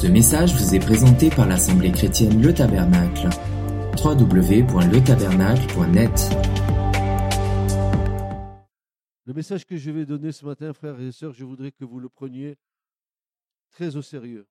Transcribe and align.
Ce 0.00 0.06
message 0.06 0.54
vous 0.54 0.74
est 0.74 0.78
présenté 0.78 1.28
par 1.28 1.46
l'Assemblée 1.46 1.92
chrétienne 1.92 2.40
Le 2.40 2.54
Tabernacle. 2.54 3.28
www.letabernacle.net 4.02 6.30
Le 9.26 9.34
message 9.34 9.66
que 9.66 9.76
je 9.76 9.90
vais 9.90 10.06
donner 10.06 10.32
ce 10.32 10.46
matin, 10.46 10.72
frères 10.72 10.98
et 10.98 11.12
sœurs, 11.12 11.34
je 11.34 11.44
voudrais 11.44 11.70
que 11.70 11.84
vous 11.84 12.00
le 12.00 12.08
preniez 12.08 12.56
très 13.68 13.96
au 13.96 14.00
sérieux. 14.00 14.48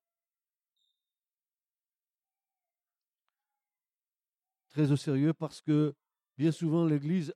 Très 4.68 4.92
au 4.92 4.96
sérieux 4.96 5.32
parce 5.32 5.60
que 5.60 5.96
bien 6.38 6.52
souvent 6.52 6.86
l'Église, 6.86 7.34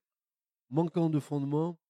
manquant 0.71 1.11
de 1.11 1.19
fondement, 1.19 1.81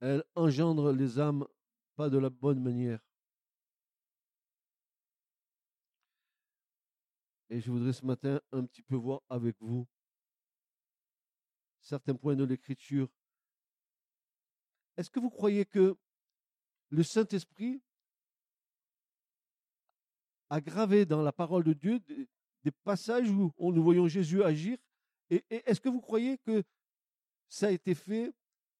elle 0.00 0.22
engendre 0.36 0.92
les 0.92 1.18
âmes 1.18 1.44
pas 1.96 2.08
de 2.08 2.18
la 2.18 2.30
bonne 2.30 2.62
manière. 2.62 3.03
Et 7.50 7.60
je 7.60 7.70
voudrais 7.70 7.92
ce 7.92 8.04
matin 8.04 8.40
un 8.52 8.64
petit 8.64 8.82
peu 8.82 8.96
voir 8.96 9.22
avec 9.28 9.56
vous 9.60 9.86
certains 11.80 12.14
points 12.14 12.34
de 12.34 12.44
l'Écriture. 12.44 13.08
Est-ce 14.96 15.10
que 15.10 15.20
vous 15.20 15.30
croyez 15.30 15.66
que 15.66 15.96
le 16.88 17.02
Saint-Esprit 17.02 17.82
a 20.48 20.60
gravé 20.60 21.04
dans 21.04 21.22
la 21.22 21.32
parole 21.32 21.64
de 21.64 21.72
Dieu 21.72 22.00
des, 22.00 22.28
passages 22.82 23.28
où 23.30 23.52
nous 23.72 23.82
voyons 23.82 24.08
Jésus 24.08 24.42
agir? 24.42 24.78
Et, 25.28 25.44
est-ce 25.50 25.80
que 25.80 25.88
vous 25.88 26.00
croyez 26.00 26.38
que 26.38 26.62
ça 27.48 27.66
a 27.66 27.70
été 27.70 27.94
fait 27.94 28.32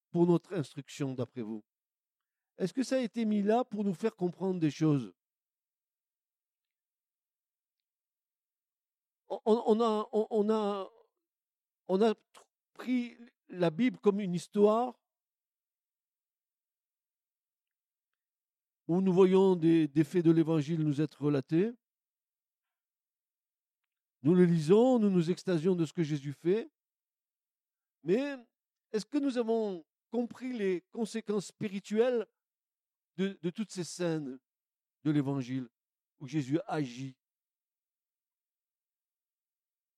pour 0.09 0.25
notre 0.25 0.53
instruction, 0.53 1.13
d'après 1.13 1.41
vous? 1.41 1.63
Est-ce 2.57 2.73
que 2.73 2.83
ça 2.83 2.95
a 2.95 2.99
été 2.99 3.25
mis 3.25 3.43
là 3.43 3.63
pour 3.65 3.83
nous 3.83 3.93
faire 3.93 4.15
comprendre 4.15 4.59
des 4.59 4.71
choses? 4.71 5.13
On, 9.45 10.49
a, 12.01 12.15
pris 12.73 13.17
la 13.49 13.69
Bible 13.69 13.97
comme 13.99 14.19
une 14.19 14.33
histoire 14.33 14.99
où 18.87 19.01
nous 19.01 19.13
voyons 19.13 19.55
des, 19.55 19.87
des 19.87 20.03
faits 20.03 20.23
de 20.25 20.31
l'Évangile 20.31 20.83
nous 20.83 21.01
être 21.01 21.23
relatés. 21.23 21.71
Nous 24.23 24.35
le 24.35 24.45
lisons, 24.45 24.99
nous 24.99 25.09
nous 25.09 25.31
extasions 25.31 25.75
de 25.75 25.85
ce 25.85 25.93
que 25.93 26.03
Jésus 26.03 26.33
fait. 26.33 26.69
Mais 28.03 28.37
est-ce 28.91 29.05
que 29.05 29.17
nous 29.17 29.37
avons 29.37 29.83
compris 30.15 30.53
les 30.53 30.81
conséquences 30.91 31.47
spirituelles 31.47 32.25
de, 33.17 33.49
toutes 33.49 33.71
ces 33.71 33.83
scènes 33.83 34.39
de 35.03 35.11
l'Évangile 35.11 35.67
où 36.19 36.27
Jésus 36.27 36.59
agit. 36.67 37.15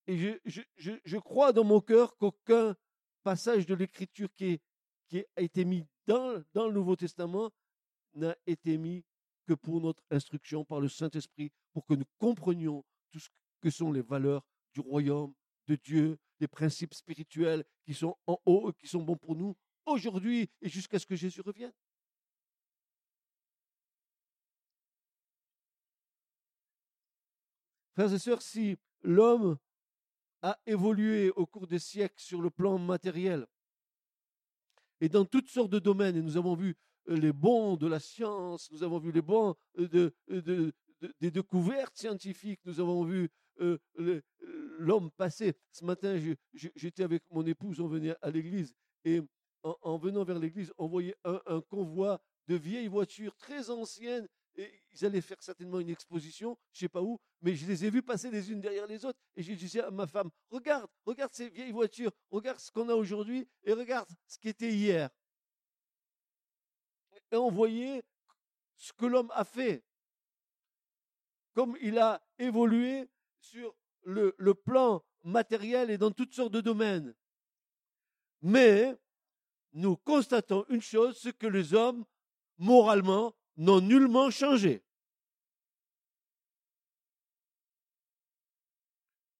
Et 0.07 0.39
je, 0.45 1.17
crois 1.17 1.51
dans 1.51 1.65
mon 1.65 1.81
cœur 1.81 2.15
qu'aucun 2.15 2.75
passage 3.23 3.65
de 3.65 3.75
l'Écriture 3.75 4.33
qui, 4.33 4.61
qui 5.09 5.23
a 5.35 5.41
été 5.41 5.65
mis 5.65 5.85
dans, 6.05 6.41
dans 6.53 6.67
le 6.67 6.73
Nouveau 6.73 6.95
Testament 6.95 7.51
n'a 8.13 8.35
été 8.45 8.77
mis 8.77 9.03
que 9.45 9.53
pour 9.53 9.81
notre 9.81 10.03
instruction 10.09 10.63
par 10.63 10.79
le 10.79 10.87
Saint-Esprit, 10.87 11.51
pour 11.73 11.85
que 11.85 11.93
nous 11.93 12.05
comprenions 12.17 12.85
tout 13.11 13.19
ce 13.19 13.29
que 13.61 13.69
sont 13.69 13.91
les 13.91 14.01
valeurs 14.01 14.45
du 14.73 14.79
royaume 14.79 15.33
de 15.67 15.75
Dieu, 15.75 16.17
les 16.39 16.47
principes 16.47 16.93
spirituels 16.93 17.65
qui 17.83 17.93
sont 17.93 18.15
en 18.27 18.39
haut 18.45 18.69
et 18.69 18.73
qui 18.73 18.87
sont 18.87 19.01
bons 19.01 19.17
pour 19.17 19.35
nous 19.35 19.57
aujourd'hui 19.85 20.49
et 20.61 20.69
jusqu'à 20.69 20.99
ce 20.99 21.05
que 21.05 21.15
Jésus 21.15 21.41
revienne. 21.41 21.73
Frères 27.93 28.13
et 28.13 28.19
sœurs, 28.19 28.41
si 28.41 28.77
l'homme 29.01 29.57
a 30.41 30.59
évolué 30.65 31.31
au 31.31 31.45
cours 31.45 31.67
des 31.67 31.79
siècles 31.79 32.19
sur 32.19 32.41
le 32.41 32.49
plan 32.49 32.77
matériel 32.77 33.47
et 35.01 35.09
dans 35.09 35.25
toutes 35.25 35.49
sortes 35.49 35.69
de 35.69 35.79
domaines, 35.79 36.15
et 36.17 36.21
nous 36.21 36.37
avons 36.37 36.55
vu 36.55 36.75
euh, 37.09 37.15
les 37.15 37.31
bons 37.31 37.77
de 37.77 37.87
la 37.87 37.99
science, 37.99 38.71
nous 38.71 38.83
avons 38.83 38.99
vu 38.99 39.11
les 39.11 39.21
bons 39.21 39.55
euh, 39.77 40.11
euh, 40.31 40.71
des 41.19 41.31
découvertes 41.31 41.95
scientifiques, 41.95 42.59
nous 42.65 42.79
avons 42.79 43.03
vu 43.03 43.29
l'homme 44.77 45.09
passer. 45.11 45.55
Ce 45.71 45.83
matin, 45.83 46.19
j'étais 46.53 47.03
avec 47.03 47.23
mon 47.31 47.43
épouse, 47.45 47.79
on 47.79 47.87
venait 47.87 48.15
à 48.21 48.29
l'église 48.29 48.73
et 49.03 49.21
en, 49.63 49.97
venant 49.97 50.23
vers 50.23 50.37
l'église, 50.37 50.71
on 50.77 50.87
voyait 50.87 51.15
un, 51.23 51.61
convoi 51.61 52.21
de 52.47 52.55
vieilles 52.55 52.87
voitures 52.87 53.35
très 53.35 53.71
anciennes. 53.71 54.27
Et 54.57 54.81
ils 54.91 55.05
allaient 55.05 55.21
faire 55.21 55.41
certainement 55.41 55.79
une 55.79 55.89
exposition, 55.89 56.57
je 56.73 56.77
ne 56.77 56.87
sais 56.87 56.89
pas 56.89 57.01
où, 57.01 57.19
mais 57.41 57.55
je 57.55 57.67
les 57.67 57.85
ai 57.85 57.91
vus 57.91 58.01
passer 58.01 58.31
les 58.31 58.51
unes 58.51 58.59
derrière 58.59 58.87
les 58.87 59.05
autres. 59.05 59.19
Et 59.35 59.43
j'ai 59.43 59.55
dit 59.55 59.79
à 59.79 59.91
ma 59.91 60.07
femme, 60.07 60.31
regarde, 60.49 60.89
regarde 61.05 61.31
ces 61.31 61.49
vieilles 61.49 61.71
voitures, 61.71 62.11
regarde 62.31 62.59
ce 62.59 62.71
qu'on 62.71 62.89
a 62.89 62.95
aujourd'hui 62.95 63.47
et 63.63 63.73
regarde 63.73 64.09
ce 64.25 64.39
qui 64.39 64.49
était 64.49 64.73
hier. 64.73 65.09
Et 67.31 67.35
on 67.35 67.51
voyait 67.51 68.03
ce 68.75 68.93
que 68.93 69.05
l'homme 69.05 69.31
a 69.35 69.43
fait, 69.43 69.83
comme 71.53 71.77
il 71.81 71.99
a 71.99 72.21
évolué 72.39 73.07
sur 73.39 73.75
le, 74.03 74.33
le 74.37 74.53
plan 74.55 75.03
matériel 75.23 75.91
et 75.91 75.97
dans 75.97 76.11
toutes 76.11 76.33
sortes 76.33 76.53
de 76.53 76.61
domaines. 76.61 77.13
Mais 78.41 78.97
nous 79.73 79.97
constatons 79.97 80.65
une 80.69 80.81
chose, 80.81 81.19
c'est 81.21 81.37
que 81.37 81.47
les 81.47 81.73
hommes, 81.73 82.05
moralement, 82.57 83.35
n'ont 83.57 83.81
nullement 83.81 84.29
changé. 84.29 84.83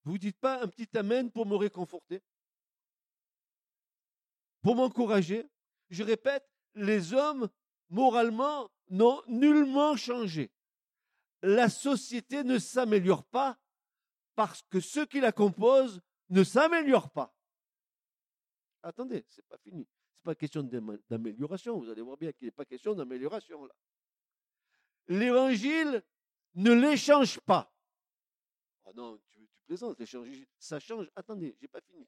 Vous 0.04 0.14
ne 0.14 0.18
dites 0.18 0.38
pas 0.38 0.62
un 0.62 0.68
petit 0.68 0.88
amen 0.96 1.30
pour 1.30 1.46
me 1.46 1.54
réconforter, 1.54 2.22
pour 4.62 4.74
m'encourager? 4.74 5.46
Je 5.90 6.02
répète, 6.02 6.48
les 6.74 7.12
hommes, 7.12 7.48
moralement, 7.90 8.70
n'ont 8.88 9.22
nullement 9.26 9.96
changé. 9.96 10.50
La 11.42 11.68
société 11.68 12.42
ne 12.42 12.58
s'améliore 12.58 13.24
pas 13.24 13.58
parce 14.34 14.62
que 14.62 14.80
ceux 14.80 15.06
qui 15.06 15.20
la 15.20 15.32
composent 15.32 16.00
ne 16.30 16.42
s'améliorent 16.42 17.10
pas. 17.10 17.34
Attendez, 18.82 19.24
ce 19.28 19.40
n'est 19.40 19.46
pas 19.48 19.58
fini 19.58 19.86
pas 20.28 20.34
question 20.34 20.62
d'amélioration. 21.08 21.78
Vous 21.78 21.88
allez 21.88 22.02
voir 22.02 22.18
bien 22.18 22.32
qu'il 22.32 22.46
n'est 22.46 22.52
pas 22.52 22.66
question 22.66 22.94
d'amélioration 22.94 23.64
là. 23.64 23.74
L'évangile 25.08 26.02
ne 26.54 26.72
l'échange 26.72 27.40
pas. 27.40 27.72
Oh 28.84 28.90
non, 28.94 29.18
tu, 29.30 29.40
tu 29.40 29.62
plaisantes, 29.66 29.98
ça 30.58 30.78
change. 30.78 31.08
Attendez, 31.16 31.56
j'ai 31.60 31.68
pas 31.68 31.80
fini. 31.80 32.06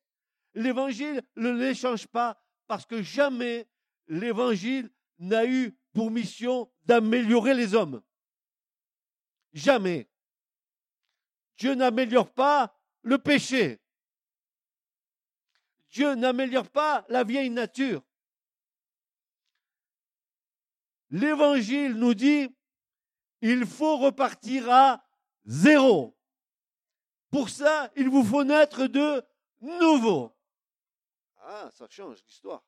L'évangile 0.55 1.23
ne 1.37 1.51
l'échange 1.51 2.07
pas 2.07 2.43
parce 2.67 2.87
que 2.87 3.03
jamais 3.03 3.69
l'évangile 4.07 4.91
n'a 5.19 5.47
eu 5.47 5.77
pour 5.93 6.11
mission 6.11 6.71
d'améliorer 6.85 7.55
les 7.55 7.75
hommes. 7.75 8.03
Jamais. 9.53 10.09
Dieu 11.57 11.75
n'améliore 11.75 12.33
pas 12.33 12.79
le 13.03 13.19
péché. 13.19 13.81
Dieu 15.91 16.15
n'améliore 16.15 16.69
pas 16.69 17.05
la 17.09 17.25
vieille 17.25 17.51
nature. 17.51 18.03
L'évangile 21.11 21.95
nous 21.95 22.15
dit, 22.15 22.49
il 23.41 23.67
faut 23.67 23.99
repartir 23.99 24.71
à 24.71 25.05
zéro. 25.45 26.17
Pour 27.31 27.49
ça, 27.49 27.91
il 27.97 28.09
vous 28.09 28.25
faut 28.25 28.45
naître 28.45 28.87
de 28.87 29.23
nouveau. 29.61 30.37
Ah, 31.37 31.71
ça 31.73 31.87
change 31.89 32.23
l'histoire. 32.27 32.65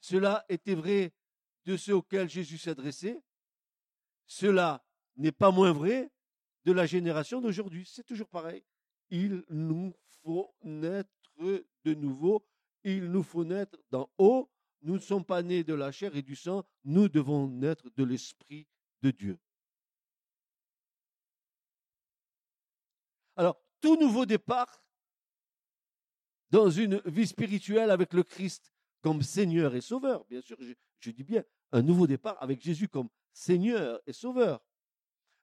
Cela 0.00 0.44
était 0.48 0.74
vrai 0.74 1.12
de 1.64 1.76
ceux 1.76 1.94
auxquels 1.94 2.28
Jésus 2.28 2.58
s'adressait. 2.58 3.22
Cela 4.26 4.84
n'est 5.16 5.32
pas 5.32 5.50
moins 5.50 5.72
vrai 5.72 6.10
de 6.64 6.72
la 6.72 6.86
génération 6.86 7.40
d'aujourd'hui. 7.40 7.86
C'est 7.86 8.04
toujours 8.04 8.28
pareil. 8.28 8.64
Il 9.10 9.44
nous 9.48 9.94
faut 10.22 10.54
naître 10.62 11.10
de 11.38 11.94
nouveau 11.94 12.44
il 12.84 13.10
nous 13.10 13.22
faut 13.22 13.44
naître 13.44 13.78
d'en 13.90 14.10
haut. 14.18 14.50
Nous 14.82 14.94
ne 14.94 15.00
sommes 15.00 15.24
pas 15.24 15.42
nés 15.42 15.64
de 15.64 15.74
la 15.74 15.92
chair 15.92 16.14
et 16.16 16.22
du 16.22 16.36
sang, 16.36 16.64
nous 16.84 17.08
devons 17.08 17.48
naître 17.48 17.90
de 17.96 18.04
l'Esprit 18.04 18.66
de 19.02 19.10
Dieu. 19.10 19.38
Alors, 23.36 23.60
tout 23.80 23.96
nouveau 23.96 24.26
départ 24.26 24.82
dans 26.50 26.70
une 26.70 27.00
vie 27.06 27.26
spirituelle 27.26 27.90
avec 27.90 28.12
le 28.12 28.22
Christ 28.22 28.72
comme 29.02 29.22
Seigneur 29.22 29.74
et 29.74 29.80
Sauveur, 29.80 30.24
bien 30.26 30.40
sûr, 30.40 30.56
je, 30.60 31.10
dis 31.10 31.24
bien 31.24 31.44
un 31.72 31.82
nouveau 31.82 32.06
départ 32.06 32.42
avec 32.42 32.60
Jésus 32.60 32.88
comme 32.88 33.08
Seigneur 33.32 34.00
et 34.06 34.12
Sauveur, 34.12 34.60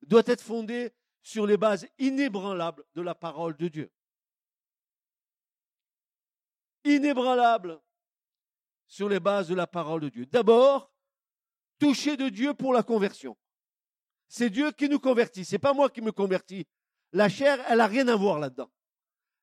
doit 0.02 0.24
être 0.26 0.42
fondé 0.42 0.92
sur 1.24 1.48
les 1.48 1.58
bases 1.58 1.88
inébranlables 1.98 2.84
de 2.94 3.02
la 3.02 3.16
parole 3.16 3.56
de 3.58 3.68
Dieu 3.68 3.92
inébranlable 6.88 7.80
sur 8.88 9.10
les 9.10 9.20
bases 9.20 9.48
de 9.50 9.56
la 9.56 9.68
parole 9.68 10.02
de 10.02 10.10
Dieu. 10.10 10.26
D'abord, 10.26 10.92
toucher 11.80 12.18
de 12.18 12.30
Dieu 12.30 12.54
pour 12.54 12.74
la 12.74 12.84
conversion. 12.84 13.38
C'est 14.28 14.50
Dieu 14.50 14.72
qui 14.72 14.90
nous 14.90 15.00
convertit, 15.00 15.46
c'est 15.46 15.60
pas 15.60 15.74
moi 15.74 15.90
qui 15.90 16.02
me 16.02 16.12
convertis. 16.12 16.66
La 17.14 17.30
chair, 17.30 17.64
elle 17.70 17.78
n'a 17.78 17.88
rien 17.88 18.08
à 18.08 18.16
voir 18.16 18.40
là-dedans. 18.40 18.70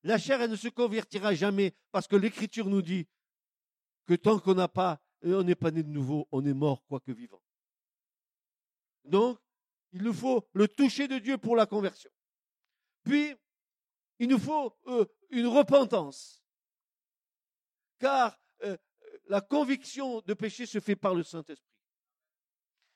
La 0.02 0.18
chair, 0.18 0.42
elle 0.42 0.50
ne 0.50 0.56
se 0.56 0.68
convertira 0.68 1.34
jamais 1.34 1.74
parce 1.90 2.06
que 2.06 2.16
l'Écriture 2.16 2.66
nous 2.66 2.82
dit 2.82 3.08
que 4.06 4.14
tant 4.14 4.38
qu'on 4.38 4.54
n'a 4.54 4.68
pas, 4.68 5.00
on 5.22 5.42
n'est 5.42 5.54
pas 5.54 5.70
né 5.70 5.82
de 5.82 5.88
nouveau, 5.88 6.28
on 6.30 6.44
est 6.44 6.52
mort 6.52 6.84
quoique 6.86 7.12
vivant. 7.12 7.42
Donc, 9.04 9.38
il 9.92 10.02
nous 10.02 10.12
faut 10.12 10.46
le 10.52 10.68
toucher 10.68 11.08
de 11.08 11.18
Dieu 11.18 11.38
pour 11.38 11.56
la 11.56 11.66
conversion. 11.66 12.10
Puis, 13.04 13.34
il 14.18 14.28
nous 14.28 14.38
faut 14.38 14.76
euh, 14.86 15.06
une 15.30 15.46
repentance. 15.46 16.44
Car 17.98 18.38
euh, 18.64 18.76
la 19.26 19.40
conviction 19.40 20.20
de 20.22 20.34
péché 20.34 20.66
se 20.66 20.80
fait 20.80 20.96
par 20.96 21.14
le 21.14 21.22
Saint-Esprit. 21.22 21.70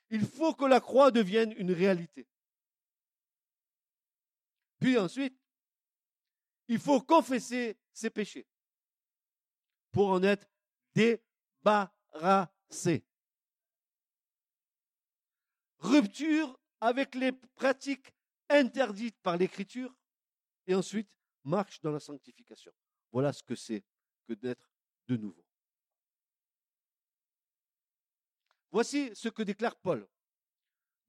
Il 0.09 0.25
faut 0.25 0.53
que 0.53 0.65
la 0.65 0.79
croix 0.79 1.11
devienne 1.11 1.53
une 1.57 1.71
réalité. 1.71 2.27
Puis 4.79 4.97
ensuite, 4.97 5.37
il 6.67 6.79
faut 6.79 7.01
confesser 7.01 7.77
ses 7.93 8.09
péchés 8.09 8.47
pour 9.91 10.09
en 10.09 10.23
être 10.23 10.47
débarrassé. 10.95 13.03
Rupture 15.79 16.59
avec 16.79 17.15
les 17.15 17.31
pratiques 17.31 18.13
interdites 18.49 19.19
par 19.21 19.37
l'Écriture 19.37 19.95
et 20.67 20.75
ensuite 20.75 21.09
marche 21.43 21.81
dans 21.81 21.91
la 21.91 21.99
sanctification. 21.99 22.71
Voilà 23.11 23.33
ce 23.33 23.43
que 23.43 23.55
c'est 23.55 23.83
que 24.27 24.33
d'être 24.33 24.69
de 25.07 25.17
nouveau. 25.17 25.43
Voici 28.71 29.11
ce 29.15 29.29
que 29.29 29.43
déclare 29.43 29.75
Paul 29.77 30.07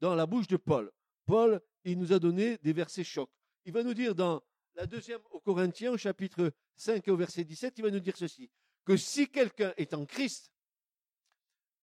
dans 0.01 0.15
la 0.15 0.27
bouche 0.27 0.47
de 0.47 0.57
Paul. 0.57 0.91
Paul, 1.27 1.61
il 1.85 1.99
nous 1.99 2.13
a 2.13 2.19
donné 2.19 2.59
des 2.59 2.73
versets 2.73 3.05
chocs. 3.05 3.31
Il 3.65 3.73
va 3.73 3.83
nous 3.83 3.95
dire 3.95 4.15
dans 4.15 4.43
la 4.75 4.87
deuxième 4.87 5.21
au 5.31 5.41
Corinthiens, 5.41 5.93
au 5.93 5.99
chapitre 5.99 6.53
5 6.77 7.07
et 7.07 7.11
au 7.11 7.17
verset 7.17 7.45
17, 7.45 7.75
il 7.79 7.83
va 7.83 7.91
nous 7.91 8.01
dire 8.01 8.17
ceci, 8.17 8.51
que 8.85 8.97
si 8.97 9.29
quelqu'un 9.29 9.75
est 9.77 9.93
en 9.95 10.07
Christ, 10.07 10.51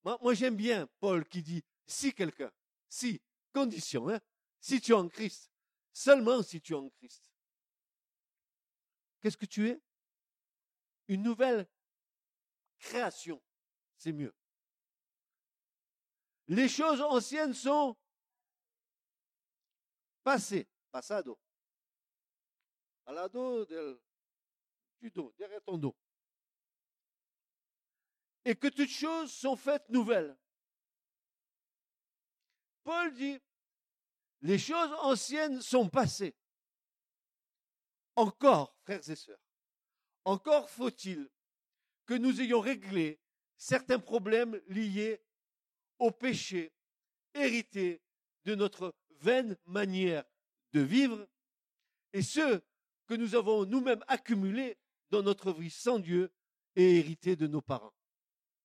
moi, 0.04 0.18
moi 0.20 0.34
j'aime 0.34 0.56
bien 0.56 0.88
Paul 1.00 1.24
qui 1.26 1.42
dit 1.42 1.62
si 1.86 2.12
quelqu'un, 2.12 2.50
si, 2.88 3.20
condition, 3.52 4.08
hein, 4.08 4.20
si 4.60 4.80
tu 4.80 4.92
es 4.92 4.94
en 4.94 5.08
Christ, 5.08 5.50
seulement 5.92 6.42
si 6.42 6.60
tu 6.60 6.72
es 6.72 6.76
en 6.76 6.88
Christ. 6.90 7.30
Qu'est-ce 9.20 9.36
que 9.36 9.46
tu 9.46 9.68
es? 9.68 9.80
Une 11.08 11.22
nouvelle 11.22 11.66
création, 12.78 13.40
c'est 13.96 14.12
mieux. 14.12 14.34
Les 16.48 16.68
choses 16.68 17.02
anciennes 17.02 17.52
sont 17.52 17.96
passées, 20.24 20.66
passado. 20.90 21.38
Al 23.04 23.28
del, 23.66 23.98
du 25.00 25.10
dos, 25.10 25.32
derrière 25.38 25.62
ton 25.62 25.76
dos. 25.76 25.96
Et 28.44 28.56
que 28.56 28.68
toutes 28.68 28.88
choses 28.88 29.32
sont 29.32 29.56
faites 29.56 29.88
nouvelles. 29.90 30.36
Paul 32.82 33.12
dit, 33.12 33.38
les 34.40 34.58
choses 34.58 34.92
anciennes 35.00 35.60
sont 35.60 35.88
passées. 35.90 36.34
Encore, 38.16 38.74
frères 38.82 39.06
et 39.08 39.16
sœurs, 39.16 39.40
encore 40.24 40.70
faut-il 40.70 41.30
que 42.06 42.14
nous 42.14 42.40
ayons 42.40 42.60
réglé 42.60 43.20
certains 43.56 43.98
problèmes 43.98 44.60
liés 44.68 45.22
au 45.98 46.10
péché 46.10 46.72
hérité 47.34 48.00
de 48.44 48.54
notre 48.54 48.94
vaine 49.20 49.56
manière 49.66 50.24
de 50.72 50.80
vivre 50.80 51.26
et 52.12 52.22
ceux 52.22 52.62
que 53.06 53.14
nous 53.14 53.34
avons 53.34 53.64
nous-mêmes 53.64 54.04
accumulés 54.06 54.78
dans 55.10 55.22
notre 55.22 55.52
vie 55.52 55.70
sans 55.70 55.98
Dieu 55.98 56.32
et 56.76 56.98
hérité 56.98 57.36
de 57.36 57.46
nos 57.46 57.62
parents. 57.62 57.94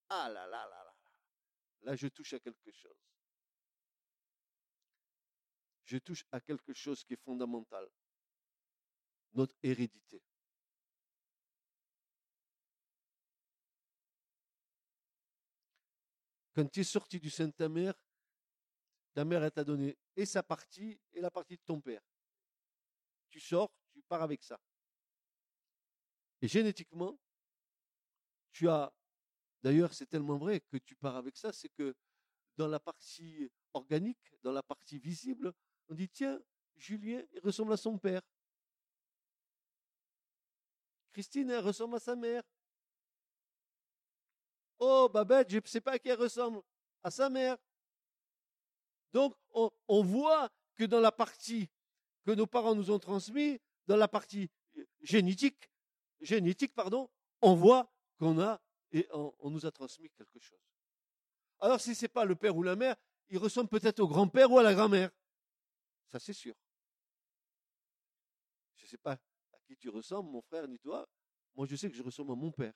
Ah 0.09 0.29
là 0.29 0.45
là 0.47 0.67
là 0.67 0.83
là 0.83 0.83
là. 0.83 1.11
Là, 1.81 1.95
je 1.95 2.07
touche 2.07 2.33
à 2.33 2.39
quelque 2.39 2.71
chose. 2.71 2.97
Je 5.85 5.97
touche 5.97 6.25
à 6.31 6.39
quelque 6.39 6.73
chose 6.73 7.03
qui 7.03 7.13
est 7.13 7.23
fondamental. 7.23 7.89
Notre 9.33 9.55
hérédité. 9.63 10.21
Quand 16.53 16.69
tu 16.71 16.81
es 16.81 16.83
sorti 16.83 17.19
du 17.19 17.29
sein 17.29 17.47
de 17.47 17.51
ta 17.51 17.67
mère, 17.67 17.93
ta 19.13 19.25
mère 19.25 19.51
t'a 19.51 19.63
donné 19.63 19.97
et 20.15 20.25
sa 20.25 20.43
partie 20.43 20.99
et 21.13 21.21
la 21.21 21.31
partie 21.31 21.57
de 21.57 21.61
ton 21.63 21.79
père. 21.81 22.01
Tu 23.29 23.39
sors, 23.39 23.71
tu 23.91 24.01
pars 24.03 24.21
avec 24.21 24.43
ça. 24.43 24.59
Et 26.41 26.47
génétiquement, 26.47 27.17
tu 28.51 28.69
as, 28.69 28.93
d'ailleurs 29.61 29.93
c'est 29.93 30.05
tellement 30.05 30.37
vrai 30.37 30.59
que 30.59 30.77
tu 30.77 30.95
pars 30.95 31.15
avec 31.15 31.37
ça, 31.37 31.51
c'est 31.51 31.69
que 31.69 31.95
dans 32.57 32.67
la 32.67 32.79
partie 32.79 33.49
organique, 33.73 34.33
dans 34.43 34.51
la 34.51 34.61
partie 34.61 34.99
visible, 34.99 35.53
on 35.89 35.95
dit, 35.95 36.09
tiens, 36.09 36.39
Julien, 36.75 37.23
il 37.31 37.39
ressemble 37.39 37.73
à 37.73 37.77
son 37.77 37.97
père. 37.97 38.21
Christine, 41.11 41.49
elle 41.51 41.63
ressemble 41.63 41.95
à 41.95 41.99
sa 41.99 42.15
mère. 42.15 42.43
Oh, 44.79 45.09
Babette, 45.11 45.49
je 45.49 45.57
ne 45.57 45.61
sais 45.65 45.81
pas 45.81 45.93
à 45.93 45.99
qui 45.99 46.09
elle 46.09 46.19
ressemble. 46.19 46.61
À 47.03 47.11
sa 47.11 47.29
mère. 47.29 47.57
Donc, 49.11 49.35
on, 49.53 50.03
voit 50.03 50.49
que 50.75 50.85
dans 50.85 50.99
la 50.99 51.11
partie 51.11 51.69
que 52.25 52.31
nos 52.31 52.47
parents 52.47 52.73
nous 52.73 52.89
ont 52.89 52.99
transmise, 52.99 53.59
dans 53.85 53.97
la 53.97 54.07
partie 54.07 54.49
génétique, 55.01 55.69
génétique, 56.19 56.73
pardon, 56.73 57.09
on 57.41 57.53
voit 57.53 57.93
qu'on 58.17 58.39
a 58.39 58.59
et 58.91 59.07
on, 59.11 59.33
on, 59.39 59.49
nous 59.51 59.65
a 59.65 59.71
transmis 59.71 60.09
quelque 60.09 60.39
chose. 60.39 60.59
Alors, 61.59 61.79
si 61.79 61.93
ce 61.93 62.05
n'est 62.05 62.09
pas 62.09 62.25
le 62.25 62.35
père 62.35 62.55
ou 62.55 62.63
la 62.63 62.75
mère, 62.75 62.95
il 63.29 63.37
ressemble 63.37 63.69
peut-être 63.69 63.99
au 63.99 64.07
grand-père 64.07 64.51
ou 64.51 64.57
à 64.57 64.63
la 64.63 64.73
grand-mère. 64.73 65.11
Ça, 66.07 66.19
c'est 66.19 66.33
sûr. 66.33 66.55
Je 68.75 68.85
ne 68.85 68.89
sais 68.89 68.97
pas 68.97 69.13
à 69.13 69.59
qui 69.65 69.77
tu 69.77 69.89
ressembles, 69.89 70.29
mon 70.29 70.41
frère, 70.41 70.67
ni 70.67 70.79
toi. 70.79 71.07
Moi, 71.55 71.67
je 71.67 71.75
sais 71.75 71.89
que 71.89 71.95
je 71.95 72.03
ressemble 72.03 72.31
à 72.31 72.35
mon 72.35 72.51
père. 72.51 72.73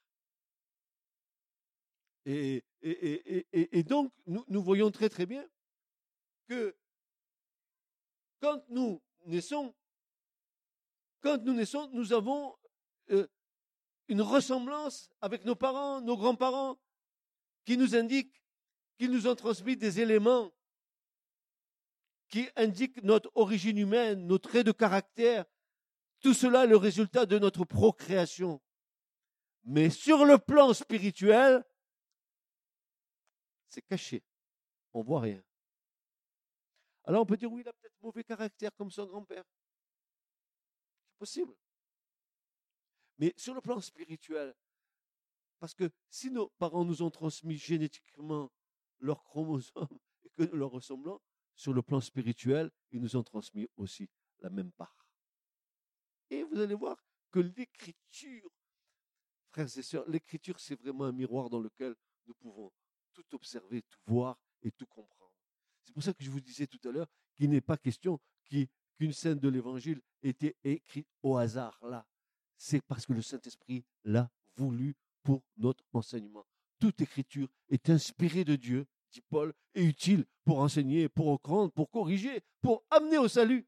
Et, 2.29 3.83
donc, 3.83 4.12
nous, 4.25 4.62
voyons 4.62 4.91
très 4.91 5.07
très 5.07 5.25
bien 5.25 5.48
que 6.50 6.75
quand 8.41 8.62
nous 8.67 9.01
naissons, 9.25 9.74
quand 11.22 11.41
nous 11.43 11.53
naissons, 11.53 11.89
nous 11.93 12.12
avons 12.12 12.53
euh, 13.12 13.27
une 14.10 14.22
ressemblance 14.22 15.10
avec 15.22 15.46
nos 15.46 15.55
parents, 15.55 16.01
nos 16.01 16.17
grands-parents, 16.17 16.77
qui 17.63 17.77
nous 17.77 17.96
indiquent 17.96 18.43
qu'ils 18.98 19.12
nous 19.12 19.27
ont 19.27 19.36
transmis 19.36 19.77
des 19.77 20.01
éléments 20.01 20.51
qui 22.27 22.50
indiquent 22.57 23.03
notre 23.03 23.31
origine 23.36 23.77
humaine, 23.77 24.27
nos 24.27 24.38
traits 24.38 24.65
de 24.65 24.74
caractère. 24.74 25.46
Tout 26.19 26.34
cela 26.34 26.65
est 26.65 26.67
le 26.67 26.75
résultat 26.75 27.25
de 27.25 27.39
notre 27.39 27.63
procréation. 27.63 28.62
Mais 29.63 29.89
sur 29.89 30.25
le 30.25 30.38
plan 30.38 30.74
spirituel, 30.74 31.63
c'est 33.69 33.81
caché. 33.81 34.24
On 34.93 35.01
voit 35.01 35.21
rien. 35.21 35.43
Alors 37.03 37.21
on 37.21 37.25
peut 37.25 37.38
dire, 37.38 37.51
oui, 37.51 37.62
il 37.62 37.67
a 37.67 37.74
peut-être 37.74 38.01
mauvais 38.01 38.24
caractère 38.24 38.71
comme 38.75 38.91
son 38.91 39.05
grand-père. 39.05 39.45
C'est 41.07 41.17
possible. 41.17 41.55
Mais 43.17 43.33
sur 43.38 43.53
le 43.53 43.62
plan 43.62 43.79
spirituel, 43.79 44.53
parce 45.59 45.74
que 45.74 45.89
si 46.09 46.29
nos 46.29 46.50
parents 46.59 46.86
nous 46.86 47.01
ont 47.01 47.09
transmis 47.09 47.57
génétiquement 47.57 48.51
leurs 49.00 49.24
chromosomes 49.24 50.00
et 50.24 50.29
que 50.29 50.43
nous 50.43 50.57
leur 50.57 50.71
ressemblons, 50.71 51.19
sur 51.55 51.74
le 51.74 51.81
plan 51.81 52.00
spirituel, 52.00 52.69
ils 52.91 53.01
nous 53.01 53.15
ont 53.15 53.24
transmis 53.24 53.67
aussi 53.77 54.07
la 54.39 54.50
même 54.50 54.71
part. 54.71 55.07
Et 56.29 56.43
vous 56.43 56.59
allez 56.59 56.75
voir 56.75 57.03
que 57.31 57.39
l'écriture, 57.39 58.51
frères 59.50 59.77
et 59.77 59.81
sœurs, 59.81 60.07
l'écriture, 60.07 60.59
c'est 60.59 60.79
vraiment 60.79 61.05
un 61.05 61.12
miroir 61.12 61.50
dans 61.50 61.59
lequel 61.59 61.95
nous 62.27 62.36
pouvons 62.36 62.71
tout 63.17 63.36
observer, 63.36 63.81
tout 63.81 64.00
voir 64.05 64.39
et 64.62 64.71
tout 64.71 64.86
comprendre. 64.86 65.33
C'est 65.83 65.93
pour 65.93 66.03
ça 66.03 66.13
que 66.13 66.24
je 66.24 66.29
vous 66.29 66.41
disais 66.41 66.67
tout 66.67 66.79
à 66.88 66.91
l'heure 66.91 67.07
qu'il 67.36 67.50
n'est 67.50 67.62
pas 67.62 67.77
question 67.77 68.19
qu'une 68.45 69.13
scène 69.13 69.39
de 69.39 69.50
l'évangile 69.50 70.01
ait 70.21 70.29
été 70.29 70.55
écrite 70.63 71.07
au 71.24 71.38
hasard 71.38 71.79
là. 71.83 72.05
C'est 72.57 72.81
parce 72.81 73.05
que 73.05 73.13
le 73.13 73.21
Saint-Esprit 73.21 73.86
l'a 74.03 74.29
voulu 74.55 74.95
pour 75.24 75.43
notre 75.57 75.83
enseignement. 75.93 76.45
Toute 76.79 77.01
écriture 77.01 77.47
est 77.69 77.89
inspirée 77.89 78.43
de 78.43 78.55
Dieu, 78.55 78.86
dit 79.12 79.21
Paul, 79.21 79.53
et 79.74 79.83
utile 79.83 80.25
pour 80.43 80.59
enseigner, 80.59 81.09
pour 81.09 81.27
reprendre, 81.27 81.71
pour 81.71 81.89
corriger, 81.89 82.41
pour 82.62 82.83
amener 82.89 83.17
au 83.17 83.27
salut. 83.27 83.67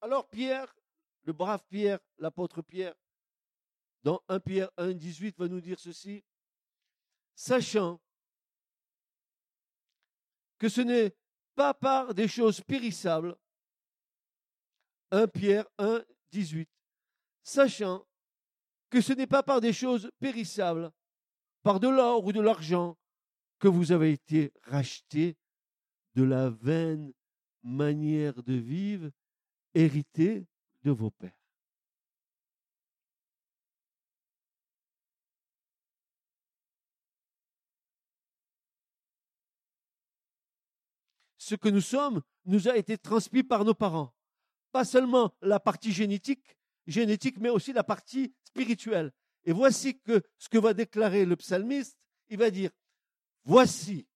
Alors 0.00 0.28
Pierre, 0.28 0.74
le 1.22 1.32
brave 1.32 1.64
Pierre, 1.68 2.00
l'apôtre 2.18 2.62
Pierre, 2.62 2.94
dans 4.02 4.22
1 4.28 4.40
Pierre 4.40 4.70
1, 4.76 4.92
18, 4.92 5.38
va 5.38 5.48
nous 5.48 5.60
dire 5.60 5.78
ceci. 5.78 6.24
sachant 7.34 8.00
que 10.58 10.68
ce 10.68 10.80
n'est 10.80 11.14
pas 11.54 11.74
par 11.74 12.14
des 12.14 12.28
choses 12.28 12.60
périssables. 12.60 13.36
1 15.10 15.26
Pierre 15.28 15.66
1, 15.78 16.04
18. 16.30 16.68
Sachant 17.42 18.06
que 18.90 19.00
ce 19.00 19.12
n'est 19.12 19.26
pas 19.26 19.42
par 19.42 19.60
des 19.60 19.72
choses 19.72 20.10
périssables, 20.20 20.92
par 21.62 21.80
de 21.80 21.88
l'or 21.88 22.24
ou 22.24 22.32
de 22.32 22.40
l'argent, 22.40 22.96
que 23.58 23.68
vous 23.68 23.92
avez 23.92 24.12
été 24.12 24.52
rachetés 24.62 25.36
de 26.14 26.22
la 26.22 26.50
vaine 26.50 27.12
manière 27.62 28.42
de 28.42 28.54
vivre 28.54 29.10
héritée 29.74 30.46
de 30.82 30.90
vos 30.90 31.10
pères. 31.10 31.41
Ce 41.42 41.56
que 41.56 41.68
nous 41.68 41.80
sommes 41.80 42.22
nous 42.44 42.68
a 42.68 42.76
été 42.76 42.96
transmis 42.96 43.42
par 43.42 43.64
nos 43.64 43.74
parents. 43.74 44.14
Pas 44.70 44.84
seulement 44.84 45.34
la 45.42 45.58
partie 45.58 45.92
génétique, 45.92 46.56
génétique, 46.86 47.38
mais 47.38 47.48
aussi 47.48 47.72
la 47.72 47.82
partie 47.82 48.32
spirituelle. 48.44 49.12
Et 49.44 49.52
voici 49.52 50.00
ce 50.38 50.48
que 50.48 50.58
va 50.58 50.72
déclarer 50.72 51.24
le 51.24 51.34
psalmiste, 51.34 51.98
il 52.28 52.38
va 52.38 52.50
dire, 52.50 52.70
voici, 53.44 54.06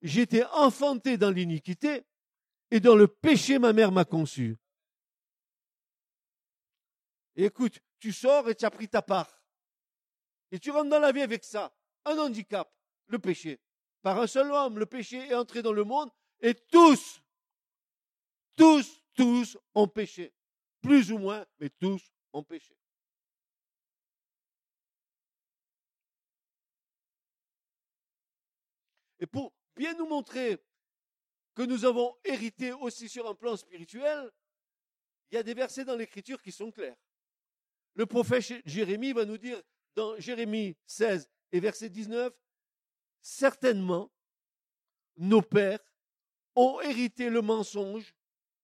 j'étais 0.00 0.44
enfanté 0.46 1.18
dans 1.18 1.30
l'iniquité 1.30 2.04
et 2.70 2.80
dans 2.80 2.96
le 2.96 3.06
péché 3.06 3.58
ma 3.58 3.74
mère 3.74 3.92
m'a 3.92 4.06
conçu. 4.06 4.56
écoute, 7.36 7.80
tu 7.98 8.12
sors 8.12 8.48
et 8.48 8.54
tu 8.54 8.64
as 8.64 8.70
pris 8.70 8.88
ta 8.88 9.02
part. 9.02 9.42
Et 10.50 10.58
tu 10.58 10.70
rentres 10.70 10.88
dans 10.88 10.98
la 10.98 11.12
vie 11.12 11.20
avec 11.20 11.44
ça, 11.44 11.76
un 12.06 12.16
handicap, 12.16 12.74
le 13.08 13.18
péché. 13.18 13.60
Par 14.00 14.18
un 14.18 14.26
seul 14.26 14.50
homme, 14.50 14.78
le 14.78 14.86
péché 14.86 15.18
est 15.18 15.34
entré 15.34 15.60
dans 15.62 15.72
le 15.72 15.84
monde 15.84 16.10
et 16.42 16.54
tous, 16.54 17.22
tous, 18.56 19.00
tous 19.14 19.56
ont 19.74 19.86
péché. 19.86 20.34
Plus 20.80 21.12
ou 21.12 21.18
moins, 21.18 21.46
mais 21.60 21.70
tous 21.70 22.02
ont 22.32 22.42
péché. 22.42 22.76
Et 29.20 29.26
pour 29.26 29.52
bien 29.76 29.94
nous 29.94 30.08
montrer 30.08 30.58
que 31.54 31.62
nous 31.62 31.84
avons 31.84 32.16
hérité 32.24 32.72
aussi 32.72 33.08
sur 33.08 33.28
un 33.28 33.36
plan 33.36 33.56
spirituel, 33.56 34.32
il 35.30 35.36
y 35.36 35.38
a 35.38 35.44
des 35.44 35.54
versets 35.54 35.84
dans 35.84 35.94
l'Écriture 35.94 36.42
qui 36.42 36.50
sont 36.50 36.72
clairs. 36.72 36.96
Le 37.94 38.04
prophète 38.04 38.60
Jérémie 38.66 39.12
va 39.12 39.24
nous 39.24 39.38
dire 39.38 39.62
dans 39.94 40.18
Jérémie 40.18 40.76
16 40.86 41.30
et 41.52 41.60
verset 41.60 41.88
19, 41.88 42.32
certainement 43.20 44.10
nos 45.16 45.42
pères 45.42 45.91
ont 46.54 46.80
hérité 46.80 47.30
le 47.30 47.42
mensonge, 47.42 48.14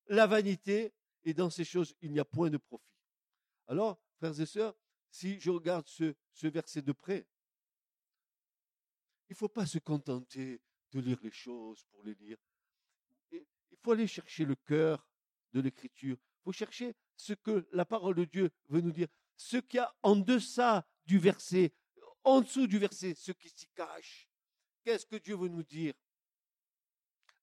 la 0.09 0.27
vanité, 0.27 0.93
et 1.25 1.35
dans 1.35 1.51
ces 1.51 1.65
choses, 1.65 1.95
il 2.01 2.13
n'y 2.13 2.21
a 2.21 2.25
point 2.25 2.51
de 2.51 2.57
profit. 2.57 2.85
Alors, 3.67 3.99
frères 4.17 4.39
et 4.41 4.47
sœurs, 4.47 4.75
si 5.11 5.39
je 5.41 5.51
regarde 5.51 5.87
ce, 5.87 6.15
verset 6.43 6.83
de 6.83 6.93
près, 6.93 7.27
il 9.29 9.33
ne 9.33 9.37
faut 9.37 9.49
pas 9.49 9.67
se 9.67 9.79
contenter 9.79 10.61
de 10.93 11.01
lire 11.01 11.19
les 11.23 11.31
choses 11.31 11.85
pour 11.91 12.03
les 12.03 12.15
lire. 12.15 12.39
Il 13.31 13.77
faut 13.83 13.93
aller 13.93 14.07
chercher 14.07 14.45
le 14.45 14.55
cœur 14.55 15.07
de 15.53 15.61
l'écriture. 15.61 16.17
Il 16.17 16.45
faut 16.45 16.53
chercher 16.53 16.95
ce 17.15 17.35
que 17.35 17.69
la 17.73 17.85
parole 17.85 18.15
de 18.15 18.25
Dieu 18.25 18.51
veut 18.69 18.81
nous 18.81 18.93
dire. 18.93 19.09
Ce 19.37 19.59
qu'il 19.59 19.79
y 19.79 19.81
a 19.81 19.95
en 20.03 20.17
deçà 20.17 20.87
du 21.05 21.19
verset, 21.19 21.73
en 22.25 22.41
dessous 22.41 22.67
du 22.67 22.79
verset, 22.79 23.15
ce 23.15 23.33
qui 23.33 23.51
s'y 23.51 23.69
cache. 23.75 24.29
Qu'est-ce 24.83 25.07
que 25.07 25.17
Dieu 25.17 25.37
veut 25.37 25.49
nous 25.49 25.63
dire? 25.63 25.95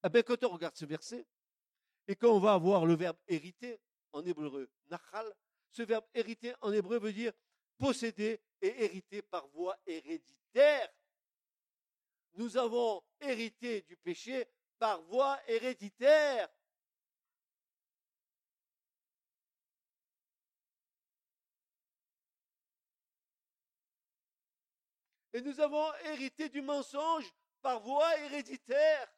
Eh 0.06 0.10
bien, 0.10 0.22
quand 0.22 0.44
on 0.44 0.50
regarde 0.50 0.76
ce 0.76 0.86
verset, 0.86 1.26
et 2.08 2.16
quand 2.16 2.30
on 2.30 2.40
va 2.40 2.54
avoir 2.54 2.86
le 2.86 2.94
verbe 2.94 3.18
hériter 3.28 3.80
en 4.14 4.24
hébreu, 4.24 4.70
nachal, 4.88 5.34
ce 5.72 5.82
verbe 5.82 6.06
hériter 6.14 6.54
en 6.62 6.72
hébreu 6.72 7.00
veut 7.00 7.12
dire 7.12 7.34
posséder 7.80 8.40
et 8.62 8.84
hériter 8.84 9.24
par 9.24 9.48
voie 9.48 9.76
héréditaire. 9.88 10.94
Nous 12.36 12.56
avons 12.56 13.02
hérité 13.20 13.82
du 13.82 13.98
péché 13.98 14.46
par 14.78 15.02
voie 15.02 15.40
héréditaire. 15.48 16.50
Et 25.34 25.42
nous 25.42 25.60
avons 25.60 25.92
hérité 26.06 26.48
du 26.48 26.62
mensonge 26.62 27.34
par 27.62 27.80
voie 27.80 28.18
héréditaire. 28.20 29.12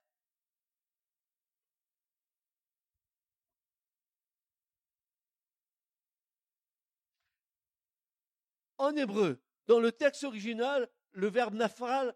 En 8.77 8.95
hébreu, 8.95 9.41
dans 9.67 9.79
le 9.79 9.91
texte 9.91 10.23
original, 10.23 10.89
le 11.11 11.27
verbe 11.27 11.55
nachal 11.55 12.15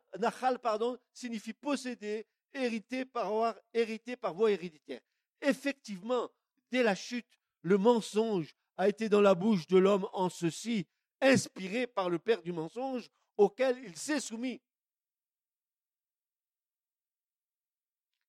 signifie 1.14 1.54
posséder, 1.54 2.28
hériter 2.54 3.06
par, 3.06 3.56
hériter 3.74 4.16
par 4.16 4.34
voie 4.34 4.52
héréditaire. 4.52 5.02
Effectivement, 5.42 6.30
dès 6.70 6.84
la 6.84 6.96
chute, 6.96 7.40
le 7.62 7.78
mensonge 7.78 8.56
a 8.78 8.88
été 8.88 9.10
dans 9.10 9.22
la 9.22 9.36
bouche 9.36 9.68
de 9.68 9.78
l'homme 9.78 10.08
en 10.14 10.30
ceci, 10.30 10.88
inspiré 11.20 11.88
par 11.88 12.10
le 12.10 12.20
père 12.20 12.42
du 12.42 12.52
mensonge 12.52 13.10
auquel 13.38 13.78
il 13.84 13.96
s'est 13.98 14.20
soumis. 14.20 14.62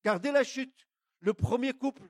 Car 0.02 0.20
dès 0.20 0.32
la 0.32 0.42
chute, 0.42 0.88
le 1.20 1.34
premier 1.34 1.72
couple 1.72 2.08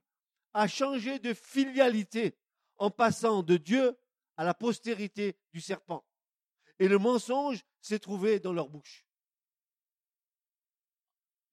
a 0.55 0.69
changé 0.69 1.19
de 1.19 1.35
filialité 1.35 2.37
en 2.77 2.91
passant 2.91 3.43
de 3.43 3.57
Dieu 3.57 3.97
à 4.37 4.45
la 4.45 4.55
postérité 4.55 5.37
du 5.53 5.61
serpent 5.61 6.05
et 6.83 6.89
le 6.89 6.99
mensonge 6.99 7.65
s'est 7.81 8.01
trouvé 8.01 8.41
dans 8.41 8.53
leur 8.53 8.69
bouche. 8.69 9.07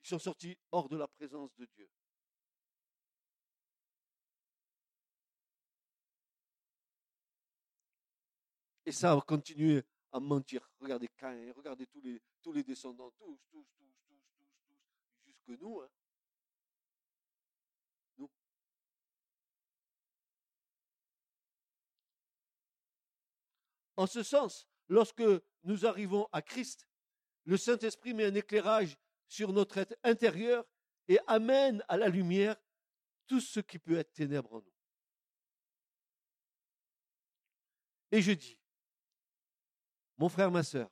Ils 0.03 0.07
sont 0.07 0.17
sortis 0.17 0.57
hors 0.71 0.89
de 0.89 0.97
la 0.97 1.07
présence 1.07 1.55
de 1.55 1.67
Dieu. 1.67 1.87
Et 8.87 8.91
ça 8.91 9.13
va 9.13 9.21
continuer 9.21 9.83
à 10.11 10.19
mentir. 10.19 10.67
Regardez 10.79 11.07
Caïn, 11.09 11.53
regardez 11.55 11.85
tous 11.85 12.01
les, 12.01 12.19
tous 12.41 12.51
les 12.51 12.63
descendants, 12.63 13.11
tous, 13.11 13.39
tous, 13.51 13.67
tous, 13.77 13.93
tous, 14.07 14.23
tous, 14.35 14.51
tous, 14.65 15.27
jusque 15.27 15.61
nous. 15.61 15.79
Hein. 15.79 15.89
Nous. 18.17 18.31
En 23.95 24.07
ce 24.07 24.23
sens, 24.23 24.68
lorsque 24.89 25.23
nous 25.63 25.85
arrivons 25.85 26.27
à 26.31 26.41
Christ, 26.41 26.87
le 27.45 27.57
Saint-Esprit 27.57 28.13
met 28.13 28.25
un 28.25 28.35
éclairage 28.35 28.97
sur 29.27 29.53
notre 29.53 29.77
être 29.77 29.95
intérieur 30.03 30.65
et 31.07 31.19
amène 31.27 31.83
à 31.87 31.97
la 31.97 32.09
lumière 32.09 32.55
tout 33.27 33.39
ce 33.39 33.59
qui 33.59 33.79
peut 33.79 33.97
être 33.97 34.11
ténèbre 34.13 34.53
en 34.53 34.61
nous. 34.61 34.73
Et 38.11 38.21
je 38.21 38.31
dis, 38.31 38.57
mon 40.17 40.29
frère, 40.29 40.51
ma 40.51 40.63
sœur, 40.63 40.89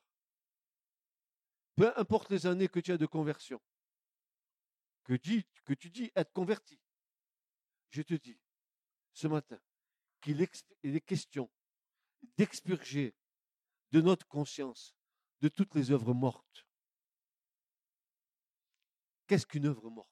peu 1.76 1.92
importe 2.00 2.30
les 2.30 2.46
années 2.46 2.68
que 2.68 2.80
tu 2.80 2.92
as 2.92 2.98
de 2.98 3.06
conversion, 3.06 3.62
que, 5.04 5.14
que 5.66 5.74
tu 5.74 5.90
dis 5.90 6.12
être 6.16 6.32
converti, 6.32 6.80
je 7.90 8.02
te 8.02 8.14
dis 8.14 8.40
ce 9.14 9.28
matin 9.28 9.60
qu'il 10.22 10.42
est 10.42 11.02
question 11.02 11.50
d'expurger 12.38 13.16
de 13.92 14.02
notre 14.02 14.28
conscience 14.28 14.96
de 15.42 15.50
toutes 15.50 15.76
les 15.76 15.92
œuvres 15.92 16.14
mortes. 16.14 16.68
Qu'est-ce 19.28 19.46
qu'une 19.46 19.68
œuvre 19.68 19.90
morte? 19.90 20.10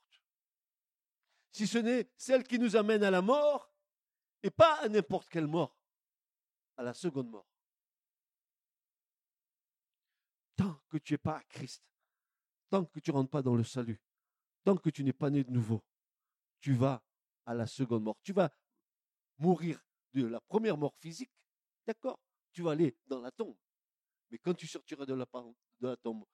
Si 1.52 1.68
ce 1.68 1.78
n'est 1.78 2.10
celle 2.18 2.44
qui 2.44 2.60
nous 2.60 2.76
amène 2.76 3.04
à 3.04 3.12
la 3.12 3.22
mort, 3.22 3.72
et 4.44 4.52
pas 4.52 4.76
à 4.82 4.90
n'importe 4.90 5.30
quelle 5.30 5.48
mort, 5.48 5.76
à 6.78 6.84
la 6.84 6.94
seconde 6.94 7.30
mort. 7.30 7.48
Tant 10.56 10.80
que 10.90 10.98
tu 10.98 11.14
n'es 11.14 11.18
pas 11.18 11.38
à 11.38 11.44
Christ, 11.44 11.84
tant 12.70 12.86
que 12.86 13.00
tu 13.00 13.12
ne 13.12 13.16
rentres 13.16 13.32
pas 13.32 13.42
dans 13.42 13.56
le 13.56 13.64
salut, 13.64 14.00
tant 14.64 14.78
que 14.78 14.90
tu 14.90 15.04
n'es 15.04 15.14
pas 15.14 15.30
né 15.30 15.44
de 15.44 15.52
nouveau, 15.52 15.84
tu 16.60 16.74
vas 16.74 17.04
à 17.46 17.54
la 17.54 17.66
seconde 17.66 18.04
mort. 18.04 18.20
Tu 18.22 18.34
vas 18.34 18.54
mourir 19.38 19.84
de 20.14 20.26
la 20.26 20.42
première 20.42 20.78
mort 20.78 20.96
physique, 20.98 21.32
d'accord? 21.88 22.20
Tu 22.52 22.62
vas 22.62 22.72
aller 22.72 22.98
dans 23.08 23.22
la 23.22 23.32
tombe. 23.32 23.58
Mais 24.32 24.38
quand 24.38 24.54
tu 24.54 24.68
sortiras 24.68 25.06
de 25.06 25.14
la, 25.14 25.98
tombe, 25.98 26.26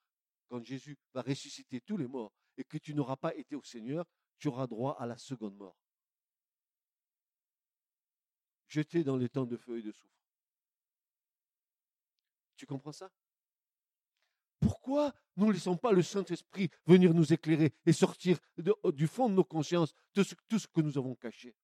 quand 0.48 0.64
Jésus 0.64 0.98
va 1.14 1.22
ressusciter 1.22 1.82
tous 1.82 1.98
les 1.98 2.08
morts 2.08 2.34
et 2.58 2.64
que 2.64 2.78
tu 2.78 2.94
n'auras 2.94 3.18
pas 3.18 3.36
été 3.36 3.56
au 3.56 3.64
Seigneur, 3.64 4.06
tu 4.38 4.48
auras 4.48 4.68
droit 4.68 4.98
à 5.00 5.06
la 5.06 5.18
seconde 5.18 5.56
mort. 5.56 5.78
Jeté 8.68 9.04
dans 9.04 9.18
les 9.18 9.30
temps 9.30 9.46
de 9.46 9.58
feu 9.58 9.80
et 9.80 9.82
de 9.82 9.92
soufre. 9.92 10.16
Tu 12.56 12.66
comprends 12.66 12.94
ça? 12.94 13.12
Pourquoi 14.60 15.14
nous 15.36 15.48
ne 15.48 15.54
laissons 15.54 15.76
pas 15.76 15.92
le 15.92 16.04
Saint-Esprit 16.04 16.70
venir 16.86 17.14
nous 17.14 17.34
éclairer 17.34 17.74
et 17.86 17.94
sortir 17.94 18.40
du 18.58 19.08
fond 19.08 19.28
de 19.28 19.34
nos 19.34 19.44
consciences 19.44 19.94
de 20.14 20.24
tout 20.48 20.60
ce 20.60 20.68
que 20.68 20.82
nous 20.82 20.98
avons 20.98 21.16
caché? 21.16 21.56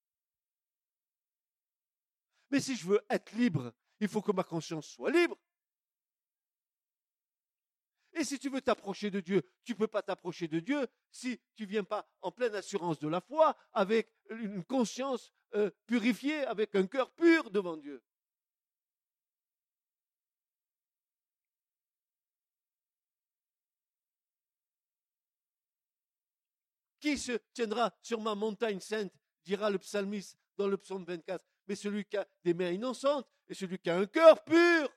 Mais 2.49 2.59
si 2.59 2.75
je 2.75 2.87
veux 2.87 3.05
être 3.09 3.31
libre, 3.33 3.73
il 3.99 4.07
faut 4.07 4.21
que 4.21 4.31
ma 4.31 4.43
conscience 4.43 4.87
soit 4.87 5.11
libre. 5.11 5.37
Et 8.17 8.23
si 8.23 8.39
tu 8.39 8.49
veux 8.49 8.61
t'approcher 8.61 9.11
de 9.11 9.19
Dieu, 9.19 9.43
tu 9.63 9.73
ne 9.73 9.77
peux 9.77 9.87
pas 9.87 10.01
t'approcher 10.01 10.47
de 10.47 10.59
Dieu 10.59 10.87
si 11.11 11.39
tu 11.55 11.63
ne 11.63 11.69
viens 11.69 11.83
pas 11.83 12.09
en 12.21 12.31
pleine 12.31 12.55
assurance 12.55 12.97
de 12.97 13.07
la 13.07 13.21
foi, 13.21 13.55
avec 13.73 14.11
une 14.31 14.63
conscience 14.63 15.31
euh, 15.53 15.69
purifiée, 15.85 16.43
avec 16.45 16.73
un 16.73 16.87
cœur 16.87 17.11
pur 17.11 17.51
devant 17.51 17.77
Dieu. 17.77 18.01
Qui 26.99 27.19
se 27.19 27.33
tiendra 27.53 27.95
sur 28.01 28.19
ma 28.19 28.33
montagne 28.33 28.79
sainte 28.79 29.13
dira 29.45 29.69
le 29.69 29.77
psalmiste 29.77 30.39
dans 30.57 30.67
le 30.67 30.77
psaume 30.77 31.05
24. 31.05 31.45
Mais 31.67 31.75
celui 31.75 32.03
qui 32.03 32.17
a 32.17 32.27
des 32.43 32.55
mains 32.55 32.71
innocentes 32.71 33.27
et 33.47 33.53
celui 33.53 33.77
qui 33.77 33.91
a 33.91 33.97
un 33.97 34.07
cœur 34.07 34.43
pur. 34.43 34.89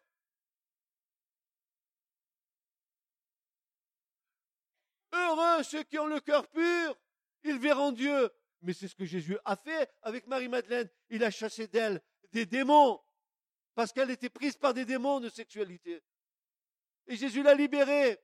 Ceux 5.62 5.82
qui 5.84 5.98
ont 5.98 6.06
le 6.06 6.20
cœur 6.20 6.48
pur, 6.48 6.96
ils 7.44 7.58
verront 7.58 7.92
Dieu. 7.92 8.30
Mais 8.62 8.72
c'est 8.72 8.88
ce 8.88 8.94
que 8.94 9.04
Jésus 9.04 9.38
a 9.44 9.56
fait 9.56 9.90
avec 10.02 10.26
Marie-Madeleine. 10.26 10.88
Il 11.08 11.24
a 11.24 11.30
chassé 11.30 11.66
d'elle 11.66 12.00
des 12.32 12.46
démons 12.46 13.00
parce 13.74 13.92
qu'elle 13.92 14.10
était 14.10 14.28
prise 14.28 14.56
par 14.56 14.74
des 14.74 14.84
démons 14.84 15.20
de 15.20 15.28
sexualité. 15.28 16.02
Et 17.06 17.16
Jésus 17.16 17.42
l'a 17.42 17.54
libérée. 17.54 18.18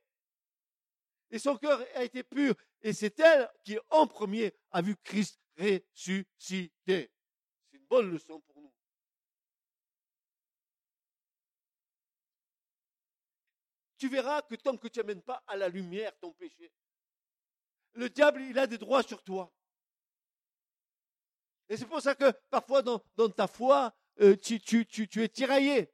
Et 1.31 1.39
son 1.39 1.57
cœur 1.57 1.83
a 1.95 2.03
été 2.03 2.23
pur. 2.23 2.55
Et 2.81 2.93
c'est 2.93 3.19
elle 3.19 3.49
qui, 3.63 3.77
en 3.89 4.07
premier, 4.07 4.53
a 4.71 4.81
vu 4.81 4.95
Christ 4.97 5.39
ressuscité. 5.57 7.11
C'est 7.69 7.77
une 7.77 7.85
bonne 7.87 8.11
leçon 8.11 8.39
pour 8.41 8.61
nous. 8.61 8.73
Tu 13.97 14.09
verras 14.09 14.43
que 14.43 14.55
tant 14.55 14.77
que 14.77 14.87
tu 14.87 14.99
n'amènes 14.99 15.23
pas 15.23 15.43
à 15.47 15.55
la 15.55 15.69
lumière 15.69 16.15
ton 16.19 16.31
péché, 16.33 16.71
le 17.97 18.09
diable, 18.09 18.41
il 18.41 18.57
a 18.59 18.67
des 18.67 18.77
droits 18.77 19.03
sur 19.03 19.23
toi. 19.23 19.51
Et 21.67 21.75
c'est 21.75 21.85
pour 21.85 21.99
ça 21.99 22.15
que 22.15 22.31
parfois 22.49 22.81
dans, 22.81 22.99
ta 23.29 23.47
foi, 23.47 23.93
euh, 24.21 24.35
tu, 24.35 24.55
es 24.55 25.29
tiraillé. 25.29 25.91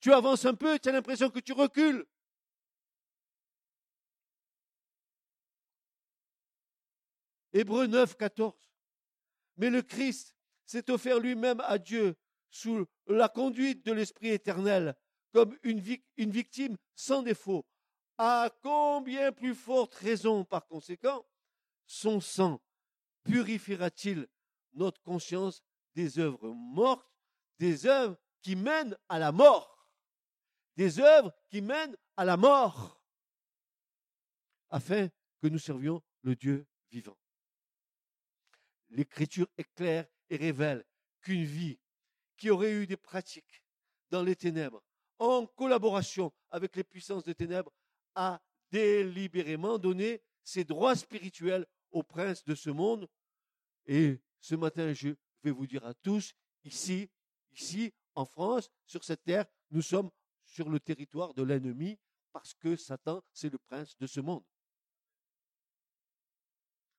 Tu 0.00 0.12
avances 0.12 0.44
un 0.44 0.54
peu, 0.54 0.78
tu 0.78 0.88
as 0.88 0.92
l'impression 0.92 1.30
que 1.30 1.38
tu 1.38 1.52
recules. 1.52 2.04
Hébreu 7.52 7.86
9, 7.86 8.16
14. 8.16 8.54
Mais 9.58 9.70
le 9.70 9.82
Christ 9.82 10.34
s'est 10.66 10.90
offert 10.90 11.20
lui-même 11.20 11.60
à 11.60 11.78
Dieu 11.78 12.16
sous 12.50 12.86
la 13.06 13.28
conduite 13.28 13.86
de 13.86 13.92
l'Esprit 13.92 14.28
éternel 14.30 14.94
comme 15.32 15.56
une 15.62 15.80
victime 15.80 16.76
sans 16.94 17.22
défaut. 17.22 17.64
À 18.24 18.50
combien 18.62 19.32
plus 19.32 19.56
forte 19.56 19.94
raison, 19.94 20.44
par 20.44 20.64
conséquent, 20.68 21.26
son 21.86 22.20
sang 22.20 22.62
purifiera-t-il 23.24 24.28
notre 24.74 25.02
conscience 25.02 25.64
des 25.96 26.20
œuvres 26.20 26.52
mortes, 26.52 27.12
des 27.58 27.84
œuvres 27.86 28.16
qui 28.40 28.54
mènent 28.54 28.96
à 29.08 29.18
la 29.18 29.32
mort, 29.32 29.88
des 30.76 31.00
œuvres 31.00 31.34
qui 31.48 31.62
mènent 31.62 31.96
à 32.16 32.24
la 32.24 32.36
mort, 32.36 33.02
afin 34.70 35.08
que 35.40 35.48
nous 35.48 35.58
servions 35.58 36.00
le 36.22 36.36
Dieu 36.36 36.64
vivant. 36.92 37.18
l'Écriture 38.90 39.48
est 39.58 39.74
claire 39.74 40.06
et 40.30 40.36
révèle 40.36 40.84
qu'une 41.22 41.44
vie 41.44 41.80
qui 42.36 42.50
aurait 42.50 42.70
eu 42.70 42.86
des 42.86 42.96
pratiques 42.96 43.64
dans 44.10 44.22
les 44.22 44.36
ténèbres, 44.36 44.84
en 45.18 45.44
collaboration 45.44 46.32
avec 46.52 46.76
les 46.76 46.84
puissances 46.84 47.24
des 47.24 47.34
ténèbres, 47.34 47.72
a 48.14 48.40
délibérément 48.70 49.78
donné 49.78 50.22
ses 50.44 50.64
droits 50.64 50.96
spirituels 50.96 51.66
au 51.90 52.02
prince 52.02 52.44
de 52.44 52.54
ce 52.54 52.70
monde. 52.70 53.08
Et 53.86 54.20
ce 54.40 54.54
matin, 54.54 54.92
je 54.92 55.10
vais 55.42 55.50
vous 55.50 55.66
dire 55.66 55.84
à 55.84 55.94
tous, 55.94 56.34
ici, 56.64 57.10
ici, 57.52 57.92
en 58.14 58.24
France, 58.24 58.70
sur 58.86 59.04
cette 59.04 59.22
terre, 59.22 59.46
nous 59.70 59.82
sommes 59.82 60.10
sur 60.44 60.68
le 60.68 60.80
territoire 60.80 61.34
de 61.34 61.42
l'ennemi 61.42 61.98
parce 62.32 62.54
que 62.54 62.76
Satan, 62.76 63.22
c'est 63.32 63.50
le 63.50 63.58
prince 63.58 63.96
de 63.98 64.06
ce 64.06 64.20
monde. 64.20 64.44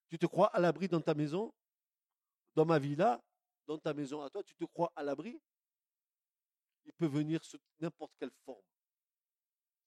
Tu 0.09 0.19
te 0.19 0.25
crois 0.25 0.47
à 0.47 0.59
l'abri 0.59 0.87
dans 0.87 1.01
ta 1.01 1.13
maison? 1.13 1.53
Dans 2.55 2.65
ma 2.65 2.77
villa, 2.77 3.23
dans 3.65 3.79
ta 3.79 3.93
maison 3.93 4.21
à 4.21 4.29
toi, 4.29 4.43
tu 4.43 4.53
te 4.55 4.65
crois 4.65 4.91
à 4.95 5.03
l'abri? 5.03 5.41
Il 6.85 6.93
peut 6.93 7.07
venir 7.07 7.43
sous 7.43 7.57
n'importe 7.79 8.13
quelle 8.19 8.31
forme 8.45 8.61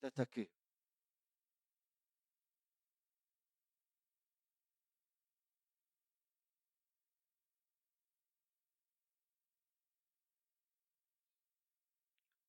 t'attaquer. 0.00 0.50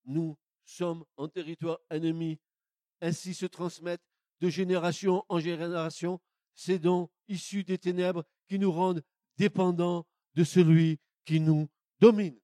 Nous 0.07 0.37
sommes 0.65 1.05
en 1.17 1.27
territoire 1.27 1.79
ennemi. 1.89 2.39
Ainsi 3.01 3.33
se 3.33 3.45
transmettent 3.45 4.01
de 4.39 4.49
génération 4.49 5.23
en 5.29 5.39
génération 5.39 6.19
ces 6.55 6.79
dons 6.79 7.09
issus 7.27 7.63
des 7.63 7.77
ténèbres 7.77 8.23
qui 8.47 8.57
nous 8.57 8.71
rendent 8.71 9.03
dépendant 9.37 10.05
de 10.33 10.43
celui 10.43 10.99
qui 11.25 11.39
nous 11.39 11.69
domine. 11.99 12.39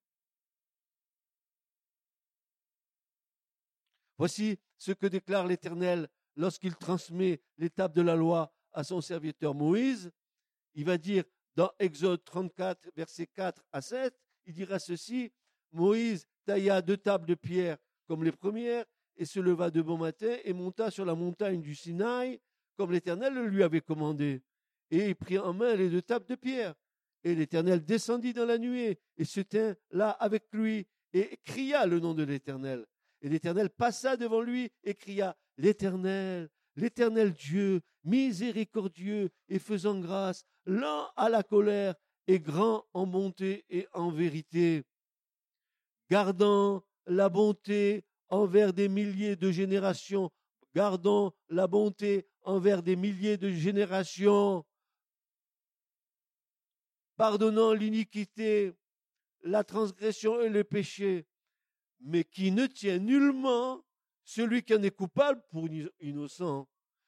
Voici 4.17 4.60
ce 4.78 4.91
que 4.91 5.08
déclare 5.08 5.47
l'Éternel 5.47 6.08
lorsqu'il 6.36 6.76
transmet 6.76 7.41
l'étape 7.58 7.93
de 7.93 8.02
la 8.02 8.15
loi 8.15 8.54
à 8.71 8.84
son 8.84 9.02
serviteur 9.02 9.56
Moïse. 9.56 10.12
Il 10.76 10.86
va 10.86 10.97
dire 10.97 11.23
dans 11.56 11.71
Exode 11.80 12.23
34, 12.23 12.89
versets 12.95 13.28
4 13.28 13.63
à 13.71 13.82
7, 13.82 14.17
il 14.45 14.54
dira 14.54 14.80
ceci, 14.80 15.32
Moïse 15.71 16.28
tailla 16.46 16.82
deux 16.82 16.98
tables 16.98 17.26
de 17.26 17.36
pierre 17.36 17.78
comme 18.08 18.24
les 18.24 18.32
premières 18.32 18.86
et 19.18 19.26
se 19.26 19.40
leva 19.40 19.70
de 19.70 19.82
bon 19.82 19.98
matin 19.98 20.36
et 20.44 20.54
monta 20.54 20.92
sur 20.92 21.06
la 21.06 21.16
montagne 21.16 21.62
du 21.62 21.76
Sinaï 21.76 22.40
comme 22.76 22.92
l'Éternel 22.92 23.34
le 23.34 23.48
lui 23.48 23.64
avait 23.64 23.82
commandé. 23.82 24.42
Et 24.90 25.10
il 25.10 25.16
prit 25.16 25.38
en 25.38 25.54
main 25.54 25.76
les 25.76 25.90
deux 25.90 26.02
tables 26.02 26.26
de 26.26 26.36
pierre. 26.36 26.74
Et 27.24 27.36
l'Éternel 27.36 27.86
descendit 27.86 28.34
dans 28.34 28.46
la 28.46 28.58
nuée 28.58 29.00
et 29.18 29.26
se 29.26 29.42
tint 29.42 29.76
là 29.92 30.10
avec 30.10 30.44
lui 30.52 30.86
et 31.14 31.38
cria 31.44 31.86
le 31.86 32.00
nom 32.00 32.14
de 32.14 32.24
l'Éternel. 32.24 32.86
Et 33.22 33.30
l'Éternel 33.30 33.70
passa 33.70 34.18
devant 34.18 34.42
lui 34.42 34.70
et 34.84 34.96
cria, 34.96 35.38
L'Éternel, 35.58 36.50
l'Éternel 36.76 37.32
Dieu, 37.32 37.82
miséricordieux 38.04 39.30
et 39.48 39.60
faisant 39.60 40.00
grâce, 40.00 40.44
lent 40.66 41.08
à 41.16 41.30
la 41.30 41.44
colère 41.44 41.96
et 42.28 42.40
grand 42.40 42.86
en 42.94 43.06
bonté 43.06 43.66
et 43.70 43.88
en 43.94 44.10
vérité, 44.10 44.84
gardant 46.10 46.84
la 47.06 47.30
bonté 47.30 48.04
envers 48.30 48.74
des 48.74 48.89
milliers 48.89 49.36
de 49.36 49.52
générations, 49.52 50.32
gardant 50.74 51.34
la 51.50 51.68
bonté 51.68 52.28
envers 52.42 52.82
des 52.82 52.96
milliers 52.96 53.38
de 53.38 53.50
générations, 53.50 54.66
pardonnant 57.16 57.74
l'iniquité, 57.74 58.74
la 59.44 59.63
transgression 59.63 60.42
et 60.42 60.50
le 60.50 60.63
péché, 60.63 61.26
mais 62.00 62.24
qui 62.24 62.52
ne 62.52 62.66
tient 62.66 62.98
nullement 62.98 63.84
celui 64.24 64.63
qui 64.63 64.74
en 64.74 64.84
est 64.84 64.96
coupable 64.96 65.42
pour 65.50 65.68
innocent, 66.00 66.68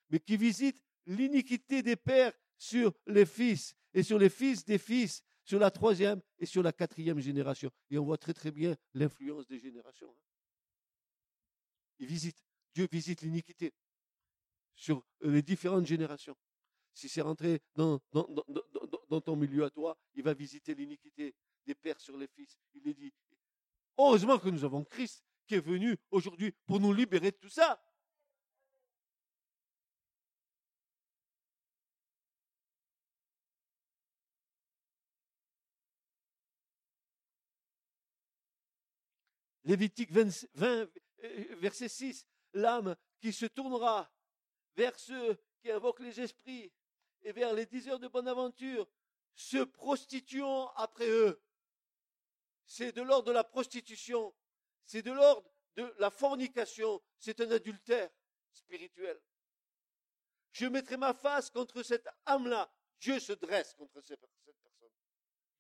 mais 0.10 0.20
qui 0.20 0.38
visite 0.38 0.82
l'iniquité 1.06 1.82
des 1.82 1.96
pères 1.96 2.34
sur 2.58 2.94
les 3.08 3.26
fils 3.26 3.76
et 3.94 4.04
sur 4.04 4.20
les 4.20 4.30
fils 4.30 4.66
des 4.66 4.78
fils, 4.78 5.24
sur 5.46 5.60
la 5.60 5.72
troisième 5.72 6.22
et 6.40 6.46
sur 6.46 6.64
la 6.64 6.74
quatrième 6.74 7.20
génération. 7.20 7.72
Et 7.92 7.98
on 7.98 8.04
voit 8.04 8.18
très 8.18 8.34
très 8.34 8.52
bien 8.52 8.76
l'influence 8.94 9.48
des 9.48 9.60
générations. 9.60 10.10
Hein. 10.10 10.22
Il 12.00 12.08
visite, 12.08 12.44
Dieu 12.74 12.88
visite 12.92 13.22
l'iniquité 13.22 13.74
sur 14.74 15.06
les 15.22 15.42
différentes 15.42 15.86
générations. 15.86 16.36
Si 16.94 17.08
c'est 17.08 17.22
rentré 17.22 17.62
dans, 17.76 18.00
ton 19.22 19.36
milieu 19.36 19.64
à 19.64 19.70
toi, 19.70 19.98
il 20.16 20.24
va 20.24 20.34
visiter 20.34 20.74
l'iniquité 20.76 21.36
des 21.66 21.76
pères 21.76 22.02
sur 22.02 22.18
les 22.18 22.28
fils. 22.28 22.58
Il 22.74 22.94
dit, 22.94 23.14
heureusement 23.98 24.40
que 24.40 24.50
nous 24.50 24.64
avons 24.64 24.84
Christ 24.84 25.24
qui 25.48 25.56
est 25.56 25.66
venu 25.66 25.96
aujourd'hui 26.10 26.54
pour 26.66 26.80
nous 26.80 26.92
libérer 26.92 27.32
de 27.32 27.38
tout 27.38 27.50
ça. 27.50 27.82
Lévitique 39.66 40.12
20, 40.12 40.48
20, 40.54 40.90
verset 41.58 41.90
6. 41.90 42.26
l'âme 42.54 42.96
qui 43.20 43.34
se 43.34 43.48
tournera 43.48 44.12
vers 44.76 44.98
ceux 45.00 45.38
qui 45.60 45.72
invoquent 45.72 46.02
les 46.02 46.22
esprits 46.22 46.72
et 47.24 47.32
vers 47.32 47.54
les 47.54 47.66
diseurs 47.66 48.00
de 48.00 48.08
bonne 48.08 48.28
aventure, 48.28 48.88
se 49.34 49.64
prostituant 49.64 50.70
après 50.76 51.10
eux. 51.10 51.42
C'est 52.68 52.92
de 52.92 53.02
l'ordre 53.02 53.30
de 53.30 53.32
la 53.32 53.44
prostitution, 53.44 54.34
c'est 54.86 55.02
de 55.02 55.12
l'ordre 55.12 55.50
de 55.76 55.94
la 55.98 56.12
fornication, 56.12 57.02
c'est 57.18 57.42
un 57.42 57.50
adultère 57.50 58.10
spirituel. 58.52 59.20
Je 60.52 60.68
mettrai 60.68 60.98
ma 60.98 61.14
face 61.14 61.50
contre 61.50 61.82
cette 61.82 62.08
âme-là. 62.26 62.72
Dieu 63.00 63.20
se 63.20 63.34
dresse 63.34 63.74
contre 63.74 64.00
cette 64.02 64.22
personne. 64.22 64.45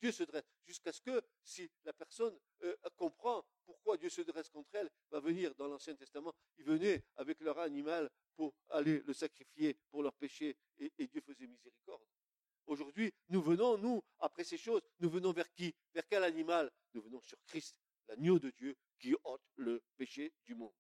Dieu 0.02 0.12
se 0.12 0.24
dresse 0.24 0.46
jusqu'à 0.66 0.92
ce 0.92 1.02
que, 1.02 1.22
si 1.44 1.70
la 1.84 1.94
personne 1.94 2.38
euh, 2.64 2.76
comprend 2.96 3.46
pourquoi 3.66 3.98
Dieu 3.98 4.10
se 4.10 4.22
dresse 4.22 4.50
contre 4.50 4.74
elle, 4.74 4.90
va 5.10 5.20
venir 5.20 5.54
dans 5.56 5.68
l'Ancien 5.68 5.96
Testament, 5.96 6.34
ils 6.58 6.66
venaient 6.66 7.04
avec 7.16 7.40
leur 7.42 7.58
animal 7.60 8.10
pour 8.36 8.54
aller 8.70 9.02
le 9.02 9.14
sacrifier 9.14 9.78
pour 9.90 10.04
leur 10.04 10.14
péché 10.14 10.58
et, 10.80 10.92
et 10.98 11.08
Dieu 11.08 11.22
faisait 11.22 11.48
miséricorde. 11.48 12.04
Aujourd'hui, 12.68 13.14
nous 13.30 13.42
venons, 13.42 13.78
nous, 13.78 14.04
après 14.20 14.44
ces 14.44 14.58
choses, 14.58 14.82
nous 15.00 15.10
venons 15.10 15.32
vers 15.32 15.52
qui? 15.54 15.74
Vers 15.94 16.08
quel 16.08 16.24
animal? 16.24 16.72
Nous 16.94 17.02
venons 17.02 17.22
sur 17.22 17.38
Christ, 17.44 17.78
l'agneau 18.08 18.40
de 18.40 18.50
Dieu 18.50 18.76
qui 18.98 19.16
ôte 19.24 19.44
le 19.56 19.84
péché 19.98 20.34
du 20.46 20.56
monde. 20.56 20.74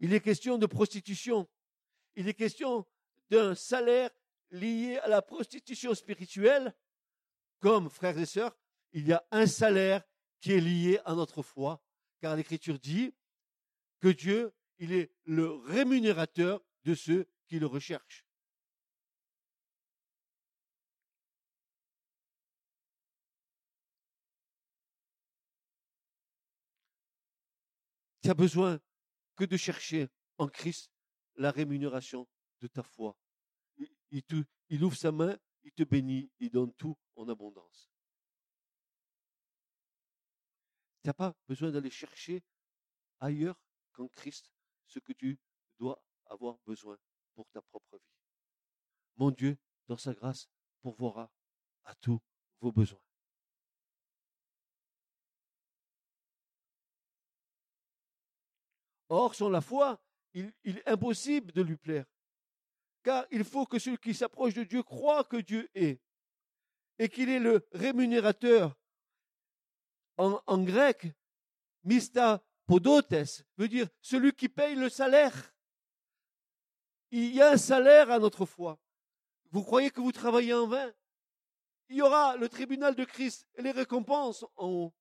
Il 0.00 0.14
est 0.14 0.20
question 0.20 0.58
de 0.58 0.66
prostitution. 0.66 1.48
Il 2.14 2.28
est 2.28 2.34
question 2.34 2.86
d'un 3.30 3.54
salaire 3.54 4.10
lié 4.50 4.98
à 4.98 5.08
la 5.08 5.22
prostitution 5.22 5.94
spirituelle. 5.94 6.74
Comme 7.60 7.90
frères 7.90 8.18
et 8.18 8.26
sœurs, 8.26 8.56
il 8.92 9.06
y 9.06 9.12
a 9.12 9.24
un 9.30 9.46
salaire 9.46 10.02
qui 10.40 10.52
est 10.52 10.60
lié 10.60 11.00
à 11.04 11.14
notre 11.14 11.42
foi, 11.42 11.82
car 12.20 12.36
l'Écriture 12.36 12.78
dit 12.78 13.12
que 14.00 14.08
Dieu, 14.08 14.52
il 14.78 14.92
est 14.92 15.12
le 15.24 15.50
rémunérateur 15.50 16.62
de 16.84 16.94
ceux 16.94 17.28
qui 17.48 17.58
le 17.58 17.66
recherchent. 17.66 18.24
Tu 28.22 28.30
as 28.30 28.34
besoin 28.34 28.78
que 29.38 29.44
de 29.44 29.56
chercher 29.56 30.08
en 30.36 30.48
Christ 30.48 30.90
la 31.36 31.52
rémunération 31.52 32.26
de 32.60 32.66
ta 32.66 32.82
foi. 32.82 33.16
Il, 34.10 34.22
il 34.68 34.84
ouvre 34.84 34.96
sa 34.96 35.12
main, 35.12 35.38
il 35.62 35.72
te 35.72 35.84
bénit, 35.84 36.28
il 36.40 36.50
donne 36.50 36.72
tout 36.74 36.98
en 37.14 37.28
abondance. 37.28 37.88
Tu 41.02 41.08
n'as 41.08 41.14
pas 41.14 41.36
besoin 41.46 41.70
d'aller 41.70 41.90
chercher 41.90 42.42
ailleurs 43.20 43.56
qu'en 43.92 44.08
Christ 44.08 44.50
ce 44.88 44.98
que 44.98 45.12
tu 45.12 45.38
dois 45.78 46.02
avoir 46.26 46.58
besoin 46.66 46.98
pour 47.34 47.48
ta 47.50 47.62
propre 47.62 47.96
vie. 47.96 48.16
Mon 49.16 49.30
Dieu, 49.30 49.56
dans 49.86 49.96
sa 49.96 50.14
grâce, 50.14 50.48
pourvoira 50.80 51.30
à 51.84 51.94
tous 51.94 52.20
vos 52.60 52.72
besoins. 52.72 53.07
Or, 59.08 59.34
sans 59.34 59.48
la 59.48 59.60
foi, 59.60 60.00
il, 60.34 60.52
est 60.64 60.88
impossible 60.88 61.52
de 61.52 61.62
lui 61.62 61.76
plaire. 61.76 62.04
Car 63.02 63.26
il 63.30 63.44
faut 63.44 63.66
que 63.66 63.78
celui 63.78 63.98
qui 63.98 64.14
s'approche 64.14 64.54
de 64.54 64.64
Dieu 64.64 64.82
croit 64.82 65.24
que 65.24 65.38
Dieu 65.38 65.68
est 65.74 66.00
et 66.98 67.08
qu'il 67.08 67.28
est 67.28 67.38
le 67.38 67.66
rémunérateur. 67.72 68.76
En, 70.16 70.64
grec, 70.64 71.06
mista 71.84 72.42
podotes 72.66 73.44
veut 73.56 73.68
dire 73.68 73.88
celui 74.02 74.32
qui 74.32 74.48
paye 74.48 74.74
le 74.74 74.88
salaire. 74.88 75.54
Il 77.10 77.34
y 77.34 77.40
a 77.40 77.52
un 77.52 77.56
salaire 77.56 78.10
à 78.10 78.18
notre 78.18 78.44
foi. 78.44 78.78
Vous 79.50 79.62
croyez 79.62 79.90
que 79.90 80.00
vous 80.00 80.12
travaillez 80.12 80.52
en 80.52 80.66
vain? 80.66 80.92
Il 81.88 81.96
y 81.96 82.02
aura 82.02 82.36
le 82.36 82.48
tribunal 82.48 82.94
de 82.94 83.04
Christ 83.04 83.46
et 83.54 83.62
les 83.62 83.70
récompenses 83.70 84.44
en 84.56 84.66
haut. 84.66 84.94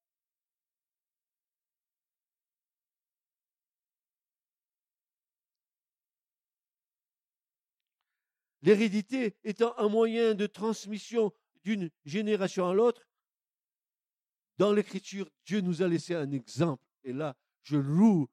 L'hérédité 8.68 9.38
étant 9.46 9.74
un 9.78 9.88
moyen 9.88 10.34
de 10.34 10.46
transmission 10.46 11.32
d'une 11.64 11.90
génération 12.04 12.68
à 12.68 12.74
l'autre, 12.74 13.08
dans 14.58 14.74
l'Écriture, 14.74 15.30
Dieu 15.46 15.62
nous 15.62 15.82
a 15.82 15.88
laissé 15.88 16.16
un 16.16 16.30
exemple. 16.32 16.84
Et 17.06 17.14
là, 17.14 17.38
je 17.64 17.78
loue 17.78 18.28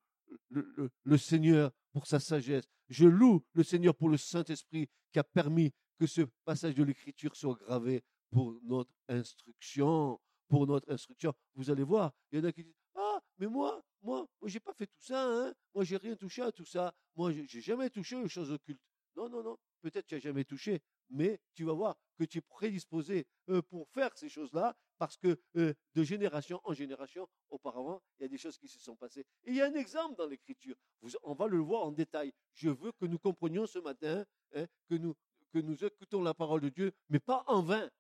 le, 0.50 1.18
Seigneur 1.18 1.70
pour 1.92 2.08
sa 2.08 2.18
sagesse. 2.18 2.64
Je 2.88 3.06
loue 3.06 3.44
le 3.52 3.62
Seigneur 3.62 3.94
pour 3.94 4.08
le 4.08 4.16
Saint-Esprit 4.16 4.88
qui 5.12 5.20
a 5.20 5.22
permis 5.22 5.72
que 6.00 6.08
ce 6.08 6.22
passage 6.44 6.74
de 6.74 6.82
l'Écriture 6.82 7.36
soit 7.36 7.54
gravé 7.54 8.02
pour 8.32 8.58
notre 8.64 8.90
instruction. 9.06 10.18
Pour 10.48 10.66
notre 10.66 10.90
instruction. 10.90 11.32
Vous 11.54 11.70
allez 11.70 11.84
voir, 11.84 12.12
il 12.32 12.40
y 12.40 12.42
en 12.42 12.44
a 12.44 12.50
qui 12.50 12.64
disent 12.64 12.74
Ah, 12.96 13.20
mais 13.38 13.46
moi, 13.46 13.80
moi, 14.02 14.26
moi, 14.40 14.48
j'ai 14.48 14.58
pas 14.58 14.74
fait 14.74 14.88
tout 14.88 15.00
ça, 15.00 15.28
hein. 15.28 15.54
Moi, 15.72 15.84
j'ai 15.84 15.96
rien 15.96 16.16
touché 16.16 16.42
à 16.42 16.50
tout 16.50 16.64
ça. 16.64 16.92
Moi, 17.14 17.30
j'ai 17.30 17.60
jamais 17.60 17.88
touché 17.88 18.16
aux 18.16 18.26
choses 18.26 18.50
occultes. 18.50 18.82
Non, 19.14 19.28
non, 19.28 19.44
non 19.44 19.56
peut-être 19.84 20.06
tu 20.06 20.14
n'as 20.14 20.20
jamais 20.20 20.44
touché, 20.44 20.80
mais 21.10 21.38
tu 21.52 21.64
vas 21.64 21.74
voir 21.74 21.98
que 22.16 22.24
tu 22.24 22.38
es 22.38 22.40
prédisposé 22.40 23.26
pour 23.68 23.86
faire 23.90 24.16
ces 24.16 24.30
choses-là, 24.30 24.74
parce 24.96 25.18
que 25.18 25.38
de 25.54 26.02
génération 26.02 26.58
en 26.64 26.72
génération, 26.72 27.28
auparavant, 27.50 28.02
il 28.18 28.22
y 28.22 28.24
a 28.24 28.28
des 28.28 28.38
choses 28.38 28.56
qui 28.56 28.66
se 28.66 28.78
sont 28.78 28.96
passées. 28.96 29.26
Il 29.46 29.54
y 29.54 29.60
a 29.60 29.66
un 29.66 29.74
exemple 29.74 30.16
dans 30.16 30.26
l'Écriture. 30.26 30.76
On 31.22 31.34
va 31.34 31.46
le 31.48 31.58
voir 31.58 31.82
en 31.82 31.92
détail. 31.92 32.32
Je 32.54 32.70
veux 32.70 32.92
que 32.92 33.04
nous 33.04 33.18
comprenions 33.18 33.66
ce 33.66 33.78
matin, 33.78 34.24
hein, 34.54 34.66
que, 34.88 34.94
nous, 34.94 35.14
que 35.52 35.86
écoutons 35.86 36.22
la 36.22 36.32
parole 36.32 36.62
de 36.62 36.70
Dieu, 36.70 36.92
mais 37.10 37.20
pas 37.20 37.44
en 37.46 37.62
vain. 37.62 37.90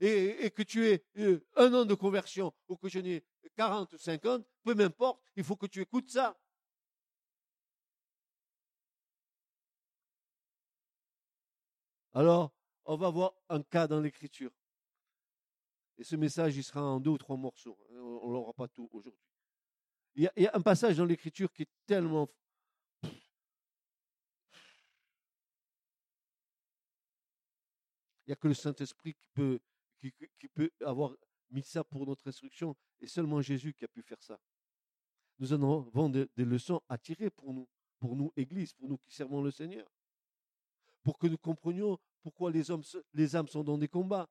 Et, 0.00 0.50
que 0.52 0.62
tu 0.62 0.86
aies 0.86 1.04
un 1.56 1.74
an 1.74 1.84
de 1.84 1.94
conversion 1.94 2.54
ou 2.68 2.76
que 2.76 2.88
je 2.88 3.00
n'ai 3.00 3.24
40 3.56 3.92
ou 3.92 3.98
50, 3.98 4.46
peu 4.62 4.74
m'importe, 4.74 5.20
il 5.36 5.44
faut 5.44 5.56
que 5.56 5.66
tu 5.66 5.82
écoutes 5.82 6.10
ça. 6.10 6.38
Alors, 12.18 12.52
on 12.84 12.96
va 12.96 13.10
voir 13.10 13.32
un 13.48 13.62
cas 13.62 13.86
dans 13.86 14.00
l'Écriture. 14.00 14.50
Et 15.96 16.02
ce 16.02 16.16
message, 16.16 16.56
il 16.56 16.64
sera 16.64 16.82
en 16.82 16.98
deux 16.98 17.10
ou 17.10 17.18
trois 17.18 17.36
morceaux. 17.36 17.78
On 17.92 18.28
l'aura 18.32 18.52
pas 18.52 18.66
tout 18.66 18.88
aujourd'hui. 18.90 19.22
Il, 20.16 20.28
y, 20.36 20.46
a, 20.48 20.50
un 20.52 20.60
passage 20.60 20.96
dans 20.96 21.04
l'Écriture 21.04 21.52
qui 21.52 21.62
est 21.62 21.70
tellement... 21.86 22.28
Il 23.04 23.10
n'y 28.26 28.32
a 28.32 28.36
que 28.36 28.48
le 28.48 28.54
Saint-Esprit 28.54 29.14
qui 29.14 29.28
peut, 30.48 30.72
avoir 30.84 31.14
mis 31.50 31.62
ça 31.62 31.84
pour 31.84 32.04
notre 32.04 32.26
instruction, 32.26 32.74
et 33.00 33.06
seulement 33.06 33.40
Jésus 33.40 33.72
qui 33.74 33.84
a 33.84 33.88
pu 33.88 34.02
faire 34.02 34.20
ça. 34.20 34.40
Nous 35.38 35.52
en 35.52 35.86
avons 35.86 36.08
des 36.08 36.28
leçons 36.36 36.82
à 36.88 36.98
tirer 36.98 37.30
pour 37.30 37.54
nous, 37.54 37.68
pour 38.00 38.16
nous, 38.16 38.32
Église, 38.34 38.72
pour 38.72 38.88
nous 38.88 38.98
qui 38.98 39.12
servons 39.12 39.40
le 39.40 39.52
Seigneur, 39.52 39.88
pour 41.04 41.16
que 41.16 41.28
nous 41.28 41.38
comprenions 41.38 41.96
pourquoi 42.22 42.50
les, 42.50 42.70
hommes, 42.70 42.82
âmes 43.34 43.48
sont 43.48 43.64
dans 43.64 43.78
des 43.78 43.88
combats, 43.88 44.28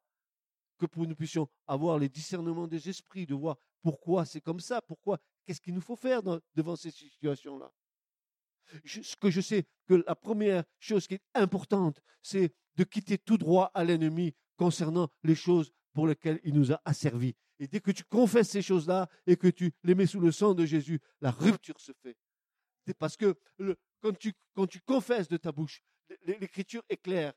que 0.78 0.86
nous 0.96 1.16
puissions 1.16 1.50
avoir 1.66 1.98
les 1.98 2.10
discernements 2.10 2.68
des 2.68 2.90
esprits, 2.90 3.26
de 3.26 3.34
voir 3.34 3.58
pourquoi 3.82 4.26
c'est 4.26 4.42
comme 4.42 4.60
ça, 4.60 4.82
pourquoi, 4.82 5.20
qu'est-ce 5.46 5.62
qu'il 5.62 5.74
nous 5.74 5.82
faut 5.82 5.96
faire 5.96 6.22
devant 6.56 6.76
ces 6.76 6.92
situations-là? 6.92 7.72
ce 8.86 9.16
que 9.16 9.30
je 9.30 9.42
sais, 9.42 9.66
que 9.88 10.04
la 10.06 10.16
première 10.16 10.64
chose 10.80 11.08
qui 11.08 11.16
est 11.16 11.24
importante, 11.34 12.02
c'est 12.22 12.54
de 12.76 12.84
quitter 12.84 13.18
tout 13.18 13.38
droit 13.38 13.72
à 13.74 13.84
l'ennemi 13.84 14.36
concernant 14.58 15.10
les 15.24 15.36
choses 15.36 15.72
pour 15.94 16.08
lesquelles 16.08 16.40
il 16.44 16.54
nous 16.54 16.72
a 16.72 16.82
asservis. 16.86 17.36
Et 17.60 17.68
dès 17.68 17.80
que 17.80 17.92
tu 17.92 18.04
confesses 18.04 18.50
ces 18.50 18.62
choses-là 18.62 19.10
et 19.26 19.36
que 19.36 19.48
tu 19.48 19.72
les 19.84 19.96
mets 19.96 20.06
sous 20.06 20.20
le 20.20 20.32
sang 20.32 20.54
de 20.54 20.66
Jésus, 20.66 21.00
la 21.22 21.32
rupture 21.32 21.80
se 21.80 21.92
fait. 22.04 22.16
C'est 22.86 22.98
parce 22.98 23.18
que 23.18 23.36
quand 24.02 24.68
tu 24.68 24.82
confesses 24.82 25.28
de 25.28 25.38
ta 25.38 25.52
bouche, 25.52 25.82
l'écriture 26.26 26.84
est 26.90 26.98
claire. 26.98 27.34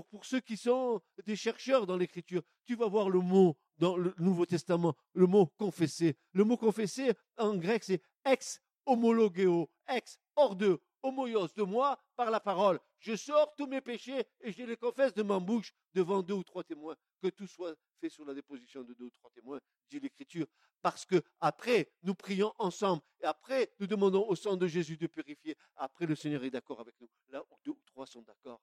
Pour, 0.00 0.24
ceux 0.24 0.40
qui 0.40 0.56
sont 0.56 1.02
des 1.26 1.36
chercheurs 1.36 1.86
dans 1.86 1.98
l'écriture, 1.98 2.42
tu 2.64 2.76
vas 2.76 2.88
voir 2.88 3.10
le 3.10 3.20
mot 3.20 3.58
dans 3.76 3.98
le 3.98 4.14
Nouveau 4.16 4.46
Testament, 4.46 4.94
le 5.12 5.26
mot 5.26 5.46
confesser. 5.58 6.16
Le 6.32 6.44
mot 6.44 6.56
confesser 6.56 7.12
en 7.36 7.56
grec, 7.56 7.84
c'est 7.84 8.00
ex 8.24 8.62
homologeo, 8.86 9.68
ex 9.88 10.18
hors 10.34 10.56
de, 10.56 10.80
homoios 11.02 11.48
de 11.54 11.62
moi 11.62 12.00
par 12.16 12.30
la 12.30 12.40
parole. 12.40 12.80
Je 13.00 13.16
sors 13.16 13.54
tous 13.54 13.66
mes 13.66 13.82
péchés 13.82 14.24
et 14.40 14.52
je 14.52 14.62
les 14.62 14.78
confesse 14.78 15.12
de 15.12 15.22
ma 15.22 15.38
bouche 15.38 15.74
devant 15.92 16.22
deux 16.22 16.34
ou 16.34 16.44
trois 16.44 16.64
témoins. 16.64 16.96
Que 17.20 17.28
tout 17.28 17.46
soit 17.46 17.74
fait 18.00 18.08
sur 18.08 18.24
la 18.24 18.32
déposition 18.32 18.82
de 18.84 18.94
deux 18.94 19.04
ou 19.04 19.10
trois 19.10 19.30
témoins, 19.30 19.60
dit 19.90 20.00
l'Écriture. 20.00 20.46
Parce 20.80 21.04
que 21.04 21.22
après, 21.40 21.92
nous 22.02 22.14
prions 22.14 22.54
ensemble 22.58 23.02
et 23.20 23.26
après, 23.26 23.70
nous 23.78 23.86
demandons 23.86 24.26
au 24.26 24.36
sang 24.36 24.56
de 24.56 24.66
Jésus 24.66 24.96
de 24.96 25.06
purifier. 25.06 25.56
Après, 25.76 26.06
le 26.06 26.14
Seigneur 26.14 26.44
est 26.44 26.50
d'accord 26.50 26.80
avec 26.80 26.94
nous. 27.00 27.08
Là 27.28 27.42
où 27.50 27.56
deux 27.64 27.72
ou 27.72 27.82
trois 27.84 28.06
sont 28.06 28.22
d'accord, 28.22 28.62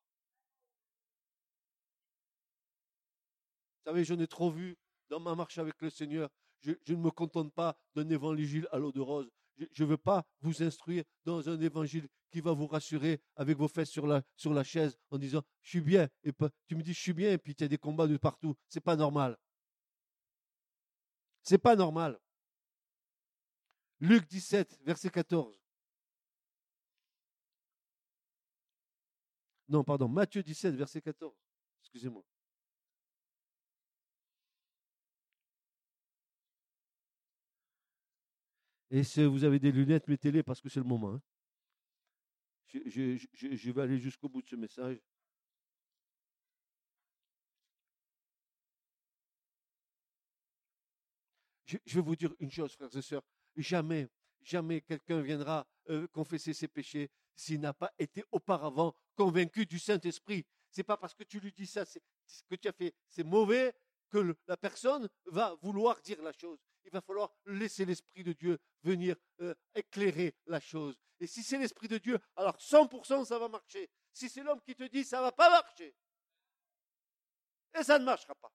savez, 3.89 4.04
j'en 4.04 4.19
ai 4.19 4.28
trop 4.28 4.52
vu 4.52 4.78
dans 5.10 5.19
ma 5.19 5.36
marche 5.36 5.58
avec 5.58 5.82
le 5.82 5.89
Seigneur. 5.89 6.30
Je, 6.62 6.73
ne 6.89 6.95
me 6.95 7.10
contente 7.10 7.54
pas 7.54 7.78
d'un 7.95 8.08
évangile 8.10 8.67
à 8.71 8.78
l'eau 8.78 8.91
de 8.91 8.99
rose. 8.99 9.30
Je 9.71 9.84
ne 9.84 9.89
veux 9.89 9.97
pas 9.97 10.25
vous 10.41 10.63
instruire 10.63 11.04
dans 11.25 11.49
un 11.49 11.60
évangile 11.60 12.08
qui 12.30 12.39
va 12.39 12.54
vous 12.54 12.67
rassurer 12.67 13.19
avec 13.36 13.58
vos 13.58 13.67
fesses 13.67 13.89
sur 13.89 14.06
la, 14.06 14.21
sur 14.36 14.54
la 14.54 14.63
chaise 14.63 14.97
en 15.10 15.17
disant 15.17 15.41
je 15.62 15.69
suis 15.69 15.82
bien. 15.82 16.08
Et 16.23 16.32
tu 16.67 16.75
me 16.75 16.84
dis 16.84 16.93
je 16.93 16.99
suis 16.99 17.13
bien 17.13 17.32
et 17.32 17.38
puis 17.38 17.56
tu 17.56 17.63
as 17.63 17.67
des 17.67 17.78
combats 17.78 18.08
de 18.08 18.17
partout. 18.17 18.56
C'est 18.67 18.84
pas 18.84 18.95
normal. 18.95 19.38
C'est 21.41 21.58
pas 21.58 21.75
normal. 21.75 22.19
Luc 23.99 24.28
17, 24.28 24.80
verset 24.86 25.10
14. 25.10 25.60
Non, 29.67 29.84
pardon, 29.84 30.08
Matthieu 30.08 30.43
17, 30.43 30.75
verset 30.75 31.02
14. 31.02 31.36
Excusez-moi. 31.82 32.23
Et 38.91 39.04
si 39.04 39.23
vous 39.23 39.43
avez 39.43 39.60
des 39.60 39.71
lunettes, 39.71 40.08
mettez-les 40.08 40.43
parce 40.43 40.62
que 40.62 40.69
c'est 40.69 40.80
le 40.80 40.86
moment. 40.86 41.13
Hein. 41.13 41.21
Je, 42.86 43.71
vais 43.71 43.82
aller 43.82 43.99
jusqu'au 43.99 44.30
bout 44.30 44.41
de 44.41 44.47
ce 44.47 44.56
message. 44.56 44.99
Je, 51.65 51.78
vais 51.86 52.02
vous 52.02 52.15
dire 52.15 52.34
une 52.39 52.52
chose, 52.52 52.73
frères 52.73 52.95
et 52.95 53.02
sœurs. 53.02 53.23
Jamais, 53.56 54.08
jamais 54.41 54.82
quelqu'un 54.82 55.21
viendra 55.21 55.67
euh, 55.89 56.08
confesser 56.08 56.54
ses 56.54 56.67
péchés 56.67 57.12
s'il 57.36 57.60
n'a 57.60 57.73
pas 57.73 57.91
été 57.99 58.23
auparavant 58.32 58.95
convaincu 59.15 59.65
du 59.65 59.78
Saint-Esprit. 59.78 60.45
C'est 60.71 60.84
pas 60.84 60.97
parce 60.97 61.13
que 61.13 61.23
tu 61.23 61.39
lui 61.39 61.52
dis 61.52 61.67
ça, 61.67 61.86
c'est 61.86 62.02
ce 62.25 62.43
que 62.43 62.56
tu 62.56 62.67
as 62.67 62.73
fait, 62.73 62.93
c'est 63.08 63.23
mauvais 63.23 63.73
que 64.10 64.36
la 64.47 64.58
personne 64.58 65.08
va 65.25 65.56
vouloir 65.62 66.02
dire 66.02 66.21
la 66.21 66.34
chose. 66.34 66.60
Il 66.91 66.93
va 66.93 67.02
falloir 67.02 67.32
laisser 67.45 67.86
l'Esprit 67.86 68.23
de 68.23 68.34
Dieu 68.34 68.58
venir 68.82 69.15
euh, 69.41 69.54
éclairer 69.75 70.34
la 70.47 70.60
chose. 70.60 70.97
Et 71.19 71.28
si 71.28 71.43
c'est 71.43 71.60
l'Esprit 71.60 71.88
de 71.88 71.99
Dieu, 71.99 72.17
alors 72.36 72.58
100% 72.58 73.25
ça 73.25 73.38
va 73.38 73.47
marcher. 73.47 73.91
Si 74.12 74.28
c'est 74.28 74.41
l'homme 74.41 74.60
qui 74.62 74.75
te 74.75 74.84
dit, 74.84 75.04
ça 75.04 75.17
ne 75.17 75.23
va 75.23 75.32
pas 75.32 75.52
marcher. 75.52 75.95
Et 77.80 77.84
ça 77.84 77.99
ne 77.99 78.06
marchera 78.06 78.34
pas. 78.34 78.52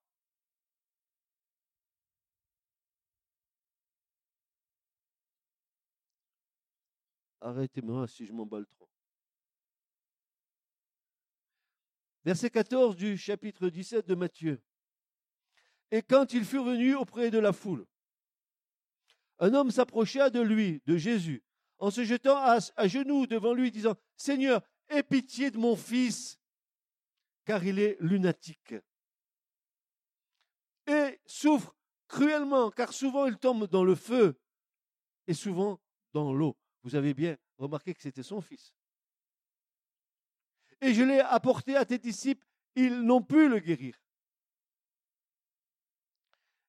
Arrêtez-moi 7.39 8.05
si 8.09 8.25
je 8.25 8.33
m'emballe 8.33 8.67
trop. 8.67 8.89
Verset 12.25 12.49
14 12.49 12.97
du 12.97 13.17
chapitre 13.17 13.69
17 13.69 14.05
de 14.05 14.15
Matthieu. 14.15 14.61
Et 15.91 16.01
quand 16.01 16.33
ils 16.33 16.43
furent 16.43 16.65
venus 16.65 16.97
auprès 16.97 17.31
de 17.31 17.37
la 17.39 17.53
foule, 17.53 17.85
un 19.39 19.53
homme 19.53 19.71
s'approcha 19.71 20.29
de 20.29 20.39
lui, 20.39 20.81
de 20.85 20.97
Jésus, 20.97 21.43
en 21.79 21.91
se 21.91 22.03
jetant 22.03 22.37
à, 22.37 22.87
genoux 22.87 23.27
devant 23.27 23.53
lui, 23.53 23.71
disant, 23.71 23.95
Seigneur, 24.15 24.61
aie 24.89 25.03
pitié 25.03 25.51
de 25.51 25.57
mon 25.57 25.75
fils, 25.75 26.39
car 27.45 27.63
il 27.65 27.79
est 27.79 27.97
lunatique. 27.99 28.75
Et 30.87 31.19
souffre 31.25 31.75
cruellement, 32.07 32.71
car 32.71 32.93
souvent 32.93 33.25
il 33.25 33.37
tombe 33.37 33.67
dans 33.67 33.83
le 33.83 33.95
feu 33.95 34.39
et 35.27 35.33
souvent 35.33 35.81
dans 36.13 36.33
l'eau. 36.33 36.55
Vous 36.83 36.95
avez 36.95 37.13
bien 37.13 37.35
remarqué 37.57 37.93
que 37.93 38.01
c'était 38.01 38.23
son 38.23 38.41
fils. 38.41 38.73
Et 40.81 40.93
je 40.93 41.03
l'ai 41.03 41.19
apporté 41.19 41.75
à 41.75 41.85
tes 41.85 41.97
disciples, 41.97 42.45
ils 42.75 43.01
n'ont 43.01 43.23
pu 43.23 43.49
le 43.49 43.59
guérir. 43.59 43.99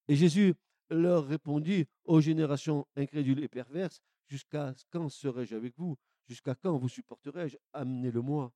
Et 0.09 0.17
Jésus 0.17 0.55
leur 0.91 1.27
répondit 1.27 1.87
aux 2.05 2.21
générations 2.21 2.87
incrédules 2.97 3.43
et 3.43 3.49
perverses, 3.49 4.01
Jusqu'à 4.29 4.75
quand 4.91 5.09
serai-je 5.09 5.55
avec 5.55 5.77
vous? 5.79 5.97
Jusqu'à 6.27 6.55
quand 6.55 6.77
vous 6.77 6.89
supporterai-je? 6.89 7.57
Amenez-le-moi. 7.73 8.53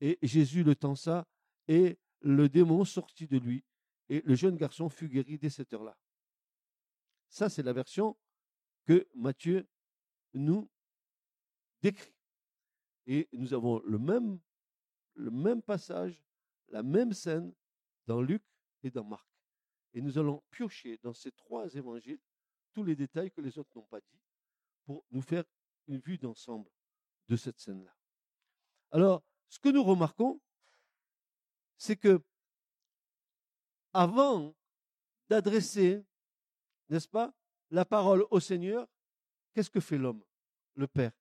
Et 0.00 0.18
Jésus 0.22 0.64
le 0.64 0.74
tensa, 0.74 1.26
et 1.68 1.98
le 2.20 2.48
démon 2.48 2.84
sortit 2.84 3.26
de 3.26 3.38
lui, 3.38 3.64
et 4.08 4.22
le 4.22 4.34
jeune 4.34 4.56
garçon 4.56 4.88
fut 4.88 5.08
guéri 5.08 5.38
dès 5.38 5.50
cette 5.50 5.72
heure-là. 5.72 5.96
Ça, 7.28 7.48
c'est 7.48 7.62
la 7.62 7.72
version 7.72 8.16
que 8.86 9.08
Matthieu 9.14 9.66
nous 10.34 10.68
décrit. 11.80 12.12
Et 13.06 13.28
nous 13.32 13.54
avons 13.54 13.80
le 13.84 13.98
même, 13.98 14.40
le 15.14 15.30
même 15.30 15.62
passage, 15.62 16.22
la 16.68 16.82
même 16.82 17.12
scène 17.12 17.54
dans 18.06 18.20
Luc 18.20 18.42
et 18.82 18.90
dans 18.90 19.04
Marc. 19.04 19.33
Et 19.94 20.02
nous 20.02 20.18
allons 20.18 20.42
piocher 20.50 20.98
dans 21.02 21.14
ces 21.14 21.30
trois 21.32 21.72
évangiles 21.74 22.20
tous 22.72 22.82
les 22.82 22.96
détails 22.96 23.30
que 23.30 23.40
les 23.40 23.56
autres 23.58 23.70
n'ont 23.76 23.86
pas 23.86 24.00
dit 24.00 24.20
pour 24.84 25.04
nous 25.10 25.22
faire 25.22 25.44
une 25.86 25.98
vue 25.98 26.18
d'ensemble 26.18 26.70
de 27.28 27.36
cette 27.36 27.58
scène-là. 27.58 27.94
Alors, 28.90 29.22
ce 29.48 29.58
que 29.58 29.68
nous 29.68 29.84
remarquons, 29.84 30.40
c'est 31.76 31.96
que 31.96 32.20
avant 33.92 34.54
d'adresser, 35.28 36.04
n'est-ce 36.88 37.08
pas, 37.08 37.32
la 37.70 37.84
parole 37.84 38.26
au 38.30 38.40
Seigneur, 38.40 38.88
qu'est-ce 39.52 39.70
que 39.70 39.80
fait 39.80 39.98
l'homme, 39.98 40.22
le 40.74 40.88
Père? 40.88 41.12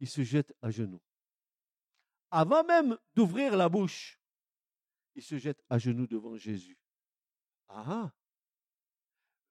Il 0.00 0.08
se 0.08 0.22
jette 0.22 0.54
à 0.60 0.70
genoux. 0.70 1.00
Avant 2.30 2.64
même 2.64 2.98
d'ouvrir 3.14 3.56
la 3.56 3.68
bouche, 3.68 4.20
il 5.16 5.22
se 5.22 5.38
jette 5.38 5.64
à 5.70 5.78
genoux 5.78 6.06
devant 6.06 6.36
Jésus. 6.36 6.78
Ah 7.68 8.12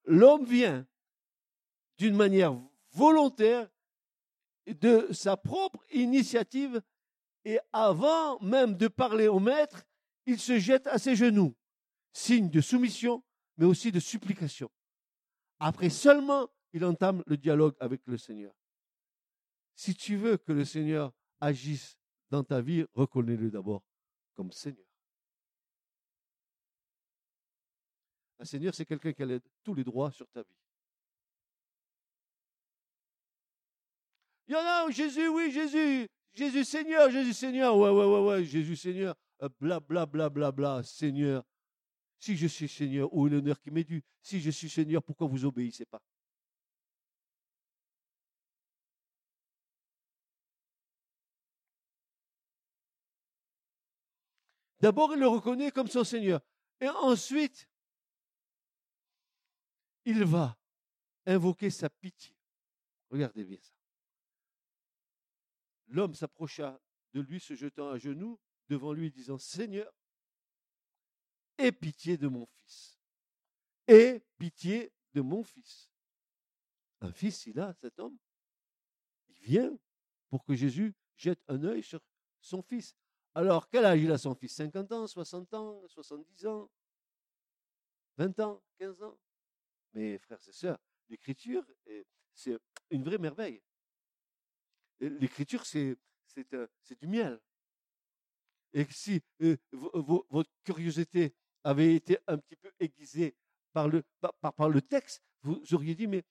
L'homme 0.06 0.46
vient 0.46 0.88
d'une 1.98 2.16
manière 2.16 2.56
volontaire, 2.92 3.70
de 4.68 5.12
sa 5.12 5.38
propre 5.38 5.84
initiative, 5.92 6.82
et 7.44 7.60
avant 7.74 8.40
même 8.40 8.76
de 8.76 8.88
parler 8.88 9.28
au 9.28 9.40
maître, 9.40 9.86
il 10.26 10.40
se 10.40 10.58
jette 10.58 10.88
à 10.88 10.98
ses 10.98 11.16
genoux, 11.16 11.56
signe 12.14 12.50
de 12.50 12.62
soumission, 12.62 13.24
mais 13.58 13.66
aussi 13.66 13.92
de 13.92 14.00
supplication. 14.00 14.72
Après 15.60 15.90
seulement, 15.90 16.48
il 16.74 16.84
entame 16.84 17.24
le 17.28 17.38
dialogue 17.38 17.76
avec 17.80 18.02
le 18.06 18.18
Seigneur. 18.18 18.54
Si 19.76 19.96
tu 19.96 20.16
veux 20.16 20.38
que 20.38 20.52
le 20.52 20.66
Seigneur 20.66 21.12
agisse 21.40 21.98
dans 22.30 22.44
ta 22.44 22.62
vie, 22.62 22.86
reconnais-le 22.94 23.52
d'abord 23.52 23.84
comme 24.34 24.52
Seigneur. 24.52 24.85
Un 28.40 28.46
Seigneur, 28.46 28.74
c'est 28.76 28.86
quelqu'un 28.86 29.14
qui 29.14 29.24
a 29.24 29.40
tous 29.64 29.74
les 29.74 29.84
droits 29.84 30.12
sur 30.12 30.28
ta 30.30 30.42
vie. 30.42 30.56
Il 34.48 34.54
y 34.54 34.56
en 34.56 34.60
a, 34.60 34.90
Jésus, 34.92 35.28
oui, 35.28 35.52
Jésus, 35.52 36.08
Jésus 36.34 36.66
Seigneur, 36.66 37.10
Jésus 37.10 37.34
Seigneur, 37.34 37.76
ouais, 37.78 37.90
ouais, 37.90 38.06
ouais, 38.06 38.28
ouais, 38.28 38.44
Jésus 38.44 38.76
Seigneur, 38.76 39.16
bla, 39.60 39.80
bla, 39.80 40.06
bla, 40.06 40.30
bla, 40.30 40.52
bla, 40.52 40.84
Seigneur. 40.84 41.44
Si 42.20 42.36
je 42.36 42.48
suis 42.48 42.68
Seigneur, 42.68 43.12
où 43.14 43.28
est 43.28 43.30
l'honneur 43.30 43.60
qui 43.60 43.72
m'est 43.72 43.84
dû? 43.84 44.04
Si 44.22 44.40
je 44.40 44.52
suis 44.52 44.70
Seigneur, 44.70 45.02
pourquoi 45.02 45.28
vous 45.28 45.46
obéissez 45.46 45.86
pas? 45.86 46.02
D'abord, 54.80 55.14
il 55.14 55.20
le 55.20 55.28
reconnaît 55.28 55.72
comme 55.72 55.88
son 55.88 56.04
Seigneur. 56.04 56.42
Et 56.80 56.88
ensuite, 56.90 57.68
il 60.06 60.24
va 60.24 60.58
invoquer 61.26 61.70
sa 61.70 61.90
pitié. 61.90 62.36
Regardez 63.10 63.44
bien 63.44 63.60
ça. 63.60 63.74
L'homme 65.88 66.14
s'approcha 66.14 66.80
de 67.14 67.22
lui, 67.22 67.40
se 67.40 67.56
jetant 67.56 67.90
à 67.90 67.98
genoux 67.98 68.40
devant 68.70 68.94
lui, 68.94 69.12
disant 69.12 69.38
Seigneur, 69.38 69.92
aie 71.58 71.72
pitié 71.72 72.18
de 72.18 72.28
mon 72.28 72.46
fils. 72.46 73.00
Aie 73.88 74.24
pitié 74.38 74.92
de 75.14 75.22
mon 75.22 75.44
fils. 75.44 75.90
Un 77.02 77.12
fils, 77.12 77.46
il 77.46 77.60
a, 77.60 77.74
cet 77.74 78.00
homme. 78.00 78.18
Il 79.30 79.40
vient 79.42 79.78
pour 80.30 80.44
que 80.44 80.56
Jésus 80.56 80.94
jette 81.16 81.42
un 81.48 81.64
œil 81.64 81.84
sur 81.84 82.02
son 82.40 82.62
fils. 82.62 82.96
Alors, 83.34 83.70
quel 83.70 83.86
âge 83.86 84.02
il 84.02 84.12
a 84.12 84.18
son 84.18 84.34
fils? 84.34 84.56
50 84.56 84.92
ans, 84.92 85.08
60 85.08 85.54
ans, 85.54 85.88
70 85.88 86.46
ans, 86.48 86.70
20 88.18 88.40
ans, 88.40 88.64
15 88.78 89.04
ans? 89.04 89.18
Mes 89.96 90.18
frères 90.20 90.40
et 90.48 90.52
sœurs, 90.52 90.78
l'écriture, 91.10 91.66
c'est 92.34 92.58
une 92.92 93.04
vraie 93.04 93.18
merveille. 93.18 93.62
L'écriture, 95.00 95.66
c'est 95.66 95.98
du 97.00 97.08
miel. 97.08 97.40
Et 98.74 98.86
si 98.92 99.22
euh, 99.42 99.56
votre 99.72 100.52
curiosité 100.64 101.34
avait 101.64 101.96
été 101.96 102.18
un 102.28 102.38
petit 102.38 102.58
peu 102.58 102.72
aiguisée 102.80 103.36
par 103.72 103.88
le, 103.88 104.04
texte, 104.82 105.24
vous 105.42 105.62
auriez 105.74 105.96
dit, 105.96 106.08
mais 106.08 106.24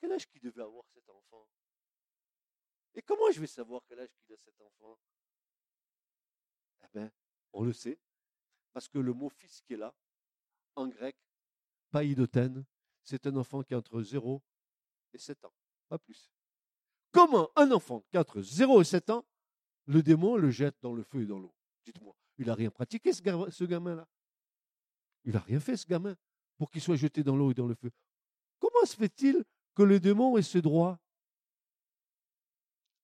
quel 0.00 0.12
âge 0.12 0.26
qu'il 0.26 0.40
devait 0.40 0.62
avoir 0.62 0.84
cet 0.88 1.08
enfant? 1.10 1.46
Et 2.94 3.02
comment 3.02 3.30
je 3.30 3.40
vais 3.40 3.46
savoir 3.46 3.82
quel 3.86 4.00
âge 4.00 4.08
qu'il 4.24 4.34
a 4.34 4.38
cet 4.38 4.58
enfant? 4.60 4.98
Eh 6.84 6.86
bien, 6.94 7.12
on 7.52 7.64
le 7.64 7.72
sait, 7.72 7.98
Parce 8.72 8.88
que 8.88 8.98
le 8.98 9.12
mot 9.12 9.28
fils 9.28 9.60
qui 9.62 9.74
est 9.74 9.76
là, 9.78 9.94
en 10.74 10.88
grec, 10.88 11.16
païdoten, 11.90 12.64
c'est 13.08 13.26
un 13.26 13.36
enfant 13.36 13.62
qui 13.62 13.72
a 13.72 13.78
entre 13.78 14.02
0 14.02 14.42
et 15.14 15.18
7 15.18 15.44
ans, 15.46 15.54
pas 15.88 15.98
plus. 15.98 16.30
Comment 17.10 17.50
un 17.56 17.72
enfant 17.72 18.04
qui 18.10 18.18
a 18.18 18.20
entre 18.20 18.42
0 18.42 18.82
et 18.82 18.84
7 18.84 19.08
ans, 19.08 19.24
le 19.86 20.02
démon 20.02 20.36
le 20.36 20.50
jette 20.50 20.76
dans 20.82 20.92
le 20.92 21.02
feu 21.02 21.22
et 21.22 21.26
dans 21.26 21.38
l'eau? 21.38 21.54
Dites-moi, 21.86 22.14
il 22.36 22.46
n'a 22.46 22.54
rien 22.54 22.70
pratiqué 22.70 23.14
ce 23.14 23.64
gamin-là? 23.64 24.06
Il 25.24 25.32
n'a 25.32 25.40
rien 25.40 25.58
fait 25.58 25.76
ce 25.78 25.86
gamin 25.86 26.14
pour 26.58 26.70
qu'il 26.70 26.82
soit 26.82 26.96
jeté 26.96 27.22
dans 27.22 27.34
l'eau 27.34 27.50
et 27.50 27.54
dans 27.54 27.66
le 27.66 27.74
feu. 27.74 27.90
Comment 28.58 28.84
se 28.84 28.94
fait-il 28.94 29.42
que 29.74 29.82
le 29.82 29.98
démon 29.98 30.36
ait 30.36 30.42
ce 30.42 30.58
droit? 30.58 30.98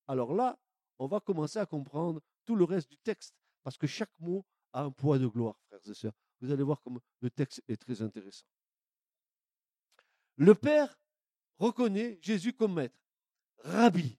Alors 0.06 0.34
là, 0.34 0.58
on 0.98 1.06
va 1.06 1.20
commencer 1.20 1.58
à 1.58 1.64
comprendre 1.64 2.20
tout 2.44 2.56
le 2.56 2.64
reste 2.64 2.90
du 2.90 2.98
texte, 2.98 3.34
parce 3.62 3.78
que 3.78 3.86
chaque 3.86 4.12
mot 4.20 4.44
a 4.74 4.82
un 4.82 4.90
poids 4.90 5.18
de 5.18 5.26
gloire, 5.26 5.58
frères 5.68 5.80
et 5.88 5.94
sœurs. 5.94 6.12
Vous 6.42 6.50
allez 6.50 6.62
voir 6.62 6.82
comme 6.82 7.00
le 7.20 7.30
texte 7.30 7.62
est 7.68 7.78
très 7.78 8.02
intéressant. 8.02 8.44
Le 10.36 10.54
Père 10.54 10.98
reconnaît 11.58 12.18
Jésus 12.20 12.52
comme 12.52 12.74
maître, 12.74 12.98
rabbi, 13.58 14.18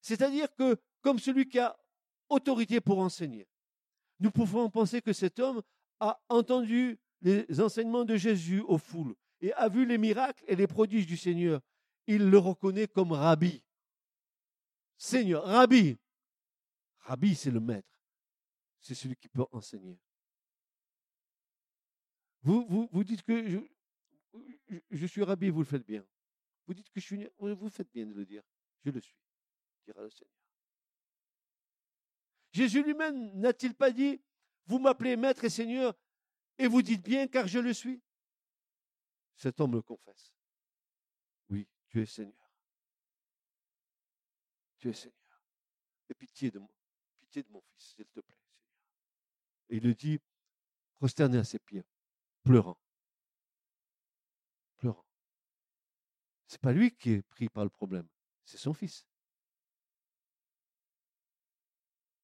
c'est-à-dire 0.00 0.54
que 0.54 0.76
comme 1.00 1.18
celui 1.18 1.48
qui 1.48 1.58
a 1.58 1.76
autorité 2.28 2.80
pour 2.80 2.98
enseigner. 2.98 3.46
Nous 4.20 4.30
pouvons 4.30 4.70
penser 4.70 5.02
que 5.02 5.12
cet 5.12 5.38
homme 5.38 5.62
a 6.00 6.20
entendu 6.28 6.98
les 7.20 7.60
enseignements 7.60 8.04
de 8.04 8.16
Jésus 8.16 8.60
aux 8.60 8.78
foules 8.78 9.14
et 9.40 9.52
a 9.54 9.68
vu 9.68 9.86
les 9.86 9.98
miracles 9.98 10.44
et 10.46 10.56
les 10.56 10.66
prodiges 10.66 11.06
du 11.06 11.16
Seigneur. 11.16 11.60
Il 12.06 12.28
le 12.30 12.38
reconnaît 12.38 12.86
comme 12.86 13.12
rabbi. 13.12 13.62
Seigneur, 14.96 15.44
rabbi. 15.44 15.96
Rabbi, 17.00 17.34
c'est 17.34 17.50
le 17.50 17.60
maître. 17.60 18.00
C'est 18.80 18.94
celui 18.94 19.16
qui 19.16 19.28
peut 19.28 19.44
enseigner. 19.52 19.98
Vous, 22.42 22.66
vous, 22.68 22.88
vous 22.92 23.04
dites 23.04 23.22
que 23.22 23.66
je, 24.90 25.06
suis 25.06 25.22
rabbi, 25.22 25.50
vous 25.50 25.60
le 25.60 25.66
faites 25.66 25.86
bien. 25.86 26.04
Vous 26.66 26.74
dites 26.74 26.90
que 26.90 27.00
je 27.00 27.06
suis. 27.06 27.28
Vous 27.38 27.68
faites 27.68 27.90
bien 27.92 28.06
de 28.06 28.12
le 28.12 28.24
dire. 28.24 28.42
Je 28.84 28.90
le 28.90 29.00
suis, 29.00 29.16
dira 29.86 30.02
le 30.02 30.10
Seigneur. 30.10 30.34
Jésus 32.52 32.82
lui-même 32.82 33.32
n'a-t-il 33.38 33.74
pas 33.74 33.90
dit 33.90 34.20
Vous 34.66 34.78
m'appelez 34.78 35.16
maître 35.16 35.44
et 35.44 35.50
Seigneur, 35.50 35.94
et 36.58 36.68
vous 36.68 36.82
dites 36.82 37.02
bien 37.02 37.26
car 37.26 37.46
je 37.48 37.58
le 37.58 37.72
suis? 37.72 38.02
Cet 39.36 39.60
homme 39.60 39.72
le 39.72 39.82
confesse. 39.82 40.32
Oui, 41.50 41.66
tu 41.88 42.00
es 42.00 42.06
Seigneur. 42.06 42.50
Tu 44.78 44.88
es 44.88 44.92
Seigneur. 44.92 45.42
Et 46.08 46.14
pitié 46.14 46.50
de, 46.50 46.58
moi, 46.58 46.70
pitié 47.20 47.42
de 47.42 47.50
mon 47.50 47.60
fils, 47.60 47.94
s'il 47.94 48.06
te 48.06 48.20
plaît, 48.20 48.36
Seigneur. 48.36 48.70
Et 49.70 49.76
il 49.78 49.82
le 49.82 49.94
dit, 49.94 50.20
prosterné 50.96 51.38
à 51.38 51.44
ses 51.44 51.58
pieds. 51.58 51.84
Pleurant. 52.44 52.78
C'est 56.46 56.60
pas 56.60 56.72
lui 56.72 56.94
qui 56.94 57.12
est 57.12 57.22
pris 57.22 57.48
par 57.48 57.64
le 57.64 57.70
problème, 57.70 58.06
c'est 58.44 58.58
son 58.58 58.74
fils. 58.74 59.06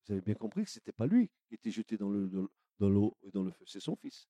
Vous 0.05 0.13
avez 0.13 0.23
bien 0.23 0.35
compris 0.35 0.65
que 0.65 0.71
ce 0.71 0.79
n'était 0.79 0.93
pas 0.93 1.07
lui 1.07 1.31
qui 1.47 1.55
était 1.55 1.71
jeté 1.71 1.97
dans 1.97 2.11
l'eau 2.11 3.17
et 3.23 3.31
dans 3.31 3.43
le 3.43 3.51
feu, 3.51 3.65
c'est 3.67 3.81
son 3.81 3.97
fils. 3.97 4.29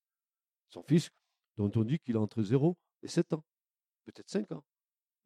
Son 0.69 0.83
fils, 0.83 1.09
dont 1.57 1.71
on 1.75 1.83
dit 1.83 1.99
qu'il 1.99 2.15
a 2.17 2.21
entre 2.21 2.43
0 2.43 2.77
et 3.01 3.07
7 3.07 3.33
ans, 3.33 3.43
peut-être 4.05 4.29
5 4.29 4.51
ans. 4.51 4.63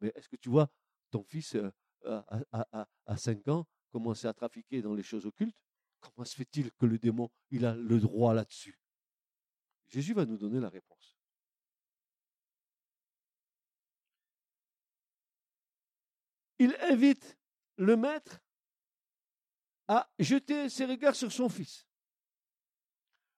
Mais 0.00 0.12
est-ce 0.14 0.28
que 0.28 0.36
tu 0.36 0.48
vois 0.48 0.68
ton 1.10 1.22
fils 1.22 1.54
euh, 1.54 1.70
à, 2.04 2.86
à, 3.06 3.16
5 3.16 3.48
ans 3.48 3.66
commencer 3.90 4.26
à 4.26 4.34
trafiquer 4.34 4.82
dans 4.82 4.94
les 4.94 5.02
choses 5.02 5.26
occultes? 5.26 5.62
Comment 6.00 6.24
se 6.24 6.34
fait-il 6.34 6.72
que 6.72 6.86
le 6.86 6.98
démon, 6.98 7.30
il 7.50 7.64
a 7.64 7.74
le 7.74 8.00
droit 8.00 8.34
là-dessus? 8.34 8.78
Jésus 9.88 10.14
va 10.14 10.26
nous 10.26 10.36
donner 10.36 10.60
la 10.60 10.68
réponse. 10.68 11.16
Il 16.58 16.76
invite 16.82 17.36
le 17.76 17.96
maître 17.96 18.40
à 19.88 20.10
jeter 20.18 20.68
ses 20.68 20.84
regards 20.84 21.14
sur 21.14 21.32
son 21.32 21.48
fils. 21.48 21.86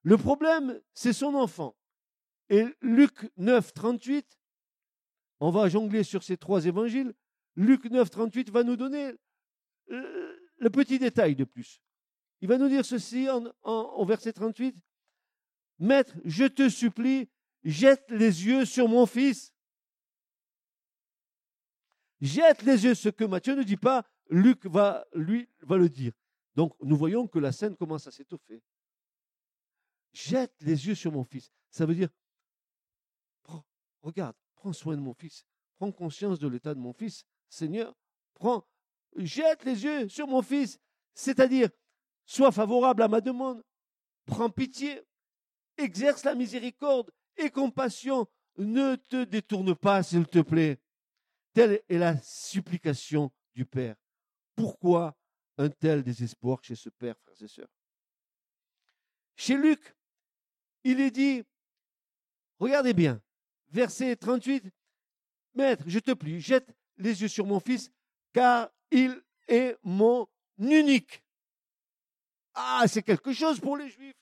Le 0.03 0.17
problème, 0.17 0.81
c'est 0.95 1.13
son 1.13 1.35
enfant. 1.35 1.77
Et 2.49 2.65
Luc 2.81 3.31
9, 3.37 3.75
38, 3.75 4.39
on 5.41 5.51
va 5.51 5.69
jongler 5.69 6.03
sur 6.03 6.23
ces 6.23 6.37
trois 6.37 6.65
évangiles. 6.65 7.15
Luc 7.57 7.85
9, 7.85 8.09
38 8.09 8.51
va 8.51 8.63
nous 8.63 8.77
donner 8.77 9.13
le 9.89 10.71
petit 10.71 10.99
détail 10.99 11.35
de 11.35 11.45
plus. 11.45 11.83
Il 12.41 12.49
va 12.49 12.59
nous 12.59 12.69
dire 12.69 12.85
ceci 12.85 13.29
en, 13.29 13.45
en, 13.63 14.05
verset 14.05 14.33
38. 14.33 14.77
Maître, 15.81 16.15
je 16.25 16.45
te 16.45 16.69
supplie, 16.69 17.29
jette 17.65 18.05
les 18.11 18.47
yeux 18.47 18.65
sur 18.65 18.89
mon 18.89 19.07
fils. 19.07 19.53
Jette 22.21 22.63
les 22.63 22.85
yeux, 22.85 22.95
ce 22.95 23.09
que 23.09 23.25
Matthieu 23.25 23.55
ne 23.55 23.63
dit 23.63 23.77
pas, 23.77 24.05
Luc 24.31 24.67
va, 24.67 25.07
lui, 25.15 25.49
va 25.61 25.77
le 25.77 25.89
dire. 25.89 26.13
Donc 26.55 26.75
nous 26.81 26.97
voyons 26.97 27.27
que 27.27 27.39
la 27.39 27.53
scène 27.53 27.77
commence 27.77 28.07
à 28.07 28.11
s'étoffer. 28.11 28.63
Jette 30.13 30.55
les 30.61 30.87
yeux 30.87 30.95
sur 30.95 31.13
mon 31.13 31.25
fils. 31.25 31.51
Ça 31.71 31.87
veut 31.87 31.95
dire, 31.95 32.09
regarde, 34.03 34.37
prends 34.57 34.73
soin 34.73 34.97
de 34.97 35.01
mon 35.01 35.15
fils. 35.15 35.45
Prends 35.77 35.93
conscience 35.93 36.39
de 36.39 36.49
l'état 36.49 36.75
de 36.75 36.81
mon 36.81 36.93
fils. 36.93 37.25
Seigneur, 37.49 37.95
prends, 38.35 38.67
jette 39.17 39.65
les 39.65 39.85
yeux 39.85 40.09
sur 40.09 40.27
mon 40.27 40.43
fils. 40.43 40.81
C'est-à-dire, 41.15 41.69
sois 42.25 42.53
favorable 42.53 43.03
à 43.03 43.09
ma 43.09 43.21
demande. 43.21 43.63
Prends 44.27 44.51
pitié. 44.51 45.03
Exerce 45.77 46.25
la 46.25 46.35
miséricorde 46.35 47.13
et 47.37 47.51
compassion. 47.51 48.27
Ne 48.57 48.97
te 48.97 49.23
détourne 49.25 49.77
pas, 49.77 50.03
s'il 50.03 50.27
te 50.27 50.41
plaît. 50.41 50.81
Telle 51.53 51.83
est 51.89 51.99
la 51.99 52.21
supplication 52.23 53.33
du 53.55 53.65
Père. 53.65 53.97
Pourquoi 54.55 55.17
un 55.57 55.69
tel 55.69 56.03
désespoir 56.03 56.63
chez 56.63 56.75
ce 56.75 56.89
père, 56.89 57.17
frères 57.19 57.43
et 57.43 57.49
sœurs? 57.49 57.69
Chez 59.37 59.57
Luc, 59.57 59.97
il 60.85 61.01
est 61.01 61.11
dit, 61.11 61.45
regardez 62.59 62.93
bien, 62.93 63.21
verset 63.69 64.17
38, 64.17 64.65
Maître, 65.55 65.85
je 65.87 65.99
te 65.99 66.13
prie, 66.13 66.41
jette 66.41 66.69
les 66.97 67.23
yeux 67.23 67.29
sur 67.29 67.47
mon 67.47 67.61
fils, 67.61 67.91
car 68.33 68.71
il 68.91 69.23
est 69.47 69.77
mon 69.83 70.27
unique. 70.59 71.23
Ah, 72.55 72.85
c'est 72.89 73.03
quelque 73.03 73.33
chose 73.33 73.61
pour 73.61 73.77
les 73.77 73.89
Juifs. 73.89 74.17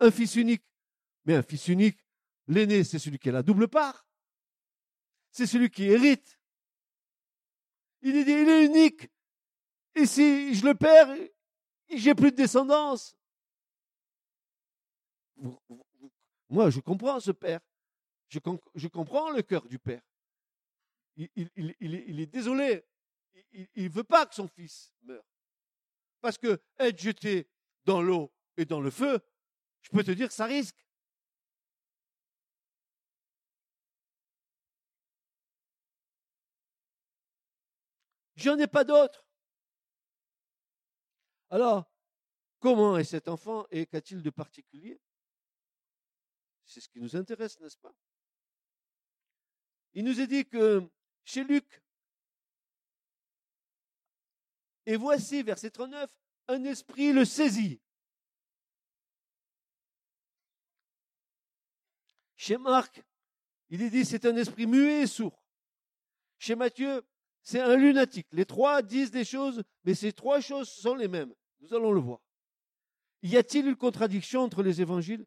Un 0.00 0.10
fils 0.10 0.34
unique. 0.36 0.64
Mais 1.24 1.34
un 1.34 1.42
fils 1.42 1.68
unique, 1.68 2.00
l'aîné, 2.48 2.82
c'est 2.82 2.98
celui 2.98 3.18
qui 3.18 3.28
a 3.28 3.32
la 3.32 3.42
double 3.42 3.68
part. 3.68 4.06
C'est 5.30 5.46
celui 5.46 5.70
qui 5.70 5.84
hérite. 5.84 6.38
Il 8.02 8.16
est 8.16 8.64
unique. 8.64 9.08
Et 9.94 10.06
si 10.06 10.54
je 10.54 10.66
le 10.66 10.74
perds, 10.74 11.14
j'ai 11.88 12.14
plus 12.14 12.30
de 12.32 12.36
descendance. 12.36 13.16
Moi, 16.48 16.70
je 16.70 16.80
comprends 16.80 17.20
ce 17.20 17.30
père. 17.30 17.60
Je, 18.28 18.38
comprends 18.88 19.30
le 19.30 19.42
cœur 19.42 19.66
du 19.66 19.78
père. 19.78 20.02
Il, 21.16 21.28
il, 21.36 21.74
il, 21.80 22.20
est, 22.20 22.26
désolé. 22.26 22.82
Il 23.52 23.84
ne 23.84 23.88
veut 23.90 24.04
pas 24.04 24.24
que 24.24 24.34
son 24.34 24.48
fils 24.48 24.94
meure. 25.02 25.24
Parce 26.20 26.38
que 26.38 26.58
être 26.78 26.98
jeté 26.98 27.46
dans 27.84 28.00
l'eau 28.00 28.32
et 28.56 28.64
dans 28.64 28.80
le 28.80 28.90
feu, 28.90 29.20
je 29.82 29.90
peux 29.90 30.02
te 30.02 30.12
dire 30.12 30.28
que 30.28 30.34
ça 30.34 30.46
risque. 30.46 30.76
J'en 38.42 38.58
ai 38.58 38.66
pas 38.66 38.82
d'autres. 38.82 39.24
Alors, 41.48 41.88
comment 42.58 42.98
est 42.98 43.04
cet 43.04 43.28
enfant 43.28 43.66
et 43.70 43.86
qu'a-t-il 43.86 44.20
de 44.20 44.30
particulier? 44.30 45.00
C'est 46.64 46.80
ce 46.80 46.88
qui 46.88 46.98
nous 46.98 47.14
intéresse, 47.14 47.60
n'est-ce 47.60 47.76
pas? 47.76 47.94
Il 49.94 50.04
nous 50.04 50.20
est 50.20 50.26
dit 50.26 50.44
que 50.44 50.82
chez 51.22 51.44
Luc, 51.44 51.82
et 54.86 54.96
voici, 54.96 55.44
verset 55.44 55.70
39, 55.70 56.10
un 56.48 56.64
esprit 56.64 57.12
le 57.12 57.24
saisit. 57.24 57.80
Chez 62.34 62.58
Marc, 62.58 63.04
il 63.68 63.82
est 63.82 63.90
dit 63.90 64.04
c'est 64.04 64.24
un 64.24 64.34
esprit 64.36 64.66
muet 64.66 65.02
et 65.02 65.06
sourd. 65.06 65.44
Chez 66.38 66.56
Matthieu, 66.56 67.06
c'est 67.42 67.60
un 67.60 67.76
lunatique. 67.76 68.26
Les 68.32 68.44
trois 68.44 68.82
disent 68.82 69.10
des 69.10 69.24
choses, 69.24 69.62
mais 69.84 69.94
ces 69.94 70.12
trois 70.12 70.40
choses 70.40 70.68
sont 70.68 70.94
les 70.94 71.08
mêmes. 71.08 71.32
Nous 71.60 71.74
allons 71.74 71.92
le 71.92 72.00
voir. 72.00 72.20
Y 73.22 73.36
a-t-il 73.36 73.66
une 73.66 73.76
contradiction 73.76 74.42
entre 74.42 74.62
les 74.62 74.80
évangiles? 74.80 75.24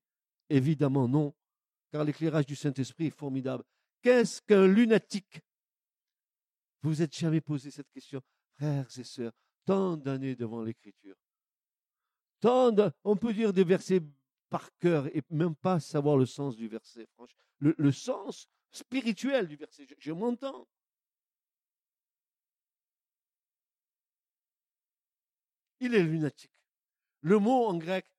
Évidemment 0.49 1.07
non, 1.07 1.33
car 1.91 2.03
l'éclairage 2.03 2.45
du 2.45 2.55
Saint-Esprit 2.55 3.07
est 3.07 3.17
formidable. 3.17 3.63
Qu'est-ce 4.01 4.41
qu'un 4.41 4.67
lunatique? 4.67 5.41
Vous 6.81 7.01
êtes 7.01 7.15
jamais 7.15 7.41
posé 7.41 7.71
cette 7.71 7.89
question, 7.89 8.21
frères 8.53 8.87
et 8.97 9.03
sœurs, 9.03 9.33
tant 9.65 9.97
d'années 9.97 10.35
devant 10.35 10.61
l'Écriture. 10.61 11.15
Tant 12.39 12.75
on 13.03 13.15
peut 13.15 13.33
dire 13.33 13.53
des 13.53 13.63
versets 13.63 14.01
par 14.49 14.69
cœur 14.77 15.07
et 15.07 15.23
même 15.31 15.55
pas 15.55 15.79
savoir 15.79 16.17
le 16.17 16.25
sens 16.25 16.55
du 16.55 16.67
verset, 16.67 17.07
franchement. 17.15 17.43
Le, 17.59 17.91
sens 17.91 18.47
spirituel 18.71 19.47
du 19.47 19.55
verset, 19.55 19.87
je, 19.97 20.11
m'entends. 20.11 20.67
Il 25.85 25.93
est 25.93 26.01
lunatique. 26.01 26.51
Le 27.21 27.37
mot 27.37 27.67
en 27.67 27.77
grec, 27.77 28.11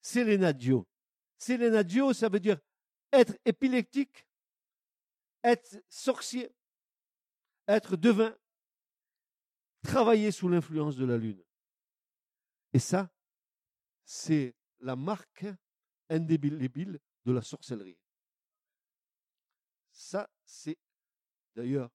c'est 0.00 0.24
l'énadio. 0.24 0.88
C'est 1.36 1.58
l'énadio, 1.58 2.14
ça 2.14 2.30
veut 2.30 2.40
dire 2.40 2.58
être 3.12 3.36
épileptique, 3.44 4.26
être 5.44 5.84
sorcier, 5.90 6.50
être 7.68 7.96
devin, 7.96 8.34
travailler 9.82 10.30
sous 10.30 10.48
l'influence 10.48 10.96
de 10.96 11.04
la 11.04 11.18
lune. 11.18 11.44
Et 12.72 12.78
ça, 12.78 13.12
c'est 14.06 14.54
la 14.78 14.96
marque 14.96 15.44
indélébile 16.08 16.98
de 17.26 17.32
la 17.32 17.42
sorcellerie. 17.42 17.98
Ça, 19.92 20.26
c'est 20.46 20.78
d'ailleurs, 21.54 21.90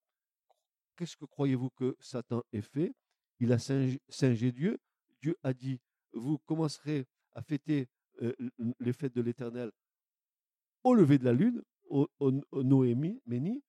qu'est-ce 0.95 1.17
que 1.17 1.25
croyez-vous 1.25 1.71
que 1.71 1.97
Satan 1.99 2.43
ait 2.53 2.61
fait? 2.61 2.93
Il 3.39 3.51
a 3.51 3.57
singé 3.57 4.51
Dieu. 4.51 4.79
Dieu 5.25 5.35
a 5.41 5.55
dit, 5.55 5.81
vous 6.13 6.37
commencerez 6.37 7.07
à 7.33 7.41
fêter 7.41 7.89
les 8.79 8.93
fêtes 8.93 9.15
de 9.15 9.23
l'Éternel 9.23 9.71
au 10.83 10.93
lever 10.93 11.17
de 11.17 11.25
la 11.25 11.33
lune, 11.33 11.63
au, 11.85 12.07
Noémie, 12.51 13.19
Méni, 13.25 13.63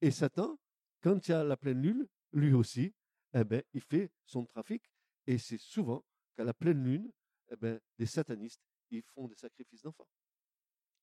et 0.00 0.12
Satan, 0.12 0.60
quand 1.00 1.26
il 1.26 1.32
y 1.32 1.34
a 1.34 1.42
la 1.42 1.56
pleine 1.56 1.82
lune, 1.82 2.06
lui 2.32 2.52
aussi, 2.52 2.94
eh 3.34 3.42
ben, 3.42 3.64
il 3.72 3.80
fait 3.80 4.12
son 4.24 4.46
trafic, 4.46 4.80
et 5.26 5.38
c'est 5.38 5.58
souvent 5.58 6.04
qu'à 6.36 6.44
la 6.44 6.54
pleine 6.54 6.84
lune, 6.84 7.10
eh 7.50 7.56
ben, 7.56 7.80
des 7.98 8.06
satanistes, 8.06 8.62
ils 8.90 9.02
font 9.02 9.26
des 9.26 9.34
sacrifices 9.34 9.82
d'enfants. 9.82 10.08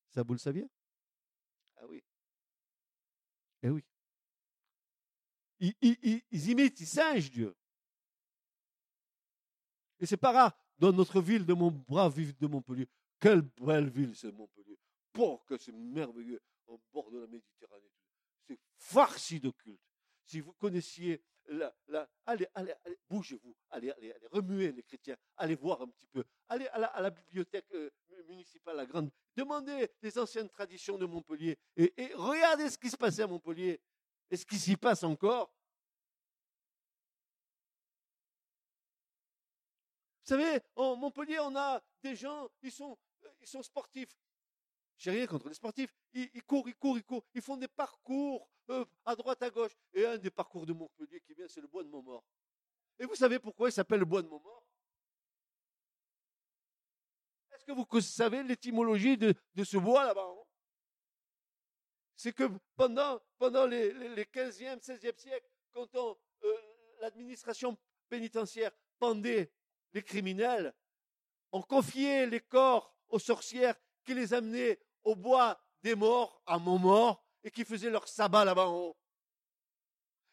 Ça, 0.08 0.22
vous 0.22 0.32
le 0.32 0.38
saviez? 0.38 0.66
Ah 1.76 1.86
oui. 1.86 2.02
Eh 3.62 3.68
oui. 3.68 3.84
Ils, 5.60 6.48
imitent, 6.48 6.80
ils 6.80 6.86
singent 6.86 7.30
Dieu. 7.30 7.54
Et 10.00 10.06
c'est 10.06 10.16
pas 10.16 10.32
rare 10.32 10.56
dans 10.78 10.92
notre 10.92 11.20
ville 11.20 11.44
de 11.44 11.54
mon 11.54 11.70
de 11.70 12.46
Montpellier. 12.46 12.88
Quelle 13.20 13.42
belle 13.42 13.88
ville 13.88 14.16
c'est 14.16 14.32
Montpellier. 14.32 14.78
Pour 15.12 15.44
que 15.44 15.58
c'est 15.58 15.72
merveilleux, 15.72 16.40
au 16.66 16.80
bord 16.92 17.10
de 17.10 17.18
la 17.18 17.26
Méditerranée. 17.26 17.92
C'est 18.46 18.58
farci 18.76 19.40
de 19.40 19.50
culte. 19.50 19.80
Si 20.24 20.40
vous 20.40 20.52
connaissiez 20.54 21.22
allez, 22.26 22.46
allez, 22.54 22.74
bougez-vous, 23.08 23.54
allez, 23.70 23.90
allez, 23.90 24.12
allez, 24.12 24.26
remuez 24.30 24.72
les 24.72 24.82
chrétiens, 24.82 25.16
allez 25.36 25.54
voir 25.54 25.82
un 25.82 25.88
petit 25.88 26.06
peu, 26.06 26.24
allez 26.48 26.66
à 26.68 27.00
la, 27.00 27.10
bibliothèque 27.10 27.66
euh, 27.74 27.90
municipale, 28.28 28.76
la 28.76 28.86
grande, 28.86 29.10
demandez 29.36 29.88
les 30.02 30.18
anciennes 30.18 30.48
traditions 30.48 30.98
de 30.98 31.06
Montpellier 31.06 31.58
et, 31.76 31.92
regardez 32.14 32.70
ce 32.70 32.78
qui 32.78 32.90
se 32.90 32.96
passait 32.96 33.22
à 33.22 33.26
Montpellier 33.26 33.80
et 34.30 34.36
ce 34.36 34.46
qui 34.46 34.58
s'y 34.58 34.76
passe 34.76 35.02
encore. 35.02 35.52
Savez, 40.30 40.60
en 40.76 40.96
Montpellier, 40.96 41.38
on 41.40 41.56
a 41.56 41.82
des 42.02 42.14
gens, 42.14 42.48
ils 42.62 42.70
sont, 42.72 42.96
ils 43.40 43.48
sont 43.48 43.62
sportifs. 43.62 44.16
J'ai 44.96 45.10
rien 45.10 45.26
contre 45.26 45.48
les 45.48 45.54
sportifs. 45.54 45.92
Ils, 46.12 46.42
courent, 46.44 46.68
ils 46.68 46.74
courent, 46.74 46.98
ils 46.98 47.04
courent. 47.04 47.24
Ils 47.34 47.42
font 47.42 47.56
des 47.56 47.68
parcours 47.68 48.48
euh, 48.68 48.84
à 49.04 49.16
droite, 49.16 49.42
à 49.42 49.50
gauche. 49.50 49.72
Et 49.94 50.04
un 50.04 50.18
des 50.18 50.30
parcours 50.30 50.66
de 50.66 50.72
Montpellier 50.72 51.20
qui 51.20 51.34
vient, 51.34 51.48
c'est 51.48 51.60
le 51.60 51.66
bois 51.68 51.82
de 51.82 51.88
Montmort. 51.88 52.24
Et 52.98 53.06
vous 53.06 53.14
savez 53.14 53.38
pourquoi 53.38 53.70
il 53.70 53.72
s'appelle 53.72 54.00
le 54.00 54.04
bois 54.04 54.22
de 54.22 54.28
Montmort? 54.28 54.64
Est-ce 57.52 57.64
que 57.64 57.72
vous 57.72 58.00
savez 58.00 58.42
l'étymologie 58.42 59.16
de, 59.16 59.34
ce 59.64 59.78
bois 59.78 60.04
là-bas 60.04 60.28
hein? 60.28 60.44
C'est 62.14 62.34
que 62.34 62.50
pendant, 62.76 63.20
pendant 63.38 63.66
les, 63.66 63.92
les, 64.10 64.24
15e, 64.24 64.80
16e 64.80 65.16
siècles, 65.16 65.48
quand 65.72 65.88
euh, 65.96 66.56
l'administration 67.00 67.78
pénitentiaire 68.10 68.72
pendait 68.98 69.50
les 69.92 70.02
criminels, 70.02 70.74
on 71.52 71.62
confiait 71.62 72.26
les 72.26 72.40
corps 72.40 72.94
aux 73.08 73.18
sorcières 73.18 73.76
qui 74.04 74.14
les 74.14 74.32
amenaient 74.32 74.78
au 75.02 75.16
bois 75.16 75.60
des 75.82 75.94
morts, 75.94 76.42
à 76.46 76.58
Montmort, 76.58 77.24
et 77.42 77.50
qui 77.50 77.64
faisaient 77.64 77.90
leur 77.90 78.06
sabbat 78.06 78.44
là-bas 78.44 78.68
en 78.68 78.76
haut. 78.76 78.96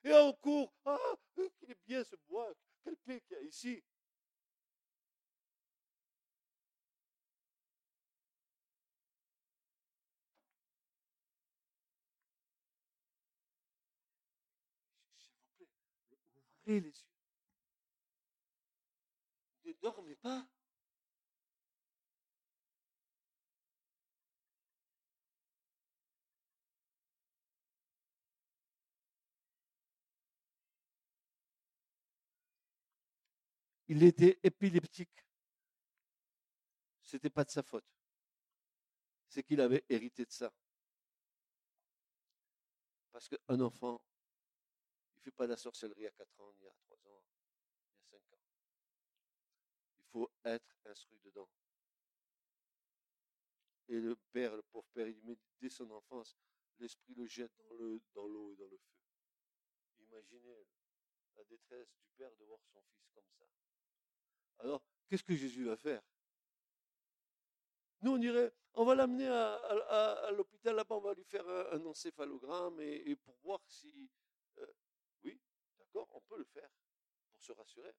Et 0.03 0.13
on 0.13 0.33
court, 0.33 0.73
ah, 0.85 0.97
qu'il 1.35 1.71
est 1.71 1.77
bien 1.85 2.03
ce 2.03 2.15
bois, 2.27 2.53
quel 2.83 2.95
paix 2.97 3.21
qu'il 3.21 3.37
y 3.37 3.39
a 3.39 3.43
ici. 3.43 3.83
S'il 15.17 15.33
vous 15.33 15.45
plaît, 15.57 15.67
ouvrez 16.65 16.79
les 16.81 16.87
yeux. 16.87 17.06
Dormez 19.81 20.15
pas. 20.15 20.47
il 33.87 34.03
était 34.03 34.39
épileptique. 34.43 35.25
Ce 37.01 37.15
n'était 37.15 37.29
pas 37.29 37.43
de 37.43 37.49
sa 37.49 37.63
faute. 37.63 37.85
C'est 39.29 39.43
qu'il 39.43 39.61
avait 39.61 39.85
hérité 39.89 40.25
de 40.25 40.31
ça. 40.31 40.51
Parce 43.11 43.29
qu'un 43.29 43.59
enfant, 43.61 44.01
il 45.15 45.19
ne 45.19 45.23
fait 45.23 45.31
pas 45.31 45.45
de 45.45 45.51
la 45.51 45.57
sorcellerie 45.57 46.05
à 46.05 46.11
4 46.11 46.39
ans, 46.41 46.53
ni 46.59 46.67
à 46.67 46.73
3 46.73 46.97
ans, 47.11 47.23
ni 48.11 48.15
à 48.15 48.19
5 48.19 48.33
ans. 48.33 48.57
Il 49.95 49.96
faut 50.11 50.29
être 50.43 50.75
instruit 50.85 51.19
dedans. 51.23 51.49
Et 53.89 53.99
le 53.99 54.15
père, 54.31 54.55
le 54.55 54.63
pauvre 54.63 54.87
père, 54.93 55.07
il 55.07 55.21
met 55.23 55.37
dès 55.59 55.69
son 55.69 55.89
enfance, 55.91 56.35
l'esprit 56.79 57.13
le 57.13 57.25
jette 57.25 57.55
dans 57.57 57.75
l'eau 57.75 58.01
dans 58.13 58.27
et 58.51 58.55
dans 58.55 58.67
le 58.67 58.77
feu. 58.77 58.97
Imaginez 59.99 60.67
la 61.35 61.43
détresse 61.45 61.89
du 61.95 62.07
père 62.17 62.35
de 62.35 62.43
voir 62.45 62.59
son 62.73 62.81
fils 62.81 63.09
comme 63.13 63.29
ça. 63.37 63.45
Alors, 64.59 64.83
qu'est-ce 65.07 65.23
que 65.23 65.35
Jésus 65.35 65.63
va 65.63 65.77
faire? 65.77 66.01
Nous, 68.01 68.11
on 68.11 68.17
dirait, 68.17 68.51
on 68.73 68.85
va 68.85 68.93
l'amener 68.93 69.27
à, 69.27 70.31
l'hôpital 70.31 70.75
là-bas, 70.75 70.95
on 70.95 71.01
va 71.01 71.13
lui 71.13 71.23
faire 71.23 71.47
un, 71.47 71.83
encéphalogramme 71.85 72.79
et, 72.81 73.15
pour 73.15 73.35
voir 73.43 73.59
si... 73.67 74.09
Euh, 74.59 74.73
oui, 75.23 75.39
d'accord, 75.79 76.07
on 76.13 76.21
peut 76.21 76.37
le 76.37 76.45
faire 76.45 76.69
pour 77.31 77.41
se 77.41 77.51
rassurer. 77.53 77.93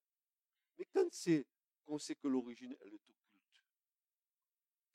Mais 0.77 0.85
quand 0.93 1.09
c'est 1.13 1.47
qu'on 1.89 1.99
sait 1.99 2.15
que 2.15 2.29
l'origine, 2.29 2.77
elle 2.83 2.93
est 2.93 3.01
occulte, 3.09 3.63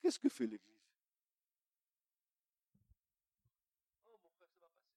qu'est-ce 0.00 0.18
que 0.20 0.28
fait 0.28 0.46
l'Église? 0.46 0.92
Oh, 4.06 4.16
mon 4.22 4.30
frère, 4.30 4.48
ça 4.52 4.64
va 4.64 4.68
passer. 4.68 4.94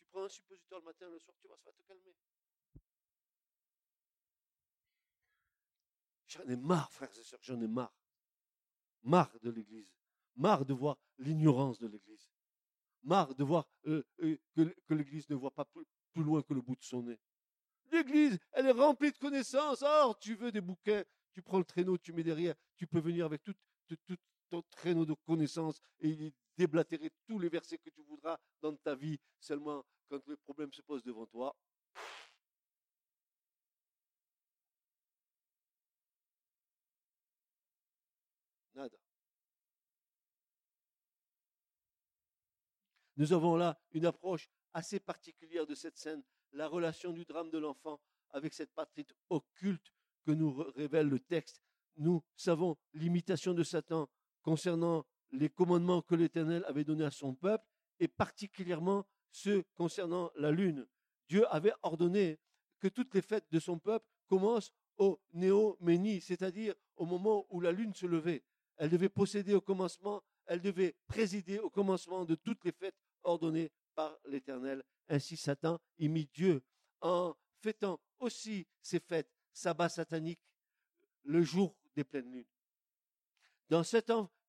Tu 0.00 0.06
prends 0.06 0.24
un 0.24 0.28
suppositoire 0.28 0.80
le 0.80 0.86
matin, 0.86 1.08
le 1.08 1.18
soir, 1.20 1.36
tu 1.40 1.46
vas, 1.46 1.56
ça 1.56 1.70
va 1.70 1.72
te 1.72 1.82
calmer. 1.86 2.16
J'en 6.26 6.48
ai 6.48 6.56
marre, 6.56 6.90
frères 6.90 7.16
et 7.16 7.22
sœurs, 7.22 7.42
j'en 7.42 7.60
ai 7.60 7.68
marre. 7.68 7.94
Marre 9.04 9.38
de 9.40 9.50
l'Église. 9.50 9.94
Marre 10.34 10.64
de 10.64 10.74
voir 10.74 10.98
l'ignorance 11.18 11.78
de 11.78 11.86
l'Église. 11.86 12.32
Marre 13.04 13.34
de 13.34 13.44
voir 13.44 13.68
euh, 13.86 14.02
euh, 14.20 14.36
que, 14.56 14.94
l'Église 14.94 15.28
ne 15.28 15.36
voit 15.36 15.54
pas 15.54 15.66
plus, 15.66 15.86
loin 16.16 16.42
que 16.42 16.54
le 16.54 16.62
bout 16.62 16.74
de 16.74 16.82
son 16.82 17.02
nez. 17.04 17.20
L'Église, 17.92 18.38
elle 18.52 18.66
est 18.66 18.72
remplie 18.72 19.12
de 19.12 19.18
connaissances. 19.18 19.82
Or, 19.82 20.18
tu 20.18 20.34
veux 20.34 20.50
des 20.50 20.60
bouquins, 20.60 21.04
tu 21.32 21.42
prends 21.42 21.58
le 21.58 21.64
traîneau, 21.64 21.98
tu 21.98 22.12
mets 22.12 22.22
derrière, 22.22 22.54
tu 22.76 22.86
peux 22.86 23.00
venir 23.00 23.26
avec 23.26 23.42
tout, 23.44 23.54
ton 24.50 24.62
traîneau 24.70 25.04
de 25.04 25.14
connaissances 25.26 25.80
et 26.00 26.32
déblatérer 26.56 27.10
tous 27.26 27.38
les 27.38 27.48
versets 27.48 27.78
que 27.78 27.90
tu 27.90 28.02
voudras 28.02 28.38
dans 28.60 28.74
ta 28.76 28.94
vie. 28.94 29.18
Seulement, 29.38 29.84
quand 30.08 30.26
le 30.26 30.36
problème 30.38 30.72
se 30.72 30.82
pose 30.82 31.02
devant 31.02 31.26
toi, 31.26 31.54
Nous 43.16 43.32
avons 43.32 43.56
là 43.56 43.78
une 43.92 44.06
approche 44.06 44.48
assez 44.72 44.98
particulière 44.98 45.66
de 45.66 45.74
cette 45.74 45.98
scène, 45.98 46.22
la 46.52 46.68
relation 46.68 47.12
du 47.12 47.24
drame 47.24 47.50
de 47.50 47.58
l'enfant 47.58 48.00
avec 48.30 48.54
cette 48.54 48.72
patrie 48.72 49.06
occulte 49.30 49.92
que 50.24 50.32
nous 50.32 50.52
révèle 50.76 51.08
le 51.08 51.18
texte. 51.18 51.62
Nous 51.96 52.22
savons 52.36 52.76
l'imitation 52.94 53.54
de 53.54 53.62
Satan 53.62 54.08
concernant 54.42 55.04
les 55.30 55.48
commandements 55.48 56.02
que 56.02 56.14
l'Éternel 56.14 56.64
avait 56.66 56.84
donnés 56.84 57.04
à 57.04 57.10
son 57.10 57.34
peuple, 57.34 57.64
et 58.00 58.08
particulièrement 58.08 59.06
ceux 59.30 59.64
concernant 59.74 60.30
la 60.36 60.50
lune. 60.50 60.86
Dieu 61.28 61.46
avait 61.54 61.72
ordonné 61.82 62.38
que 62.80 62.88
toutes 62.88 63.14
les 63.14 63.22
fêtes 63.22 63.46
de 63.50 63.60
son 63.60 63.78
peuple 63.78 64.06
commencent 64.26 64.72
au 64.98 65.20
néo-méni, 65.32 66.20
c'est-à-dire 66.20 66.74
au 66.96 67.06
moment 67.06 67.46
où 67.50 67.60
la 67.60 67.72
lune 67.72 67.94
se 67.94 68.06
levait. 68.06 68.42
Elle 68.76 68.90
devait 68.90 69.08
posséder 69.08 69.54
au 69.54 69.60
commencement, 69.60 70.22
elle 70.46 70.60
devait 70.60 70.96
présider 71.06 71.58
au 71.58 71.70
commencement 71.70 72.24
de 72.24 72.34
toutes 72.34 72.64
les 72.64 72.72
fêtes 72.72 72.96
ordonnées 73.22 73.70
par 73.94 74.18
l'Éternel. 74.26 74.82
Ainsi 75.08 75.36
Satan 75.36 75.80
imite 75.98 76.32
Dieu 76.34 76.62
en 77.00 77.34
fêtant 77.60 78.00
aussi 78.18 78.66
ces 78.80 79.00
fêtes, 79.00 79.30
sabbat 79.52 79.88
satanique, 79.88 80.40
le 81.24 81.42
jour 81.42 81.76
des 81.94 82.04
pleines 82.04 82.30
lunes. 82.30 82.46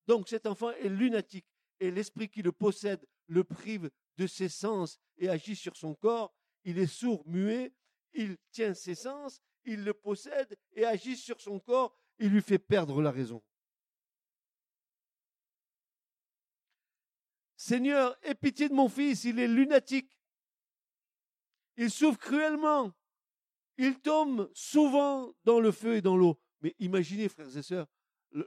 Donc 0.08 0.28
cet 0.28 0.46
enfant 0.46 0.72
est 0.72 0.90
lunatique 0.90 1.48
et 1.80 1.92
l'esprit 1.92 2.30
qui 2.30 2.42
le 2.42 2.52
possède 2.52 3.06
le 3.28 3.44
prive 3.44 3.90
de 4.18 4.28
ses 4.28 4.50
sens 4.50 5.00
et 5.18 5.30
agit 5.30 5.56
sur 5.56 5.76
son 5.76 5.96
corps. 5.96 6.34
Il 6.66 6.78
est 6.78 6.88
sourd, 6.88 7.24
muet, 7.28 7.74
il 8.14 8.38
tient 8.52 8.74
ses 8.74 8.96
sens, 8.96 9.42
il 9.66 9.84
le 9.84 9.94
possède 9.94 10.56
et 10.74 10.86
agit 10.86 11.18
sur 11.18 11.42
son 11.42 11.60
corps, 11.60 11.98
il 12.20 12.30
lui 12.30 12.42
fait 12.42 12.60
perdre 12.60 13.02
la 13.02 13.12
raison. 13.12 13.42
Seigneur, 17.56 18.18
aie 18.24 18.36
pitié 18.36 18.68
de 18.68 18.74
mon 18.74 18.90
fils, 18.90 19.24
il 19.24 19.40
est 19.40 19.48
lunatique. 19.48 20.18
Il 21.78 21.90
souffre 21.90 22.20
cruellement. 22.20 22.92
Il 23.78 24.00
tombe 24.00 24.52
souvent 24.54 25.34
dans 25.44 25.60
le 25.60 25.72
feu 25.72 25.96
et 25.96 26.02
dans 26.02 26.16
l'eau. 26.16 26.40
Mais 26.62 26.76
imaginez, 26.80 27.28
frères 27.28 27.56
et 27.56 27.64
sœurs, 27.64 27.88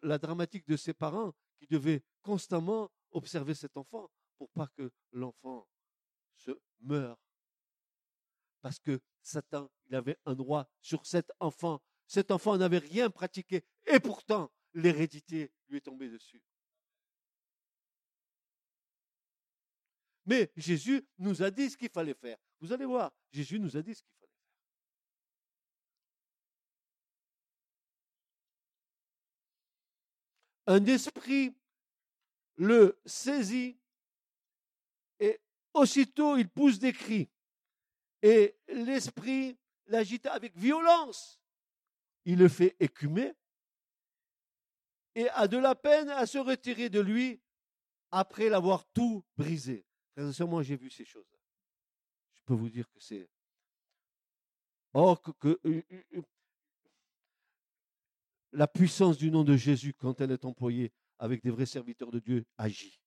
la 0.03 0.19
dramatique 0.19 0.67
de 0.67 0.77
ses 0.77 0.95
parents 0.95 1.35
qui 1.59 1.67
devaient 1.67 2.03
constamment 2.23 2.91
observer 3.11 3.55
cet 3.55 3.77
enfant 3.77 4.11
pour 4.39 4.51
pas 4.51 4.69
que 4.77 4.91
l'enfant 5.13 5.67
se 6.37 6.53
meure. 6.81 7.19
Parce 8.61 8.79
que 8.79 9.01
Satan, 9.23 9.71
il 9.87 9.95
avait 9.95 10.19
un 10.27 10.35
droit 10.35 10.69
sur 10.81 11.07
cet 11.07 11.31
enfant. 11.41 11.81
Cet 12.07 12.31
enfant 12.31 12.57
n'avait 12.57 12.79
rien 12.79 13.11
pratiqué 13.11 13.65
et 13.87 14.01
pourtant 14.01 14.51
l'hérédité 14.75 15.53
lui 15.69 15.79
est 15.79 15.83
tombée 15.83 16.09
dessus. 16.09 16.43
Mais 20.27 20.51
Jésus 20.57 21.07
nous 21.19 21.43
a 21.43 21.51
dit 21.51 21.71
ce 21.71 21.77
qu'il 21.77 21.89
fallait 21.89 22.15
faire. 22.15 22.37
Vous 22.61 22.73
allez 22.73 22.85
voir, 22.85 23.13
Jésus 23.31 23.59
nous 23.61 23.77
a 23.77 23.83
dit 23.83 23.95
ce 23.95 24.03
qu'il 24.03 24.13
fallait 24.21 24.27
faire. 24.27 24.37
Un 30.67 30.85
esprit 30.87 31.55
le 32.57 33.01
saisit 33.07 33.79
et 35.21 35.41
aussitôt 35.75 36.37
il 36.37 36.49
pousse 36.49 36.79
des 36.79 36.93
cris. 36.93 37.31
Et 38.23 38.57
l'esprit 38.69 39.57
l'agita 39.87 40.33
avec 40.33 40.57
violence. 40.57 41.41
Il 42.25 42.39
le 42.39 42.49
fait 42.49 42.75
écumer 42.81 43.33
et 45.15 45.31
a 45.31 45.49
de 45.49 45.57
la 45.57 45.75
peine 45.75 46.11
à 46.11 46.27
se 46.27 46.39
retirer 46.39 46.91
de 46.91 47.01
lui 47.01 47.41
après 48.11 48.49
l'avoir 48.49 48.85
tout 48.93 49.25
brisé. 49.37 49.86
Frères 50.17 50.49
moi 50.49 50.63
j'ai 50.63 50.77
vu 50.77 50.89
ces 50.89 51.05
choses-là. 51.05 51.39
Je 52.33 52.43
peux 52.45 52.55
vous 52.55 52.71
dire 52.71 52.89
que 52.91 53.01
c'est. 53.01 53.29
Or, 54.95 55.21
que, 55.21 55.61
la 58.53 58.67
puissance 58.67 59.19
du 59.19 59.31
nom 59.31 59.45
de 59.45 59.57
Jésus, 59.57 59.93
quand 59.93 60.23
elle 60.23 60.31
est 60.31 60.47
employée 60.47 60.91
avec 61.19 61.43
des 61.43 61.51
vrais 61.51 61.67
serviteurs 61.67 62.11
de 62.11 62.19
Dieu, 62.19 62.47
agit. 62.57 62.99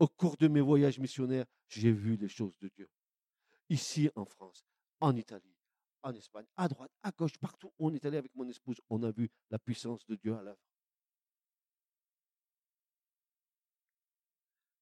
Au 0.00 0.08
cours 0.08 0.36
de 0.36 0.48
mes 0.48 0.60
voyages 0.60 0.98
missionnaires, 0.98 1.46
j'ai 1.68 1.92
vu 1.92 2.16
les 2.16 2.28
choses 2.28 2.58
de 2.58 2.68
Dieu. 2.68 2.90
Ici 3.68 4.10
en 4.16 4.24
France, 4.24 4.66
en 5.00 5.14
Italie, 5.14 5.56
en 6.02 6.12
Espagne, 6.12 6.46
à 6.56 6.66
droite, 6.66 6.90
à 7.04 7.12
gauche, 7.12 7.38
partout 7.38 7.68
où 7.78 7.86
on 7.86 7.94
est 7.94 8.04
allé 8.04 8.16
avec 8.18 8.34
mon 8.34 8.48
épouse, 8.48 8.80
on 8.90 9.04
a 9.04 9.12
vu 9.12 9.30
la 9.50 9.60
puissance 9.60 10.04
de 10.06 10.16
Dieu 10.16 10.34
à 10.34 10.42
l'œuvre. 10.42 10.58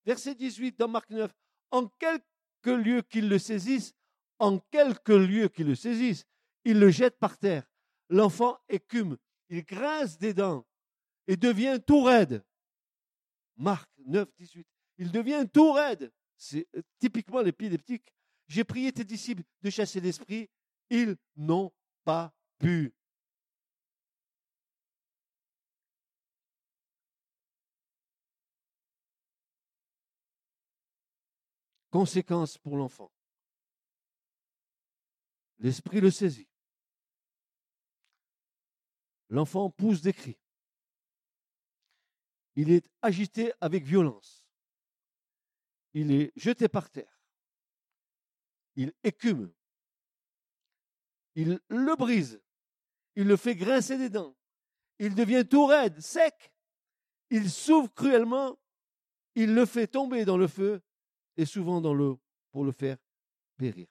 Verset 0.04 0.34
18 0.34 0.78
dans 0.78 0.88
Marc 0.88 1.10
9. 1.10 1.32
En 1.70 1.86
quelques 1.86 2.24
lieux 2.66 3.02
qu'il 3.02 3.28
le 3.28 3.38
saisisse, 3.38 3.94
en 4.38 4.58
quelques 4.58 5.08
lieux 5.08 5.48
qu'il 5.48 5.68
le 5.68 5.74
saisisse, 5.74 6.24
il 6.64 6.78
le 6.78 6.90
jette 6.90 7.18
par 7.18 7.38
terre. 7.38 7.64
L'enfant 8.08 8.58
écume, 8.68 9.16
il 9.48 9.64
grince 9.64 10.18
des 10.18 10.34
dents 10.34 10.66
et 11.26 11.36
devient 11.36 11.78
tout 11.86 12.02
raide. 12.02 12.44
Marc 13.56 13.88
9, 14.06 14.28
18. 14.38 14.66
Il 14.98 15.10
devient 15.10 15.46
tout 15.52 15.72
raide. 15.72 16.12
C'est 16.36 16.66
euh, 16.76 16.82
typiquement 16.98 17.40
l'épileptique. 17.40 18.12
J'ai 18.48 18.64
prié 18.64 18.92
tes 18.92 19.04
disciples 19.04 19.42
de 19.62 19.70
chasser 19.70 20.00
l'esprit. 20.00 20.50
Ils 20.90 21.16
n'ont 21.36 21.72
pas 22.04 22.34
pu. 22.58 22.92
Conséquence 31.92 32.56
pour 32.56 32.78
l'enfant. 32.78 33.12
L'esprit 35.58 36.00
le 36.00 36.10
saisit. 36.10 36.48
L'enfant 39.28 39.68
pousse 39.68 40.00
des 40.00 40.14
cris. 40.14 40.38
Il 42.56 42.70
est 42.70 42.88
agité 43.02 43.52
avec 43.60 43.84
violence. 43.84 44.46
Il 45.92 46.12
est 46.12 46.32
jeté 46.34 46.66
par 46.66 46.88
terre. 46.88 47.20
Il 48.74 48.94
écume. 49.04 49.52
Il 51.34 51.60
le 51.68 51.96
brise. 51.96 52.42
Il 53.16 53.26
le 53.26 53.36
fait 53.36 53.54
grincer 53.54 53.98
des 53.98 54.08
dents. 54.08 54.34
Il 54.98 55.14
devient 55.14 55.46
tout 55.46 55.66
raide, 55.66 56.00
sec. 56.00 56.54
Il 57.28 57.50
souffre 57.50 57.92
cruellement. 57.92 58.58
Il 59.34 59.54
le 59.54 59.66
fait 59.66 59.88
tomber 59.88 60.24
dans 60.24 60.38
le 60.38 60.48
feu 60.48 60.82
et 61.36 61.46
souvent 61.46 61.80
dans 61.80 61.94
l'eau 61.94 62.20
pour 62.50 62.64
le 62.64 62.72
faire 62.72 62.98
périr. 63.56 63.86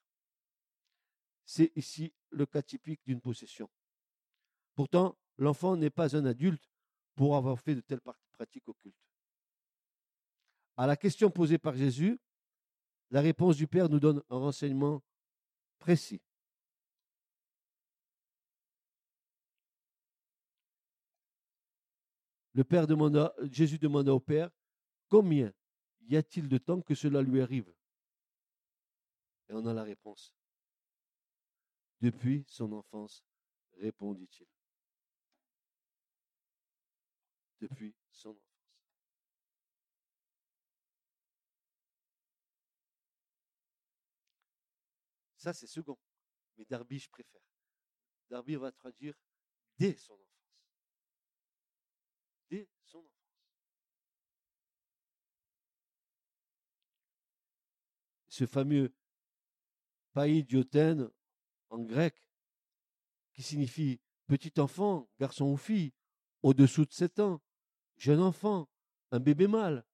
C'est 1.46 1.72
ici 1.76 2.14
le 2.30 2.46
cas 2.46 2.62
typique 2.62 3.02
d'une 3.06 3.22
possession. 3.22 3.70
Pourtant, 4.76 5.18
l'enfant 5.38 5.76
n'est 5.76 5.90
pas 5.90 6.16
un 6.16 6.26
adulte 6.26 6.70
pour 7.16 7.36
avoir 7.36 7.60
fait 7.60 7.76
de 7.76 7.82
telles 7.82 8.02
pratiques 8.32 8.68
occultes. 8.68 8.96
À 10.78 10.88
la 10.88 10.96
question 10.96 11.30
posée 11.30 11.58
par 11.58 11.76
Jésus, 11.76 12.20
la 13.10 13.22
réponse 13.22 13.58
du 13.58 13.68
Père 13.68 13.90
nous 13.90 14.00
donne 14.00 14.24
un 14.30 14.38
renseignement 14.38 15.04
précis. 15.80 16.22
Le 22.54 22.64
Père 22.64 22.88
Jésus 23.52 23.78
demanda 23.78 24.14
au 24.14 24.20
Père, 24.20 24.50
combien 25.10 25.54
y 26.02 26.18
a-t-il 26.18 26.48
de 26.48 26.58
temps 26.58 26.82
que 26.82 26.96
cela 26.96 27.22
lui 27.22 27.42
arrive? 27.42 27.74
Et 29.50 29.54
on 29.54 29.66
a 29.66 29.74
la 29.74 29.84
réponse. 29.84 30.34
Depuis 32.00 32.46
son 32.48 32.72
enfance, 32.72 33.24
répondit-il. 33.78 34.48
Depuis 37.60 37.96
son 38.12 38.30
enfance. 38.32 38.52
Ça, 45.38 45.54
c'est 45.54 45.68
second. 45.68 45.98
Mais 46.58 46.66
Darby, 46.66 47.00
je 47.00 47.10
préfère. 47.10 47.42
Darby 48.30 48.56
va 48.56 48.72
traduire 48.72 49.16
dès 49.78 49.96
son 49.98 50.14
enfance. 50.14 50.28
Dès 52.50 52.70
son 52.84 53.00
enfance. 53.00 53.12
Ce 58.42 58.48
fameux 58.48 58.92
païdiothène 60.14 61.12
en 61.70 61.78
grec, 61.78 62.16
qui 63.34 63.44
signifie 63.44 64.02
petit 64.26 64.60
enfant, 64.60 65.08
garçon 65.20 65.46
ou 65.46 65.58
fille, 65.58 65.94
au-dessous 66.42 66.86
de 66.88 66.92
7 66.92 67.20
ans, 67.20 67.40
jeune 67.98 68.20
enfant, 68.20 68.68
un 69.12 69.20
bébé 69.20 69.46
mâle. 69.46 69.86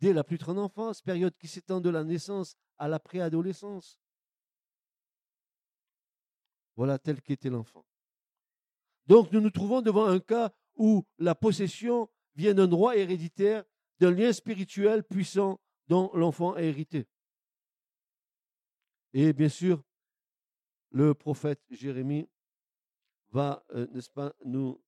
Dès 0.00 0.14
la 0.14 0.24
plus 0.24 0.38
grande 0.38 0.58
enfance, 0.58 1.02
période 1.02 1.36
qui 1.36 1.48
s'étend 1.48 1.82
de 1.82 1.90
la 1.90 2.02
naissance 2.02 2.56
à 2.78 2.88
la 2.88 2.98
préadolescence. 2.98 4.00
Voilà 6.76 6.98
tel 6.98 7.20
qu'était 7.20 7.50
l'enfant. 7.50 7.84
Donc 9.06 9.30
nous 9.32 9.42
nous 9.42 9.50
trouvons 9.50 9.82
devant 9.82 10.06
un 10.06 10.18
cas 10.18 10.50
où 10.76 11.06
la 11.18 11.34
possession 11.34 12.08
vient 12.34 12.54
d'un 12.54 12.68
droit 12.68 12.96
héréditaire, 12.96 13.64
d'un 14.00 14.12
lien 14.12 14.32
spirituel 14.32 15.04
puissant 15.04 15.60
dont 15.88 16.10
l'enfant 16.14 16.54
a 16.54 16.62
hérité. 16.62 17.06
Et 19.12 19.32
bien 19.32 19.48
sûr, 19.48 19.82
le 20.90 21.14
prophète 21.14 21.60
Jérémie 21.70 22.28
va, 23.30 23.64
euh, 23.70 23.86
n'est-ce 23.92 24.10
pas, 24.10 24.34
nous, 24.44 24.80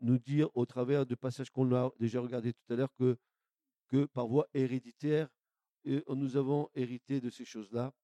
dire 0.00 0.48
au 0.54 0.66
travers 0.66 1.06
du 1.06 1.16
passage 1.16 1.50
qu'on 1.50 1.74
a 1.74 1.90
déjà 1.98 2.20
regardé 2.20 2.52
tout 2.52 2.72
à 2.72 2.76
l'heure 2.76 2.94
que, 3.88 4.04
par 4.06 4.26
voie 4.26 4.46
héréditaire, 4.52 5.28
et 5.84 6.02
nous 6.08 6.36
avons 6.36 6.68
hérité 6.74 7.20
de 7.20 7.30
ces 7.30 7.44
choses-là. 7.44 7.94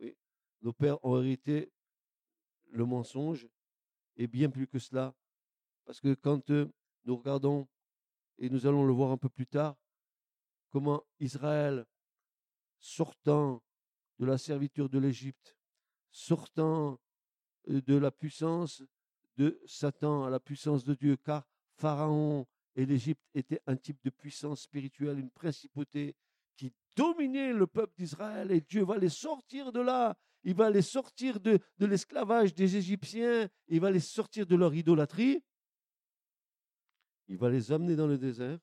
Oui. 0.00 0.16
Nos 0.62 0.72
pères 0.72 1.04
ont 1.04 1.18
hérité 1.20 1.72
le 2.70 2.84
mensonge 2.84 3.48
et 4.16 4.26
bien 4.26 4.50
plus 4.50 4.66
que 4.66 4.78
cela, 4.78 5.14
Parce 5.84 6.00
que 6.00 6.14
quand 6.14 6.50
euh, 6.50 6.72
nous 7.04 7.16
regardons, 7.16 7.68
et 8.38 8.48
nous 8.48 8.66
allons 8.66 8.86
le 8.86 8.92
voir 8.92 9.10
un 9.10 9.16
peu 9.16 9.28
plus 9.28 9.46
tard, 9.46 9.76
comment 10.74 11.04
Israël, 11.20 11.86
sortant 12.80 13.62
de 14.18 14.26
la 14.26 14.36
servitude 14.36 14.88
de 14.88 14.98
l'Égypte, 14.98 15.56
sortant 16.10 16.98
de 17.68 17.94
la 17.94 18.10
puissance 18.10 18.82
de 19.36 19.60
Satan 19.66 20.24
à 20.24 20.30
la 20.30 20.40
puissance 20.40 20.82
de 20.82 20.94
Dieu, 20.94 21.16
car 21.16 21.46
Pharaon 21.76 22.44
et 22.74 22.86
l'Égypte 22.86 23.22
étaient 23.36 23.60
un 23.68 23.76
type 23.76 24.02
de 24.02 24.10
puissance 24.10 24.62
spirituelle, 24.62 25.20
une 25.20 25.30
principauté 25.30 26.16
qui 26.56 26.72
dominait 26.96 27.52
le 27.52 27.68
peuple 27.68 27.94
d'Israël, 27.96 28.50
et 28.50 28.60
Dieu 28.60 28.82
va 28.82 28.98
les 28.98 29.10
sortir 29.10 29.70
de 29.70 29.78
là, 29.80 30.16
il 30.42 30.56
va 30.56 30.70
les 30.70 30.82
sortir 30.82 31.38
de 31.38 31.60
l'esclavage 31.78 32.52
des 32.52 32.74
Égyptiens, 32.74 33.48
il 33.68 33.78
va 33.78 33.92
les 33.92 34.00
sortir 34.00 34.44
de 34.44 34.56
leur 34.56 34.74
idolâtrie, 34.74 35.40
il 37.28 37.38
va 37.38 37.48
les 37.48 37.70
amener 37.70 37.94
dans 37.94 38.08
le 38.08 38.18
désert 38.18 38.58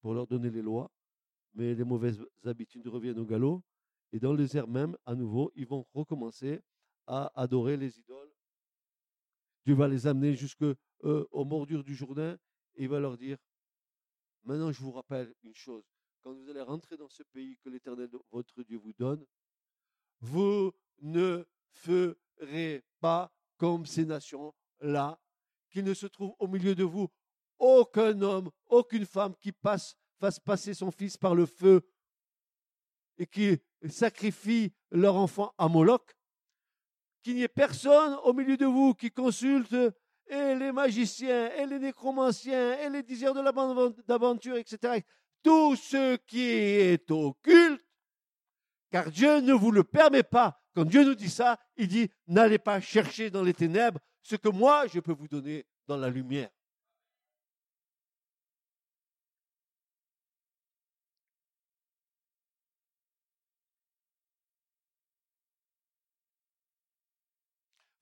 pour 0.00 0.14
leur 0.14 0.26
donner 0.26 0.50
les 0.50 0.62
lois, 0.62 0.90
mais 1.54 1.74
les 1.74 1.84
mauvaises 1.84 2.24
habitudes 2.44 2.86
reviennent 2.86 3.18
au 3.18 3.24
galop, 3.24 3.62
et 4.12 4.18
dans 4.18 4.32
le 4.32 4.38
désert 4.38 4.68
même, 4.68 4.96
à 5.04 5.14
nouveau, 5.14 5.52
ils 5.54 5.66
vont 5.66 5.86
recommencer 5.92 6.60
à 7.06 7.30
adorer 7.34 7.76
les 7.76 7.98
idoles. 7.98 8.32
Dieu 9.64 9.74
va 9.74 9.88
les 9.88 10.06
amener 10.06 10.34
jusqu'aux 10.34 10.74
euh, 11.04 11.26
bordures 11.32 11.84
du 11.84 11.94
Jourdain 11.94 12.38
et 12.76 12.84
il 12.84 12.88
va 12.88 13.00
leur 13.00 13.18
dire, 13.18 13.36
maintenant 14.44 14.72
je 14.72 14.80
vous 14.80 14.92
rappelle 14.92 15.34
une 15.42 15.54
chose, 15.54 15.84
quand 16.22 16.32
vous 16.32 16.48
allez 16.48 16.62
rentrer 16.62 16.96
dans 16.96 17.08
ce 17.08 17.22
pays 17.22 17.56
que 17.58 17.68
l'Éternel, 17.68 18.08
votre 18.30 18.62
Dieu, 18.62 18.78
vous 18.78 18.92
donne, 18.92 19.24
vous 20.20 20.72
ne 21.00 21.44
ferez 21.70 22.82
pas 23.00 23.32
comme 23.56 23.84
ces 23.84 24.04
nations-là, 24.04 25.20
qu'il 25.70 25.84
ne 25.84 25.94
se 25.94 26.06
trouve 26.06 26.34
au 26.38 26.46
milieu 26.46 26.74
de 26.74 26.84
vous 26.84 27.08
aucun 27.58 28.20
homme, 28.22 28.50
aucune 28.68 29.06
femme 29.06 29.34
qui 29.40 29.52
passe, 29.52 29.96
fasse 30.20 30.38
passer 30.38 30.74
son 30.74 30.90
fils 30.90 31.16
par 31.16 31.34
le 31.34 31.46
feu 31.46 31.82
et 33.18 33.26
qui 33.26 33.58
sacrifie 33.88 34.72
leur 34.90 35.16
enfant 35.16 35.52
à 35.58 35.68
Moloch, 35.68 36.14
qu'il 37.22 37.36
n'y 37.36 37.42
ait 37.42 37.48
personne 37.48 38.16
au 38.24 38.32
milieu 38.32 38.56
de 38.56 38.66
vous 38.66 38.94
qui 38.94 39.10
consulte 39.10 39.74
et 40.26 40.54
les 40.54 40.72
magiciens, 40.72 41.50
et 41.52 41.66
les 41.66 41.78
nécromanciens, 41.78 42.78
et 42.78 42.90
les 42.90 43.02
diseurs 43.02 43.34
de 43.34 44.02
d'aventure, 44.06 44.56
etc. 44.56 45.02
Tout 45.42 45.74
ce 45.76 46.16
qui 46.16 46.42
est 46.42 47.10
occulte, 47.10 47.84
car 48.90 49.10
Dieu 49.10 49.40
ne 49.40 49.52
vous 49.52 49.70
le 49.70 49.84
permet 49.84 50.22
pas. 50.22 50.60
Quand 50.74 50.84
Dieu 50.84 51.04
nous 51.04 51.14
dit 51.14 51.30
ça, 51.30 51.58
il 51.76 51.88
dit, 51.88 52.10
n'allez 52.26 52.58
pas 52.58 52.80
chercher 52.80 53.30
dans 53.30 53.42
les 53.42 53.54
ténèbres 53.54 54.00
ce 54.22 54.36
que 54.36 54.48
moi, 54.48 54.86
je 54.86 55.00
peux 55.00 55.12
vous 55.12 55.28
donner 55.28 55.66
dans 55.86 55.96
la 55.96 56.10
lumière. 56.10 56.50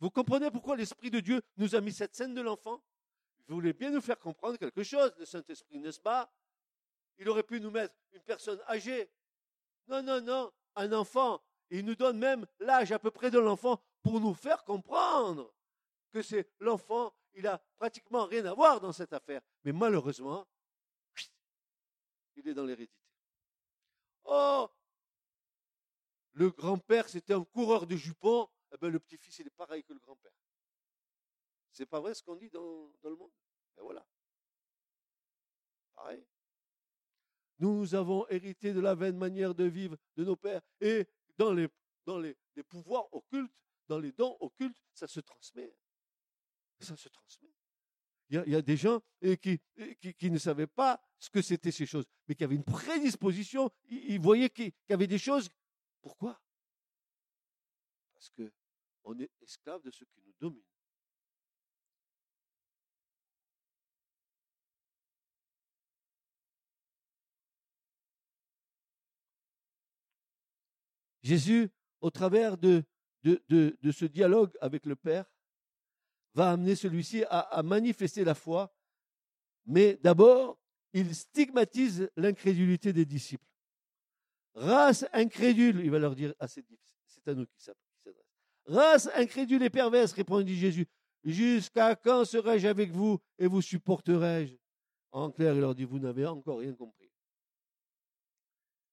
Vous 0.01 0.11
comprenez 0.11 0.51
pourquoi 0.51 0.76
l'Esprit 0.76 1.11
de 1.11 1.20
Dieu 1.20 1.40
nous 1.57 1.74
a 1.74 1.80
mis 1.80 1.92
cette 1.92 2.14
scène 2.14 2.34
de 2.34 2.40
l'enfant? 2.40 2.82
Il 3.49 3.55
voulait 3.55 3.72
bien 3.72 3.90
nous 3.90 4.01
faire 4.01 4.18
comprendre 4.18 4.59
quelque 4.59 4.82
chose, 4.82 5.12
le 5.18 5.24
Saint-Esprit, 5.24 5.78
n'est-ce 5.78 6.01
pas? 6.01 6.30
Il 7.18 7.28
aurait 7.28 7.42
pu 7.42 7.61
nous 7.61 7.70
mettre 7.70 7.94
une 8.12 8.22
personne 8.22 8.61
âgée. 8.68 9.11
Non, 9.88 10.03
non, 10.03 10.20
non, 10.20 10.53
un 10.74 10.92
enfant. 10.92 11.42
Il 11.70 11.84
nous 11.84 11.94
donne 11.94 12.18
même 12.18 12.47
l'âge 12.59 12.92
à 12.92 12.99
peu 12.99 13.11
près 13.11 13.30
de 13.30 13.38
l'enfant 13.38 13.80
pour 14.03 14.20
nous 14.20 14.34
faire 14.34 14.64
comprendre 14.64 15.53
que 16.12 16.22
c'est 16.22 16.51
l'enfant, 16.61 17.14
il 17.34 17.47
a 17.47 17.59
pratiquement 17.76 18.26
rien 18.26 18.44
à 18.47 18.55
voir 18.55 18.80
dans 18.80 18.92
cette 18.92 19.12
affaire. 19.12 19.40
Mais 19.64 19.72
malheureusement, 19.72 20.47
il 22.36 22.49
est 22.49 22.55
dans 22.55 22.64
l'hérédité. 22.64 22.94
Oh, 24.24 24.68
le 26.32 26.51
grand-père, 26.51 27.09
c'était 27.09 27.32
un 27.32 27.44
coureur 27.44 27.86
de 27.86 27.97
jupons 27.97 28.49
eh 28.76 28.78
ben, 28.78 28.90
le 28.90 29.00
petit-fils, 29.00 29.38
il 29.38 29.46
est 29.46 29.56
pareil 29.56 29.82
que 29.82 29.94
le 29.94 29.98
grand-père. 29.98 30.32
C'est 31.72 31.86
pas 31.86 31.98
vrai 31.98 32.12
ce 32.12 32.22
qu'on 32.22 32.36
dit 32.36 32.50
dans, 32.50 32.92
le 33.04 33.16
monde? 33.16 33.32
Et 33.78 33.80
voilà. 33.80 34.06
Pareil. 35.94 36.22
Nous 37.58 37.94
avons 37.94 38.28
hérité 38.28 38.74
de 38.74 38.80
la 38.80 38.94
vaine 38.94 39.16
manière 39.16 39.54
de 39.54 39.64
vivre 39.64 39.96
de 40.14 40.24
nos 40.24 40.36
pères. 40.36 40.60
Et 40.80 41.06
dans 41.38 41.54
les, 41.54 41.68
pouvoirs 42.68 43.08
occultes, 43.14 43.52
dans 43.88 43.98
les 43.98 44.12
dons 44.12 44.36
occultes, 44.40 44.82
ça 44.92 45.06
se 45.06 45.20
transmet. 45.20 45.74
Ça 46.80 46.96
se 46.96 47.08
transmet. 47.08 47.54
Il 48.28 48.42
y, 48.48 48.56
a, 48.56 48.60
des 48.60 48.76
gens 48.76 49.00
qui, 49.40 49.60
qui, 50.00 50.14
qui, 50.14 50.30
ne 50.30 50.38
savaient 50.38 50.66
pas 50.66 51.00
ce 51.18 51.30
que 51.30 51.40
c'était 51.40 51.70
ces 51.70 51.86
choses, 51.86 52.04
mais 52.26 52.34
qui 52.34 52.44
avaient 52.44 52.56
une 52.56 52.64
prédisposition. 52.64 53.70
Ils, 53.88 54.20
voyaient 54.20 54.50
qu'il 54.50 54.72
y 54.88 54.92
avait 54.92 55.06
des 55.06 55.18
choses. 55.18 55.48
Pourquoi? 56.02 56.42
Parce 58.14 58.28
que 58.30 58.52
on 59.07 59.18
est 59.20 59.30
esclave 59.40 59.82
de 59.82 59.90
ce 59.90 60.04
qui 60.04 60.20
nous 60.24 60.34
domine. 60.38 60.62
Jésus, 71.22 71.70
au 72.00 72.11
travers 72.11 72.57
de, 72.57 72.84
ce 73.24 74.04
dialogue 74.04 74.52
avec 74.61 74.86
le 74.86 74.94
Père, 74.94 75.24
va 76.34 76.50
amener 76.52 76.76
celui-ci 76.76 77.24
à, 77.30 77.62
manifester 77.64 78.22
la 78.22 78.34
foi, 78.34 78.72
mais 79.64 79.96
d'abord, 80.02 80.59
il 80.92 81.14
stigmatise 81.14 82.11
l'incrédulité 82.16 82.92
des 82.92 83.04
disciples. 83.04 83.44
Race 84.54 85.04
incrédule, 85.12 85.80
il 85.80 85.90
va 85.90 85.98
leur 85.98 86.14
dire 86.14 86.34
à 86.38 86.46
ses 86.46 86.62
disciples, 86.62 86.82
c'est 87.07 87.26
à 87.28 87.34
nous 87.34 87.46
qui 87.46 87.61
s'appelle. 87.61 87.86
Race 88.66 89.08
incrédule 89.14 89.62
et 89.62 89.70
perverse, 89.70 90.12
répondit 90.12 90.56
Jésus. 90.56 90.86
Jusqu'à 91.24 91.96
quand 91.96 92.24
serai-je 92.24 92.66
avec 92.66 92.90
vous 92.90 93.18
et 93.38 93.46
vous 93.46 93.62
supporterai-je? 93.62 94.56
En 95.12 95.30
clair, 95.30 95.54
il 95.54 95.60
leur 95.60 95.74
dit, 95.74 95.84
vous 95.84 95.98
n'avez 95.98 96.26
encore 96.26 96.58
rien 96.58 96.74
compris. 96.74 97.10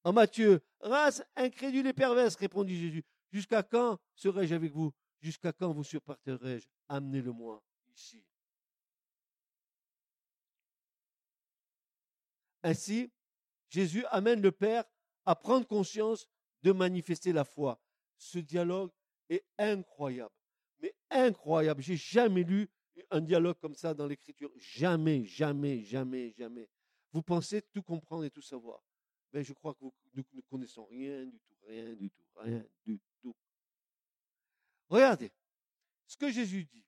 En 0.03 0.13
Matthieu, 0.13 0.61
race 0.79 1.23
incrédule 1.35 1.87
et 1.87 1.93
perverse, 1.93 2.35
répondit 2.35 2.77
Jésus. 2.77 3.03
Jusqu'à 3.31 3.63
quand 3.63 3.99
serai-je 4.15 4.53
avec 4.53 4.73
vous? 4.73 4.93
Jusqu'à 5.21 5.53
quand 5.53 5.71
vous 5.71 5.83
supporterai-je? 5.83 6.67
Amenez-le-moi 6.89 7.63
ici. 7.95 8.23
Ainsi, 12.63 13.11
Jésus 13.69 14.05
amène 14.05 14.41
le 14.41 14.51
Père 14.51 14.83
à 15.25 15.35
prendre 15.35 15.65
conscience 15.65 16.27
de 16.63 16.71
manifester 16.71 17.33
la 17.33 17.43
foi. 17.43 17.79
Ce 18.17 18.39
dialogue 18.39 18.91
est 19.29 19.43
incroyable. 19.57 20.33
Mais 20.79 20.93
incroyable. 21.09 21.81
J'ai 21.81 21.95
jamais 21.95 22.43
lu 22.43 22.69
un 23.09 23.21
dialogue 23.21 23.57
comme 23.59 23.75
ça 23.75 23.93
dans 23.93 24.07
l'écriture. 24.07 24.51
Jamais, 24.57 25.25
jamais, 25.25 25.83
jamais, 25.83 26.31
jamais. 26.37 26.69
Vous 27.11 27.21
pensez 27.21 27.61
tout 27.61 27.83
comprendre 27.83 28.25
et 28.25 28.31
tout 28.31 28.41
savoir. 28.41 28.83
Mais 29.31 29.43
je 29.43 29.53
crois 29.53 29.73
que 29.73 29.85
nous 30.13 30.23
ne 30.33 30.41
connaissons 30.41 30.85
rien 30.85 31.25
du 31.25 31.39
tout, 31.39 31.55
rien 31.63 31.93
du 31.93 32.09
tout, 32.09 32.25
rien 32.35 32.63
du 32.85 32.99
tout. 33.21 33.35
Regardez 34.89 35.31
ce 36.05 36.17
que 36.17 36.29
Jésus 36.29 36.65
dit. 36.65 36.85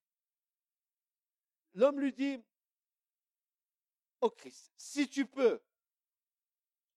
L'homme 1.73 1.99
lui 1.99 2.13
dit, 2.13 2.39
au 4.21 4.29
Christ, 4.29 4.71
si 4.77 5.09
tu 5.09 5.25
peux, 5.25 5.59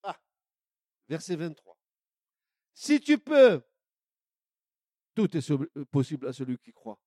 ah, 0.03 0.21
verset 1.09 1.37
23, 1.37 1.79
si 2.75 3.01
tu 3.01 3.19
peux 3.19 3.63
tout 5.19 5.37
est 5.37 5.51
euh, 5.51 5.85
possible 5.91 6.29
à 6.29 6.33
celui 6.33 6.59
qui 6.59 6.73
croit. 6.73 7.01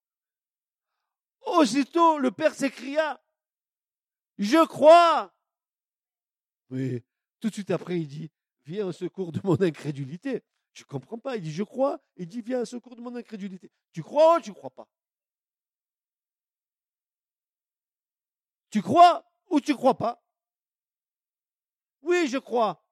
Aussitôt, 1.46 2.18
le 2.18 2.30
Père 2.32 2.54
s'écria, 2.54 3.24
je 4.38 4.66
crois. 4.66 5.34
Oui, 6.70 7.02
tout 7.40 7.48
de 7.48 7.54
suite 7.54 7.72
après, 7.72 8.02
il 8.02 8.08
dit, 8.08 8.30
viens 8.66 8.88
au 8.88 8.92
secours 8.92 9.32
de 9.32 9.40
mon 9.46 9.60
incrédulité. 9.62 10.44
Je 10.74 10.84
ne 10.84 10.88
comprends 10.88 11.18
pas. 11.18 11.38
Il 11.38 11.44
dit, 11.44 11.52
je 11.54 11.64
crois. 11.64 12.02
Il 12.18 12.28
dit, 12.28 12.42
viens 12.42 12.62
au 12.62 12.66
secours 12.66 12.96
de 12.96 13.02
mon 13.02 13.16
incrédulité. 13.16 13.72
Tu 13.94 14.04
crois 14.04 14.38
ou 14.38 14.42
tu 14.42 14.50
ne 14.50 14.56
crois 14.56 14.70
pas 14.70 14.88
Tu 18.70 18.82
crois 18.82 19.26
ou 19.50 19.62
tu 19.62 19.72
ne 19.72 19.78
crois 19.78 19.98
pas 19.98 20.22
Oui, 22.02 22.28
je 22.28 22.38
crois. 22.38 22.86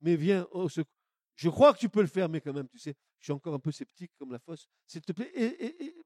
Mais 0.00 0.16
viens 0.16 0.46
au 0.50 0.68
secours. 0.68 0.90
Je 1.36 1.48
crois 1.48 1.72
que 1.74 1.78
tu 1.78 1.88
peux 1.88 2.02
le 2.02 2.06
faire, 2.08 2.28
mais 2.28 2.40
quand 2.40 2.52
même, 2.52 2.68
tu 2.68 2.78
sais, 2.78 2.96
je 3.24 3.28
suis 3.28 3.32
encore 3.32 3.54
un 3.54 3.58
peu 3.58 3.72
sceptique 3.72 4.12
comme 4.18 4.32
la 4.32 4.38
fosse. 4.38 4.68
S'il 4.86 5.00
te 5.00 5.12
plaît, 5.12 5.32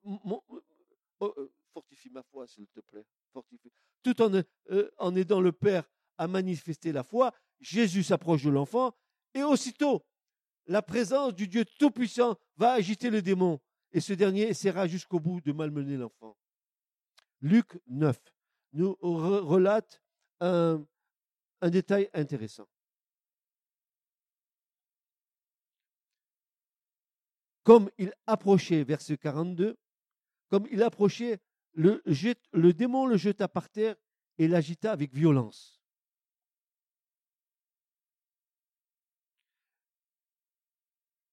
oh, 0.04 1.34
euh, 1.36 1.52
fortifie 1.72 2.10
ma 2.10 2.22
foi, 2.22 2.46
s'il 2.46 2.68
te 2.68 2.78
plaît. 2.78 3.04
Fortifie. 3.32 3.72
Tout 4.04 4.22
en, 4.22 4.32
euh, 4.70 4.90
en 4.98 5.16
aidant 5.16 5.40
le 5.40 5.50
Père 5.50 5.90
à 6.16 6.28
manifester 6.28 6.92
la 6.92 7.02
foi, 7.02 7.34
Jésus 7.58 8.04
s'approche 8.04 8.44
de 8.44 8.50
l'enfant 8.50 8.94
et 9.34 9.42
aussitôt, 9.42 10.06
la 10.66 10.80
présence 10.80 11.34
du 11.34 11.48
Dieu 11.48 11.64
Tout-Puissant 11.64 12.38
va 12.56 12.74
agiter 12.74 13.10
le 13.10 13.20
démon 13.20 13.58
et 13.90 13.98
ce 13.98 14.12
dernier 14.12 14.42
essaiera 14.42 14.86
jusqu'au 14.86 15.18
bout 15.18 15.40
de 15.40 15.50
malmener 15.50 15.96
l'enfant. 15.96 16.36
Luc 17.40 17.80
9, 17.88 18.16
nous 18.74 18.96
relate 19.02 20.00
un 20.38 20.86
détail 21.62 22.08
intéressant. 22.14 22.68
Comme 27.68 27.90
il 27.98 28.14
approchait, 28.26 28.82
verset 28.82 29.18
42, 29.18 29.76
comme 30.48 30.66
il 30.70 30.82
approchait, 30.82 31.38
le, 31.74 32.72
démon 32.72 33.04
le 33.04 33.18
jeta 33.18 33.46
par 33.46 33.68
terre 33.68 33.94
et 34.38 34.48
l'agita 34.48 34.90
avec 34.90 35.12
violence. 35.12 35.78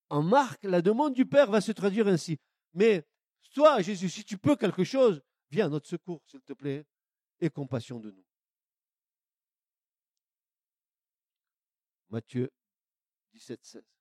En 0.10 0.24
Marc, 0.24 0.62
la 0.66 0.82
demande 0.82 1.14
du 1.14 1.26
Père 1.26 1.50
va 1.50 1.62
se 1.62 1.72
traduire 1.72 2.08
ainsi. 2.10 2.38
Mais 2.74 3.08
toi, 3.54 3.82
Jésus, 3.82 4.10
si 4.10 4.26
tu 4.26 4.38
peux 4.38 4.58
quelque 4.58 4.84
chose, 4.84 5.22
viens 5.50 5.68
à 5.68 5.70
notre 5.70 5.88
secours, 5.88 6.22
s'il 6.28 6.42
te 6.42 6.52
plaît, 6.52 6.86
et 7.40 7.50
compassion 7.50 8.02
de 8.02 8.12
nous. 8.12 8.26
Matthieu 12.10 12.52
17, 13.32 13.64
16. 13.64 13.95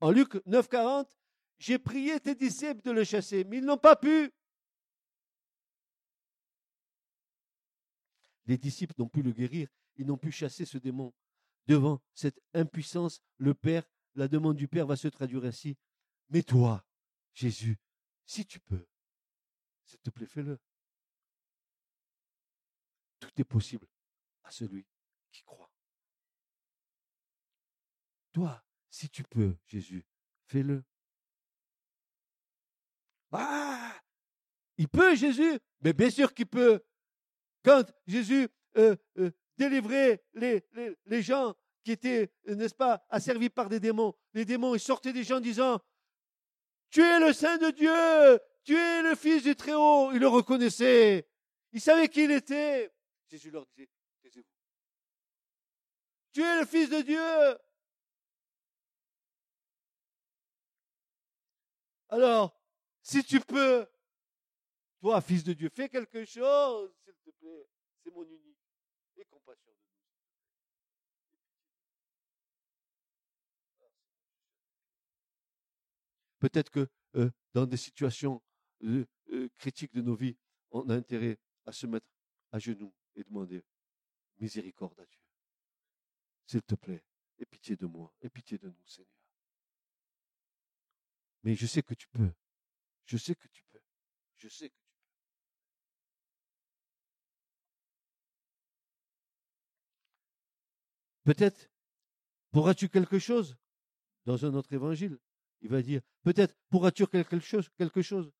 En 0.00 0.10
Luc 0.10 0.34
9, 0.46 0.68
40, 0.68 1.16
j'ai 1.58 1.78
prié 1.78 2.20
tes 2.20 2.34
disciples 2.34 2.82
de 2.82 2.92
le 2.92 3.04
chasser, 3.04 3.44
mais 3.44 3.58
ils 3.58 3.64
n'ont 3.64 3.78
pas 3.78 3.96
pu. 3.96 4.32
Les 8.46 8.56
disciples 8.56 8.94
n'ont 8.96 9.08
pu 9.08 9.22
le 9.22 9.32
guérir, 9.32 9.68
ils 9.96 10.06
n'ont 10.06 10.16
pu 10.16 10.30
chasser 10.30 10.64
ce 10.64 10.78
démon. 10.78 11.12
Devant 11.66 12.00
cette 12.14 12.40
impuissance, 12.54 13.20
le 13.36 13.52
Père, 13.52 13.82
la 14.14 14.26
demande 14.26 14.56
du 14.56 14.68
Père 14.68 14.86
va 14.86 14.96
se 14.96 15.08
traduire 15.08 15.44
ainsi. 15.44 15.76
Mais 16.30 16.42
toi, 16.42 16.84
Jésus, 17.34 17.76
si 18.24 18.46
tu 18.46 18.58
peux, 18.60 18.86
s'il 19.84 19.98
te 19.98 20.10
plaît, 20.10 20.26
fais-le. 20.26 20.58
Tout 23.20 23.30
est 23.36 23.44
possible 23.44 23.86
à 24.44 24.50
celui 24.50 24.86
qui 25.32 25.42
croit. 25.42 25.70
Toi, 28.32 28.64
si 28.98 29.08
tu 29.08 29.22
peux, 29.22 29.54
Jésus, 29.68 30.04
fais-le. 30.48 30.82
Ah 33.30 33.94
Il 34.76 34.88
peut, 34.88 35.14
Jésus 35.14 35.60
Mais 35.82 35.92
bien 35.92 36.10
sûr 36.10 36.34
qu'il 36.34 36.46
peut. 36.46 36.82
Quand 37.64 37.84
Jésus 38.08 38.48
euh, 38.76 38.96
euh, 39.18 39.30
délivrait 39.56 40.24
les, 40.34 40.66
les, 41.06 41.22
gens 41.22 41.54
qui 41.84 41.92
étaient, 41.92 42.32
n'est-ce 42.46 42.74
pas, 42.74 43.04
asservis 43.08 43.50
par 43.50 43.68
des 43.68 43.78
démons, 43.78 44.14
les 44.34 44.44
démons, 44.44 44.74
ils 44.74 44.80
sortaient 44.80 45.12
des 45.12 45.22
gens 45.22 45.38
disant 45.38 45.80
Tu 46.90 47.00
es 47.00 47.20
le 47.20 47.32
Saint 47.32 47.58
de 47.58 47.70
Dieu, 47.70 48.40
tu 48.64 48.76
es 48.76 49.02
le 49.02 49.14
Fils 49.14 49.44
du 49.44 49.54
Très-Haut. 49.54 50.10
Ils 50.12 50.18
le 50.18 50.28
reconnaissaient. 50.28 51.28
Ils 51.72 51.80
savaient 51.80 52.08
qui 52.08 52.24
il 52.24 52.32
était. 52.32 52.90
Jésus 53.30 53.52
leur 53.52 53.64
disait. 53.66 53.88
Tu 56.32 56.42
es 56.42 56.60
le 56.60 56.66
Fils 56.66 56.90
de 56.90 57.00
Dieu. 57.02 57.58
Alors, 62.08 62.58
si 63.02 63.22
tu 63.22 63.40
peux, 63.40 63.86
toi, 65.00 65.20
fils 65.20 65.44
de 65.44 65.52
Dieu, 65.52 65.68
fais 65.68 65.88
quelque 65.88 66.24
chose, 66.24 66.92
s'il 67.04 67.14
te 67.14 67.30
plaît. 67.38 67.68
C'est 68.02 68.10
mon 68.10 68.24
unique. 68.24 68.58
Et 69.16 69.24
compassion 69.24 69.70
de 69.70 69.76
nous. 69.76 69.82
Peut-être 76.38 76.70
que 76.70 76.88
euh, 77.16 77.30
dans 77.52 77.66
des 77.66 77.76
situations 77.76 78.42
euh, 78.84 79.04
euh, 79.32 79.48
critiques 79.58 79.92
de 79.92 80.02
nos 80.02 80.14
vies, 80.14 80.36
on 80.70 80.88
a 80.88 80.94
intérêt 80.94 81.38
à 81.66 81.72
se 81.72 81.86
mettre 81.86 82.06
à 82.52 82.58
genoux 82.58 82.94
et 83.14 83.24
demander 83.24 83.64
miséricorde 84.38 84.98
à 85.00 85.06
Dieu. 85.06 85.20
S'il 86.46 86.62
te 86.62 86.74
plaît, 86.74 87.04
aie 87.38 87.46
pitié 87.46 87.76
de 87.76 87.86
moi, 87.86 88.14
aie 88.22 88.30
pitié 88.30 88.56
de 88.56 88.68
nous, 88.68 88.86
Seigneur. 88.86 89.17
Mais 91.42 91.54
je 91.54 91.66
sais 91.66 91.82
que 91.82 91.94
tu 91.94 92.08
peux. 92.08 92.30
Je 93.06 93.16
sais 93.16 93.34
que 93.34 93.48
tu 93.48 93.62
peux. 93.70 93.80
Je 94.36 94.48
sais 94.48 94.68
que 94.68 94.74
tu 94.74 94.80
peux. 101.24 101.32
Peut-être 101.32 101.70
pourras-tu 102.50 102.88
quelque 102.88 103.18
chose 103.18 103.56
dans 104.24 104.44
un 104.44 104.54
autre 104.54 104.72
évangile? 104.72 105.18
Il 105.60 105.70
va 105.70 105.82
dire, 105.82 106.00
peut-être 106.22 106.54
pourras-tu 106.70 107.06
quelque 107.06 107.38
chose, 107.40 107.68
quelque 107.76 108.02
chose? 108.02 108.30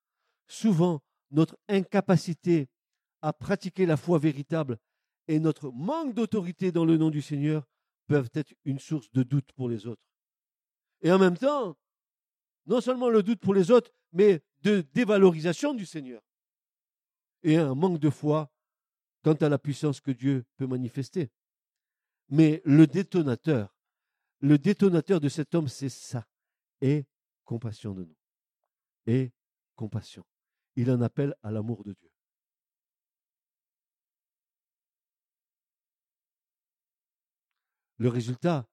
Souvent, 0.46 1.03
notre 1.30 1.59
incapacité 1.68 2.68
à 3.20 3.32
pratiquer 3.32 3.86
la 3.86 3.96
foi 3.96 4.18
véritable 4.18 4.78
et 5.26 5.40
notre 5.40 5.70
manque 5.70 6.14
d'autorité 6.14 6.72
dans 6.72 6.84
le 6.84 6.96
nom 6.96 7.11
du 7.11 7.20
Seigneur 7.20 7.66
peuvent 8.07 8.30
être 8.34 8.55
une 8.64 8.78
source 8.78 9.11
de 9.12 9.22
doute 9.22 9.53
pour 9.53 9.68
les 9.68 9.86
autres. 9.86 10.03
Et 11.03 11.12
en 11.12 11.18
même 11.18 11.36
temps, 11.36 11.76
non 12.68 12.80
seulement 12.80 13.08
le 13.08 13.22
doute 13.22 13.40
pour 13.40 13.54
les 13.54 13.70
autres, 13.70 13.90
mais 14.12 14.42
de 14.62 14.82
dévalorisation 14.92 15.74
du 15.74 15.86
Seigneur. 15.86 16.22
Et 17.42 17.56
un 17.56 17.74
manque 17.74 17.98
de 17.98 18.10
foi 18.10 18.52
quant 19.24 19.34
à 19.34 19.48
la 19.48 19.58
puissance 19.58 20.00
que 20.00 20.10
Dieu 20.10 20.44
peut 20.56 20.66
manifester. 20.66 21.30
Mais 22.28 22.60
le 22.64 22.86
détonateur, 22.86 23.74
le 24.40 24.58
détonateur 24.58 25.18
de 25.18 25.28
cet 25.28 25.54
homme, 25.54 25.68
c'est 25.68 25.88
ça. 25.88 26.26
Et 26.80 27.06
compassion 27.44 27.94
de 27.94 28.04
nous. 28.04 28.16
Et 29.06 29.32
compassion. 29.74 30.24
Il 30.76 30.90
en 30.90 31.00
appelle 31.00 31.34
à 31.42 31.50
l'amour 31.50 31.82
de 31.84 31.94
Dieu. 31.94 32.10
Le 37.96 38.08
résultat, 38.08 38.68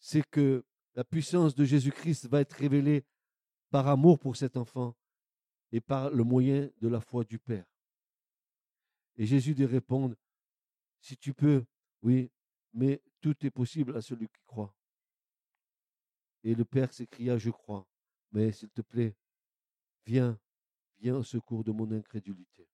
c'est 0.00 0.28
que 0.30 0.64
la 0.94 1.04
puissance 1.04 1.54
de 1.54 1.64
Jésus-Christ 1.64 2.26
va 2.26 2.40
être 2.40 2.52
révélée 2.52 3.04
par 3.70 3.88
amour 3.88 4.18
pour 4.18 4.36
cet 4.36 4.56
enfant 4.56 4.94
et 5.70 5.80
par 5.80 6.10
le 6.10 6.22
moyen 6.22 6.70
de 6.80 6.88
la 6.88 7.00
foi 7.00 7.24
du 7.24 7.38
Père. 7.38 7.66
Et 9.16 9.26
Jésus 9.26 9.54
lui 9.54 9.64
répond, 9.66 10.14
si 11.00 11.16
tu 11.16 11.32
peux, 11.32 11.64
oui, 12.02 12.30
mais 12.72 13.02
tout 13.20 13.34
est 13.44 13.50
possible 13.50 13.96
à 13.96 14.02
celui 14.02 14.28
qui 14.28 14.42
croit. 14.44 14.74
Et 16.44 16.54
le 16.54 16.64
Père 16.64 16.92
s'écria, 16.92 17.38
je 17.38 17.50
crois, 17.50 17.86
mais 18.32 18.52
s'il 18.52 18.70
te 18.70 18.82
plaît, 18.82 19.16
viens, 20.04 20.38
viens 20.98 21.16
au 21.16 21.22
secours 21.22 21.64
de 21.64 21.72
mon 21.72 21.90
incrédulité. 21.92 22.68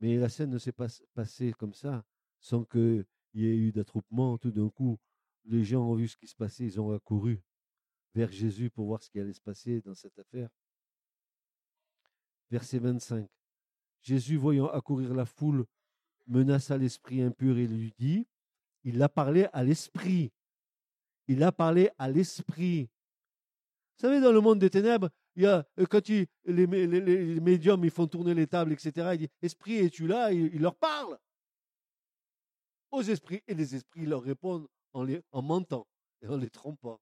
Mais 0.00 0.16
la 0.16 0.28
scène 0.28 0.50
ne 0.50 0.58
s'est 0.58 0.72
pas 0.72 0.86
passée 1.14 1.52
comme 1.52 1.74
ça, 1.74 2.04
sans 2.40 2.64
qu'il 3.30 3.42
y 3.42 3.46
ait 3.46 3.56
eu 3.56 3.72
d'attroupement. 3.72 4.38
Tout 4.38 4.50
d'un 4.50 4.68
coup, 4.68 4.98
les 5.44 5.64
gens 5.64 5.82
ont 5.82 5.94
vu 5.94 6.08
ce 6.08 6.16
qui 6.16 6.26
se 6.26 6.36
passait, 6.36 6.64
ils 6.64 6.80
ont 6.80 6.92
accouru 6.92 7.42
vers 8.14 8.30
Jésus 8.30 8.70
pour 8.70 8.86
voir 8.86 9.02
ce 9.02 9.10
qui 9.10 9.20
allait 9.20 9.32
se 9.32 9.40
passer 9.40 9.80
dans 9.80 9.94
cette 9.94 10.18
affaire. 10.18 10.48
Verset 12.50 12.78
25. 12.78 13.28
Jésus, 14.02 14.36
voyant 14.36 14.66
accourir 14.68 15.14
la 15.14 15.24
foule, 15.24 15.64
menaça 16.26 16.76
l'esprit 16.76 17.22
impur 17.22 17.58
et 17.58 17.66
lui 17.66 17.92
dit, 17.98 18.26
il 18.84 19.02
a 19.02 19.08
parlé 19.08 19.46
à 19.52 19.62
l'esprit. 19.62 20.32
Il 21.28 21.42
a 21.42 21.52
parlé 21.52 21.90
à 21.98 22.08
l'esprit. 22.08 22.88
Vous 23.96 24.08
savez, 24.08 24.20
dans 24.20 24.32
le 24.32 24.40
monde 24.40 24.58
des 24.58 24.70
ténèbres, 24.70 25.10
il 25.36 25.42
y 25.44 25.46
a, 25.46 25.66
euh, 25.78 25.86
quand 25.86 26.08
les, 26.08 26.66
médiums 27.40 27.84
ils 27.84 27.90
font 27.90 28.06
tourner 28.06 28.34
les 28.34 28.46
tables, 28.46 28.72
etc., 28.72 29.10
il 29.12 29.18
dit 29.18 29.28
Esprit, 29.42 29.76
es-tu 29.76 30.06
là 30.06 30.32
il, 30.32 30.60
leur 30.60 30.74
parle 30.74 31.18
aux 32.90 33.02
esprits, 33.02 33.42
et 33.46 33.54
les 33.54 33.74
esprits 33.74 34.06
leur 34.06 34.22
répondent 34.22 34.66
en, 34.92 35.04
les, 35.04 35.22
en 35.32 35.42
mentant 35.42 35.86
et 36.22 36.26
en 36.26 36.36
les 36.36 36.50
trompant. 36.50 37.00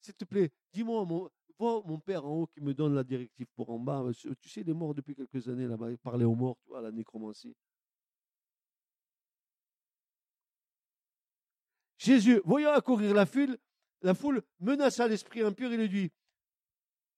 S'il 0.00 0.14
te 0.14 0.24
plaît, 0.24 0.50
dis-moi, 0.72 1.04
mon, 1.04 1.30
vois 1.58 1.82
mon 1.84 1.98
père 1.98 2.24
en 2.24 2.30
haut 2.30 2.46
qui 2.46 2.60
me 2.60 2.74
donne 2.74 2.94
la 2.94 3.04
directive 3.04 3.46
pour 3.54 3.70
en 3.70 3.78
bas. 3.78 4.04
Tu 4.40 4.48
sais, 4.48 4.60
il 4.60 4.70
est 4.70 4.74
mort 4.74 4.94
depuis 4.94 5.14
quelques 5.14 5.48
années 5.48 5.66
là-bas. 5.66 5.90
Il 5.90 5.98
parlait 5.98 6.24
aux 6.24 6.34
morts, 6.34 6.58
tu 6.62 6.68
vois, 6.68 6.80
la 6.80 6.92
nécromancie. 6.92 7.54
Jésus, 11.98 12.40
voyant 12.44 12.72
accourir 12.72 13.14
la 13.14 13.24
foule, 13.24 13.56
la 14.02 14.14
foule 14.14 14.42
menaça 14.60 15.08
l'esprit 15.08 15.40
impur 15.40 15.72
et 15.72 15.76
lui 15.76 15.88
dit 15.88 16.12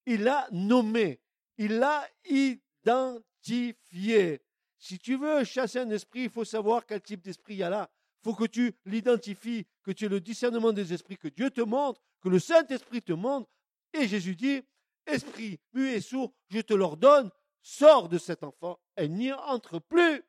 Il 0.05 0.23
l'a 0.23 0.47
nommé, 0.51 1.19
il 1.57 1.79
l'a 1.79 2.07
identifié. 2.29 4.41
Si 4.79 4.99
tu 4.99 5.17
veux 5.17 5.43
chasser 5.43 5.79
un 5.79 5.89
esprit, 5.89 6.23
il 6.23 6.29
faut 6.29 6.45
savoir 6.45 6.85
quel 6.85 7.01
type 7.01 7.21
d'esprit 7.21 7.55
il 7.55 7.57
y 7.59 7.63
a 7.63 7.69
là. 7.69 7.89
Il 8.21 8.23
faut 8.23 8.35
que 8.35 8.45
tu 8.45 8.73
l'identifies, 8.85 9.65
que 9.83 9.91
tu 9.91 10.05
aies 10.05 10.09
le 10.09 10.19
discernement 10.19 10.73
des 10.73 10.93
esprits, 10.93 11.17
que 11.17 11.27
Dieu 11.27 11.49
te 11.49 11.61
montre, 11.61 12.01
que 12.21 12.29
le 12.29 12.39
Saint-Esprit 12.39 13.01
te 13.01 13.13
montre. 13.13 13.49
Et 13.93 14.07
Jésus 14.07 14.35
dit, 14.35 14.61
Esprit 15.05 15.59
muet 15.73 15.95
et 15.95 16.01
sourd, 16.01 16.33
je 16.49 16.59
te 16.59 16.73
l'ordonne, 16.73 17.31
sors 17.61 18.09
de 18.09 18.17
cet 18.17 18.43
enfant 18.43 18.79
et 18.97 19.07
n'y 19.07 19.31
entre 19.31 19.79
plus. 19.79 20.23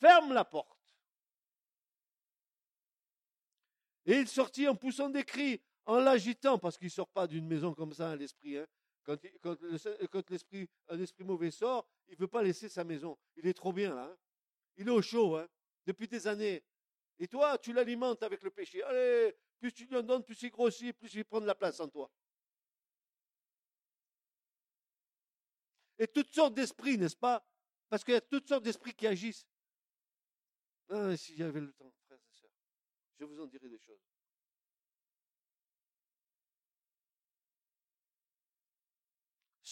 Ferme 0.00 0.32
la 0.32 0.44
porte. 0.44 0.78
Et 4.06 4.18
il 4.18 4.28
sortit 4.28 4.68
en 4.68 4.76
poussant 4.76 5.08
des 5.08 5.24
cris, 5.24 5.60
en 5.86 5.98
l'agitant, 5.98 6.58
parce 6.58 6.76
qu'il 6.76 6.86
ne 6.86 6.92
sort 6.92 7.08
pas 7.08 7.26
d'une 7.26 7.46
maison 7.46 7.74
comme 7.74 7.92
ça, 7.92 8.14
l'esprit. 8.14 8.58
Hein. 8.58 8.66
Quand, 9.04 9.18
un 10.88 11.00
esprit 11.00 11.24
mauvais 11.24 11.50
sort, 11.50 11.86
il 12.08 12.14
ne 12.14 12.20
veut 12.20 12.28
pas 12.28 12.42
laisser 12.42 12.68
sa 12.68 12.84
maison. 12.84 13.18
Il 13.36 13.46
est 13.46 13.54
trop 13.54 13.72
bien 13.72 13.94
là. 13.94 14.06
Hein. 14.10 14.16
Il 14.76 14.88
est 14.88 14.90
au 14.90 15.02
chaud 15.02 15.36
hein, 15.36 15.46
depuis 15.86 16.08
des 16.08 16.26
années. 16.26 16.64
Et 17.18 17.28
toi, 17.28 17.58
tu 17.58 17.72
l'alimentes 17.72 18.22
avec 18.22 18.42
le 18.42 18.50
péché. 18.50 18.82
Allez, 18.82 19.36
plus 19.58 19.72
tu 19.72 19.84
lui 19.86 19.96
en 19.96 20.02
donnes, 20.02 20.24
plus 20.24 20.42
il 20.42 20.50
grossit, 20.50 20.96
plus 20.96 21.14
il 21.14 21.24
prend 21.24 21.40
de 21.40 21.46
la 21.46 21.54
place 21.54 21.78
en 21.80 21.88
toi. 21.88 22.10
Et 25.98 26.08
toutes 26.08 26.34
sortes 26.34 26.54
d'esprits, 26.54 26.98
n'est-ce 26.98 27.16
pas? 27.16 27.46
Parce 27.88 28.02
qu'il 28.02 28.14
y 28.14 28.16
a 28.16 28.20
toutes 28.20 28.48
sortes 28.48 28.64
d'esprits 28.64 28.94
qui 28.94 29.06
agissent. 29.06 29.46
Ah, 30.88 31.16
si 31.16 31.36
j'avais 31.36 31.60
le 31.60 31.72
temps, 31.72 31.92
frères 32.06 32.18
et 32.18 32.32
sœurs, 32.32 32.50
je 33.18 33.24
vous 33.24 33.40
en 33.40 33.46
dirai 33.46 33.68
des 33.68 33.78
choses. 33.78 34.13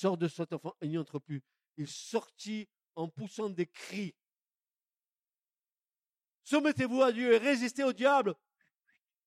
Sort 0.03 0.19
de 0.19 0.27
cet 0.27 0.53
enfant, 0.53 0.75
il 0.83 0.91
n'y 0.91 0.99
entre 0.99 1.21
plus. 1.21 1.45
Il 1.77 1.87
sortit 1.87 2.69
en 2.97 3.07
poussant 3.09 3.49
des 3.49 3.69
cris. 3.69 4.17
Soumettez-vous 6.43 7.03
à 7.03 7.13
Dieu 7.13 7.33
et 7.35 7.39
résistez 7.39 7.85
au 7.85 7.93
diable. 7.93 8.35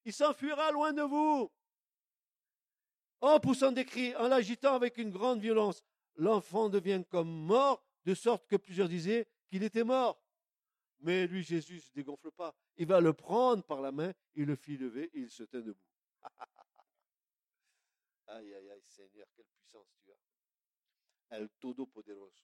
Il 0.03 0.11
s'enfuira 0.11 0.73
loin 0.73 0.91
de 0.91 1.03
vous. 1.03 1.49
En 3.21 3.39
poussant 3.39 3.71
des 3.71 3.85
cris, 3.85 4.13
en 4.17 4.27
l'agitant 4.27 4.75
avec 4.75 4.97
une 4.97 5.11
grande 5.11 5.39
violence, 5.39 5.81
l'enfant 6.15 6.67
devient 6.67 7.05
comme 7.09 7.31
mort, 7.31 7.81
de 8.03 8.13
sorte 8.13 8.45
que 8.45 8.57
plusieurs 8.57 8.89
disaient 8.89 9.29
qu'il 9.47 9.63
était 9.63 9.85
mort. 9.85 10.21
Mais 10.99 11.25
lui, 11.25 11.41
Jésus, 11.41 11.75
ne 11.75 11.79
se 11.79 11.93
dégonfle 11.93 12.31
pas. 12.33 12.53
Il 12.75 12.87
va 12.87 12.99
le 12.99 13.13
prendre 13.13 13.63
par 13.63 13.79
la 13.79 13.93
main, 13.93 14.11
il 14.33 14.43
le 14.43 14.57
fit 14.57 14.75
lever 14.75 15.09
et 15.13 15.19
il 15.19 15.29
se 15.29 15.43
tint 15.43 15.61
debout. 15.61 15.79
aïe, 18.27 18.53
aïe, 18.53 18.71
aïe, 18.71 18.83
Seigneur, 18.83 19.25
quelle 19.37 19.45
puissance 19.45 19.87
tu 20.03 20.04
as. 21.29 21.35
El 21.37 21.49
Todopoderoso. 21.59 22.43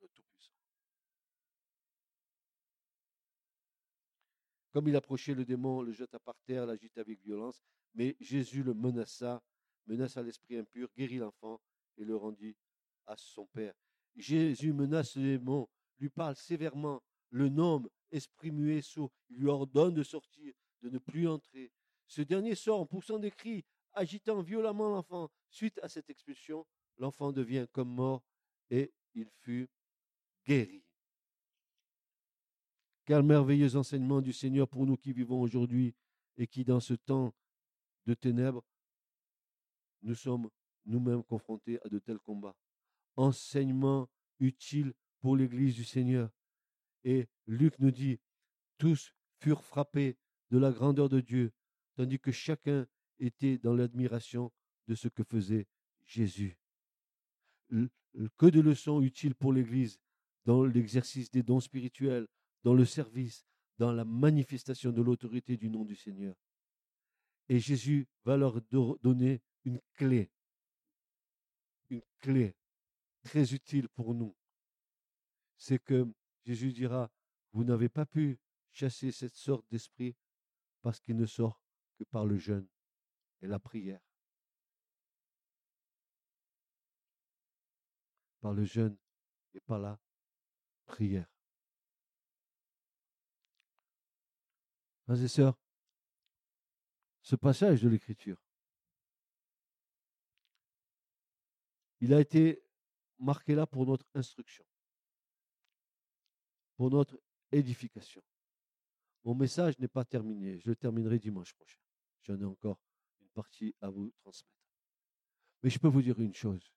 Le 0.00 0.08
Tout-Puissant. 0.08 0.52
Comme 4.72 4.88
il 4.88 4.96
approchait 4.96 5.34
le 5.34 5.44
démon, 5.44 5.82
le 5.82 5.92
jeta 5.92 6.18
par 6.18 6.36
terre, 6.44 6.66
l'agita 6.66 7.00
avec 7.00 7.20
violence, 7.22 7.62
mais 7.94 8.16
Jésus 8.20 8.62
le 8.62 8.74
menaça, 8.74 9.42
menaça 9.86 10.22
l'esprit 10.22 10.58
impur, 10.58 10.88
guérit 10.96 11.18
l'enfant 11.18 11.60
et 11.96 12.04
le 12.04 12.16
rendit 12.16 12.56
à 13.06 13.16
son 13.16 13.46
père. 13.46 13.74
Jésus 14.16 14.72
menace 14.72 15.16
le 15.16 15.38
démon, 15.38 15.68
lui 15.98 16.10
parle 16.10 16.36
sévèrement, 16.36 17.02
le 17.30 17.48
nomme, 17.48 17.88
esprit 18.10 18.50
muet, 18.50 18.82
sourd, 18.82 19.12
il 19.30 19.38
lui 19.38 19.48
ordonne 19.48 19.94
de 19.94 20.02
sortir, 20.02 20.54
de 20.82 20.90
ne 20.90 20.98
plus 20.98 21.26
entrer. 21.26 21.72
Ce 22.06 22.22
dernier 22.22 22.54
sort 22.54 22.80
en 22.80 22.86
poussant 22.86 23.18
des 23.18 23.30
cris, 23.30 23.64
agitant 23.96 24.40
violemment 24.42 24.88
l'enfant. 24.88 25.30
Suite 25.50 25.80
à 25.82 25.88
cette 25.88 26.08
expulsion, 26.10 26.64
l'enfant 26.98 27.32
devient 27.32 27.66
comme 27.72 27.92
mort 27.92 28.22
et 28.70 28.92
il 29.14 29.28
fut 29.40 29.68
guéri. 30.46 30.84
Quel 33.04 33.22
merveilleux 33.22 33.76
enseignement 33.76 34.20
du 34.20 34.32
Seigneur 34.32 34.68
pour 34.68 34.86
nous 34.86 34.96
qui 34.96 35.12
vivons 35.12 35.40
aujourd'hui 35.40 35.94
et 36.36 36.46
qui, 36.46 36.64
dans 36.64 36.80
ce 36.80 36.94
temps 36.94 37.34
de 38.06 38.14
ténèbres, 38.14 38.64
nous 40.02 40.14
sommes 40.14 40.50
nous-mêmes 40.84 41.22
confrontés 41.24 41.78
à 41.84 41.88
de 41.88 41.98
tels 41.98 42.18
combats. 42.18 42.56
Enseignement 43.16 44.08
utile 44.40 44.92
pour 45.20 45.36
l'Église 45.36 45.74
du 45.74 45.84
Seigneur. 45.84 46.30
Et 47.04 47.28
Luc 47.46 47.78
nous 47.78 47.90
dit, 47.90 48.20
tous 48.78 49.14
furent 49.40 49.64
frappés 49.64 50.16
de 50.50 50.58
la 50.58 50.70
grandeur 50.70 51.08
de 51.08 51.20
Dieu, 51.20 51.52
tandis 51.94 52.18
que 52.18 52.32
chacun 52.32 52.86
était 53.18 53.58
dans 53.58 53.74
l'admiration 53.74 54.52
de 54.88 54.94
ce 54.94 55.08
que 55.08 55.24
faisait 55.24 55.66
Jésus. 56.04 56.56
Que 57.70 58.46
de 58.46 58.60
leçons 58.60 59.02
utiles 59.02 59.34
pour 59.34 59.52
l'Église 59.52 59.98
dans 60.44 60.64
l'exercice 60.64 61.30
des 61.30 61.42
dons 61.42 61.60
spirituels, 61.60 62.26
dans 62.62 62.74
le 62.74 62.84
service, 62.84 63.44
dans 63.78 63.92
la 63.92 64.04
manifestation 64.04 64.92
de 64.92 65.02
l'autorité 65.02 65.56
du 65.56 65.68
nom 65.68 65.84
du 65.84 65.96
Seigneur. 65.96 66.34
Et 67.48 67.58
Jésus 67.58 68.08
va 68.24 68.36
leur 68.36 68.60
donner 69.02 69.42
une 69.64 69.80
clé, 69.94 70.30
une 71.90 72.02
clé 72.20 72.56
très 73.22 73.52
utile 73.52 73.88
pour 73.88 74.14
nous. 74.14 74.34
C'est 75.56 75.82
que 75.82 76.06
Jésus 76.44 76.72
dira, 76.72 77.10
vous 77.52 77.64
n'avez 77.64 77.88
pas 77.88 78.06
pu 78.06 78.38
chasser 78.70 79.10
cette 79.10 79.34
sorte 79.34 79.66
d'esprit 79.70 80.14
parce 80.82 81.00
qu'il 81.00 81.16
ne 81.16 81.26
sort 81.26 81.60
que 81.98 82.04
par 82.04 82.24
le 82.24 82.36
jeûne 82.36 82.68
la 83.46 83.58
prière. 83.58 84.00
Par 88.40 88.52
le 88.52 88.64
jeûne 88.64 88.96
et 89.54 89.60
par 89.60 89.78
la 89.78 89.98
prière. 90.86 91.28
Frères 95.04 95.22
et 95.22 95.28
sœurs, 95.28 95.58
ce 97.22 97.36
passage 97.36 97.82
de 97.82 97.88
l'Écriture, 97.88 98.40
il 102.00 102.12
a 102.12 102.20
été 102.20 102.62
marqué 103.18 103.54
là 103.54 103.66
pour 103.66 103.86
notre 103.86 104.06
instruction, 104.14 104.64
pour 106.76 106.90
notre 106.90 107.20
édification. 107.52 108.22
Mon 109.24 109.34
message 109.34 109.78
n'est 109.78 109.88
pas 109.88 110.04
terminé, 110.04 110.58
je 110.60 110.68
le 110.68 110.76
terminerai 110.76 111.18
dimanche 111.18 111.54
prochain. 111.54 111.80
J'en 112.22 112.38
ai 112.40 112.44
encore 112.44 112.80
partie 113.36 113.74
à 113.82 113.90
vous 113.90 114.10
transmettre. 114.22 114.56
Mais 115.62 115.70
je 115.70 115.78
peux 115.78 115.88
vous 115.88 116.02
dire 116.02 116.18
une 116.18 116.34
chose, 116.34 116.72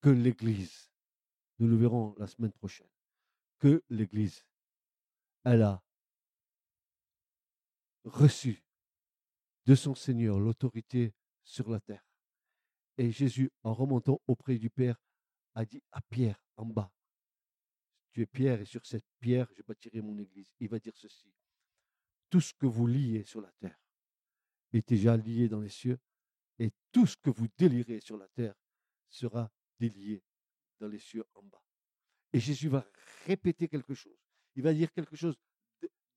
que 0.00 0.08
l'Église, 0.08 0.90
nous 1.58 1.68
le 1.68 1.76
verrons 1.76 2.14
la 2.18 2.26
semaine 2.26 2.52
prochaine, 2.52 2.88
que 3.58 3.84
l'Église, 3.90 4.44
elle 5.44 5.62
a 5.62 5.82
reçu 8.04 8.64
de 9.66 9.74
son 9.74 9.94
Seigneur 9.94 10.40
l'autorité 10.40 11.14
sur 11.44 11.70
la 11.70 11.80
terre. 11.80 12.04
Et 12.96 13.10
Jésus, 13.10 13.50
en 13.62 13.74
remontant 13.74 14.20
auprès 14.26 14.58
du 14.58 14.70
Père, 14.70 14.96
a 15.54 15.64
dit 15.64 15.82
à 15.92 16.00
Pierre 16.00 16.42
en 16.56 16.66
bas, 16.66 16.90
tu 18.12 18.22
es 18.22 18.26
Pierre 18.26 18.60
et 18.60 18.64
sur 18.64 18.84
cette 18.86 19.06
pierre, 19.20 19.48
je 19.54 19.62
bâtirai 19.62 20.00
mon 20.00 20.18
Église. 20.18 20.52
Il 20.60 20.68
va 20.68 20.78
dire 20.78 20.96
ceci, 20.96 21.32
tout 22.28 22.40
ce 22.40 22.52
que 22.54 22.66
vous 22.66 22.86
liez 22.86 23.24
sur 23.24 23.40
la 23.40 23.52
terre 23.60 23.78
est 24.72 24.88
déjà 24.88 25.16
lié 25.16 25.48
dans 25.48 25.60
les 25.60 25.68
cieux, 25.68 25.98
et 26.58 26.70
tout 26.92 27.06
ce 27.06 27.16
que 27.16 27.30
vous 27.30 27.48
délirez 27.56 28.00
sur 28.00 28.16
la 28.16 28.28
terre 28.28 28.54
sera 29.08 29.50
délié 29.78 30.22
dans 30.78 30.88
les 30.88 30.98
cieux 30.98 31.24
en 31.34 31.42
bas. 31.42 31.62
Et 32.32 32.40
Jésus 32.40 32.68
va 32.68 32.86
répéter 33.26 33.68
quelque 33.68 33.94
chose. 33.94 34.16
Il 34.54 34.62
va 34.62 34.72
dire 34.72 34.92
quelque 34.92 35.16
chose 35.16 35.36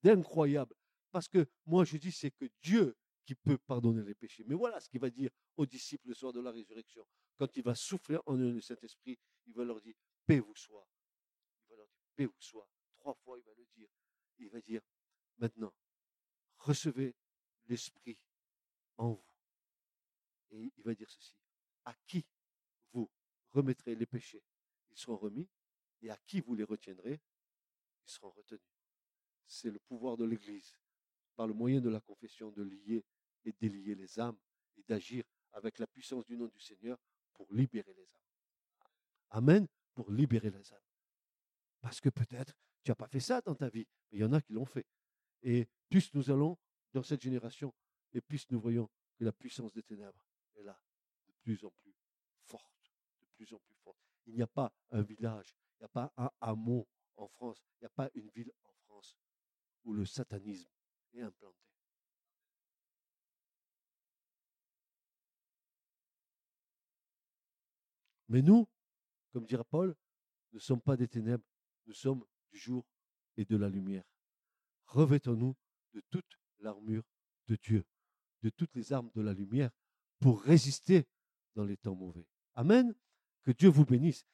d'incroyable. 0.01 0.75
Parce 1.11 1.27
que 1.27 1.47
moi, 1.65 1.83
je 1.85 1.97
dis, 1.97 2.11
c'est 2.11 2.31
que 2.31 2.45
Dieu 2.61 2.95
qui 3.25 3.35
peut 3.35 3.57
pardonner 3.57 4.03
les 4.03 4.13
péchés. 4.13 4.43
Mais 4.47 4.55
voilà 4.55 4.79
ce 4.79 4.87
qu'il 4.87 4.99
va 4.99 5.09
dire 5.09 5.31
aux 5.57 5.65
disciples 5.65 6.09
le 6.09 6.13
soir 6.13 6.31
de 6.31 6.39
la 6.39 6.51
résurrection. 6.51 7.05
Quand 7.37 7.55
il 7.57 7.63
va 7.63 7.73
souffler 7.73 8.19
en 8.25 8.37
eux 8.37 8.51
le 8.51 8.61
Saint-Esprit, 8.61 9.17
il 9.47 9.53
va 9.53 9.63
leur 9.63 9.81
dire, 9.81 9.95
paix 10.25 10.39
vous 10.39 10.55
soit. 10.55 10.87
Il 11.63 11.71
va 11.71 11.77
leur 11.77 11.87
dire, 11.87 12.01
paix 12.15 12.25
vous 12.25 12.41
soit. 12.41 12.69
Trois 12.97 13.15
fois, 13.15 13.37
il 13.37 13.43
va 13.43 13.51
le 13.57 13.65
dire. 13.75 13.89
Il 14.37 14.49
va 14.49 14.61
dire, 14.61 14.81
maintenant, 15.37 15.73
recevez 16.59 17.15
l'Esprit 17.67 18.17
en 18.97 19.13
vous. 19.13 19.23
Et 20.51 20.71
il 20.77 20.83
va 20.83 20.93
dire 20.93 21.09
ceci. 21.09 21.35
À 21.85 21.93
qui 22.07 22.25
vous 22.93 23.09
remettrez 23.51 23.95
les 23.95 24.05
péchés, 24.05 24.43
ils 24.91 24.97
seront 24.97 25.17
remis. 25.17 25.47
Et 26.01 26.09
à 26.09 26.17
qui 26.17 26.41
vous 26.41 26.55
les 26.55 26.63
retiendrez, 26.63 27.19
ils 28.05 28.11
seront 28.11 28.31
retenus. 28.31 28.61
C'est 29.47 29.71
le 29.71 29.79
pouvoir 29.79 30.17
de 30.17 30.25
l'Église, 30.25 30.75
par 31.35 31.47
le 31.47 31.53
moyen 31.53 31.81
de 31.81 31.89
la 31.89 31.99
confession, 31.99 32.51
de 32.51 32.63
lier 32.63 33.03
et 33.43 33.53
délier 33.53 33.95
les 33.95 34.19
âmes 34.19 34.37
et 34.77 34.83
d'agir 34.83 35.23
avec 35.53 35.79
la 35.79 35.87
puissance 35.87 36.25
du 36.25 36.37
nom 36.37 36.47
du 36.47 36.59
Seigneur 36.59 36.99
pour 37.33 37.51
libérer 37.53 37.93
les 37.93 38.13
âmes. 38.13 38.21
Amen, 39.31 39.67
pour 39.93 40.11
libérer 40.11 40.49
les 40.49 40.73
âmes. 40.73 40.79
Parce 41.81 42.01
que 42.01 42.09
peut-être 42.09 42.53
tu 42.83 42.91
n'as 42.91 42.95
pas 42.95 43.07
fait 43.07 43.19
ça 43.19 43.41
dans 43.41 43.55
ta 43.55 43.69
vie, 43.69 43.87
mais 44.11 44.19
il 44.19 44.21
y 44.21 44.23
en 44.23 44.33
a 44.33 44.41
qui 44.41 44.53
l'ont 44.53 44.65
fait. 44.65 44.85
Et 45.41 45.67
plus 45.89 46.13
nous 46.13 46.29
allons, 46.29 46.57
dans 46.93 47.03
cette 47.03 47.21
génération, 47.21 47.73
et 48.15 48.21
plus 48.21 48.49
nous 48.49 48.59
voyons 48.59 48.89
que 49.17 49.25
la 49.25 49.33
puissance 49.33 49.73
des 49.73 49.83
ténèbres 49.83 50.25
est 50.55 50.63
là, 50.63 50.79
de 51.27 51.33
plus 51.41 51.63
en 51.65 51.71
plus 51.71 51.93
forte, 52.45 52.93
de 53.21 53.27
plus 53.35 53.53
en 53.53 53.59
plus 53.59 53.75
forte. 53.75 53.99
Il 54.25 54.35
n'y 54.35 54.41
a 54.41 54.47
pas 54.47 54.73
un 54.91 55.01
village, 55.01 55.55
il 55.75 55.81
n'y 55.81 55.85
a 55.85 55.89
pas 55.89 56.13
un 56.17 56.31
hameau 56.39 56.87
en 57.17 57.27
France, 57.27 57.61
il 57.75 57.83
n'y 57.83 57.87
a 57.87 57.89
pas 57.89 58.09
une 58.15 58.29
ville 58.29 58.51
en 58.63 58.73
France 58.85 59.17
où 59.83 59.93
le 59.93 60.05
satanisme 60.05 60.69
est 61.13 61.21
implanté. 61.21 61.59
Mais 68.29 68.41
nous, 68.41 68.67
comme 69.31 69.45
dira 69.45 69.63
Paul, 69.63 69.95
ne 70.53 70.59
sommes 70.59 70.81
pas 70.81 70.97
des 70.97 71.07
ténèbres, 71.07 71.45
nous 71.85 71.93
sommes 71.93 72.25
du 72.49 72.57
jour 72.57 72.85
et 73.35 73.45
de 73.45 73.57
la 73.57 73.69
lumière. 73.69 74.05
Revêtons-nous 74.85 75.55
de 75.93 76.01
toute 76.09 76.39
l'armure 76.59 77.03
de 77.47 77.55
Dieu, 77.57 77.85
de 78.45 78.51
toutes 78.51 78.75
les 78.75 78.93
armes 78.93 79.09
de 79.15 79.23
la 79.23 79.33
lumière 79.33 79.71
pour 80.19 80.43
résister 80.43 81.05
dans 81.55 81.65
les 81.65 81.77
temps 81.77 81.95
mauvais. 81.95 82.27
Amen. 82.53 82.93
Que 83.43 83.49
Dieu 83.51 83.69
vous 83.69 83.85
bénisse. 83.85 84.27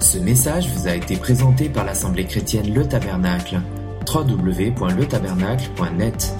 Ce 0.00 0.18
message 0.18 0.70
vous 0.74 0.86
a 0.86 0.94
été 0.94 1.16
présenté 1.16 1.70
par 1.70 1.86
l'Assemblée 1.86 2.26
chrétienne 2.26 2.74
Le 2.74 2.86
Tabernacle. 2.86 3.62
www.letabernacle.net 4.06 6.34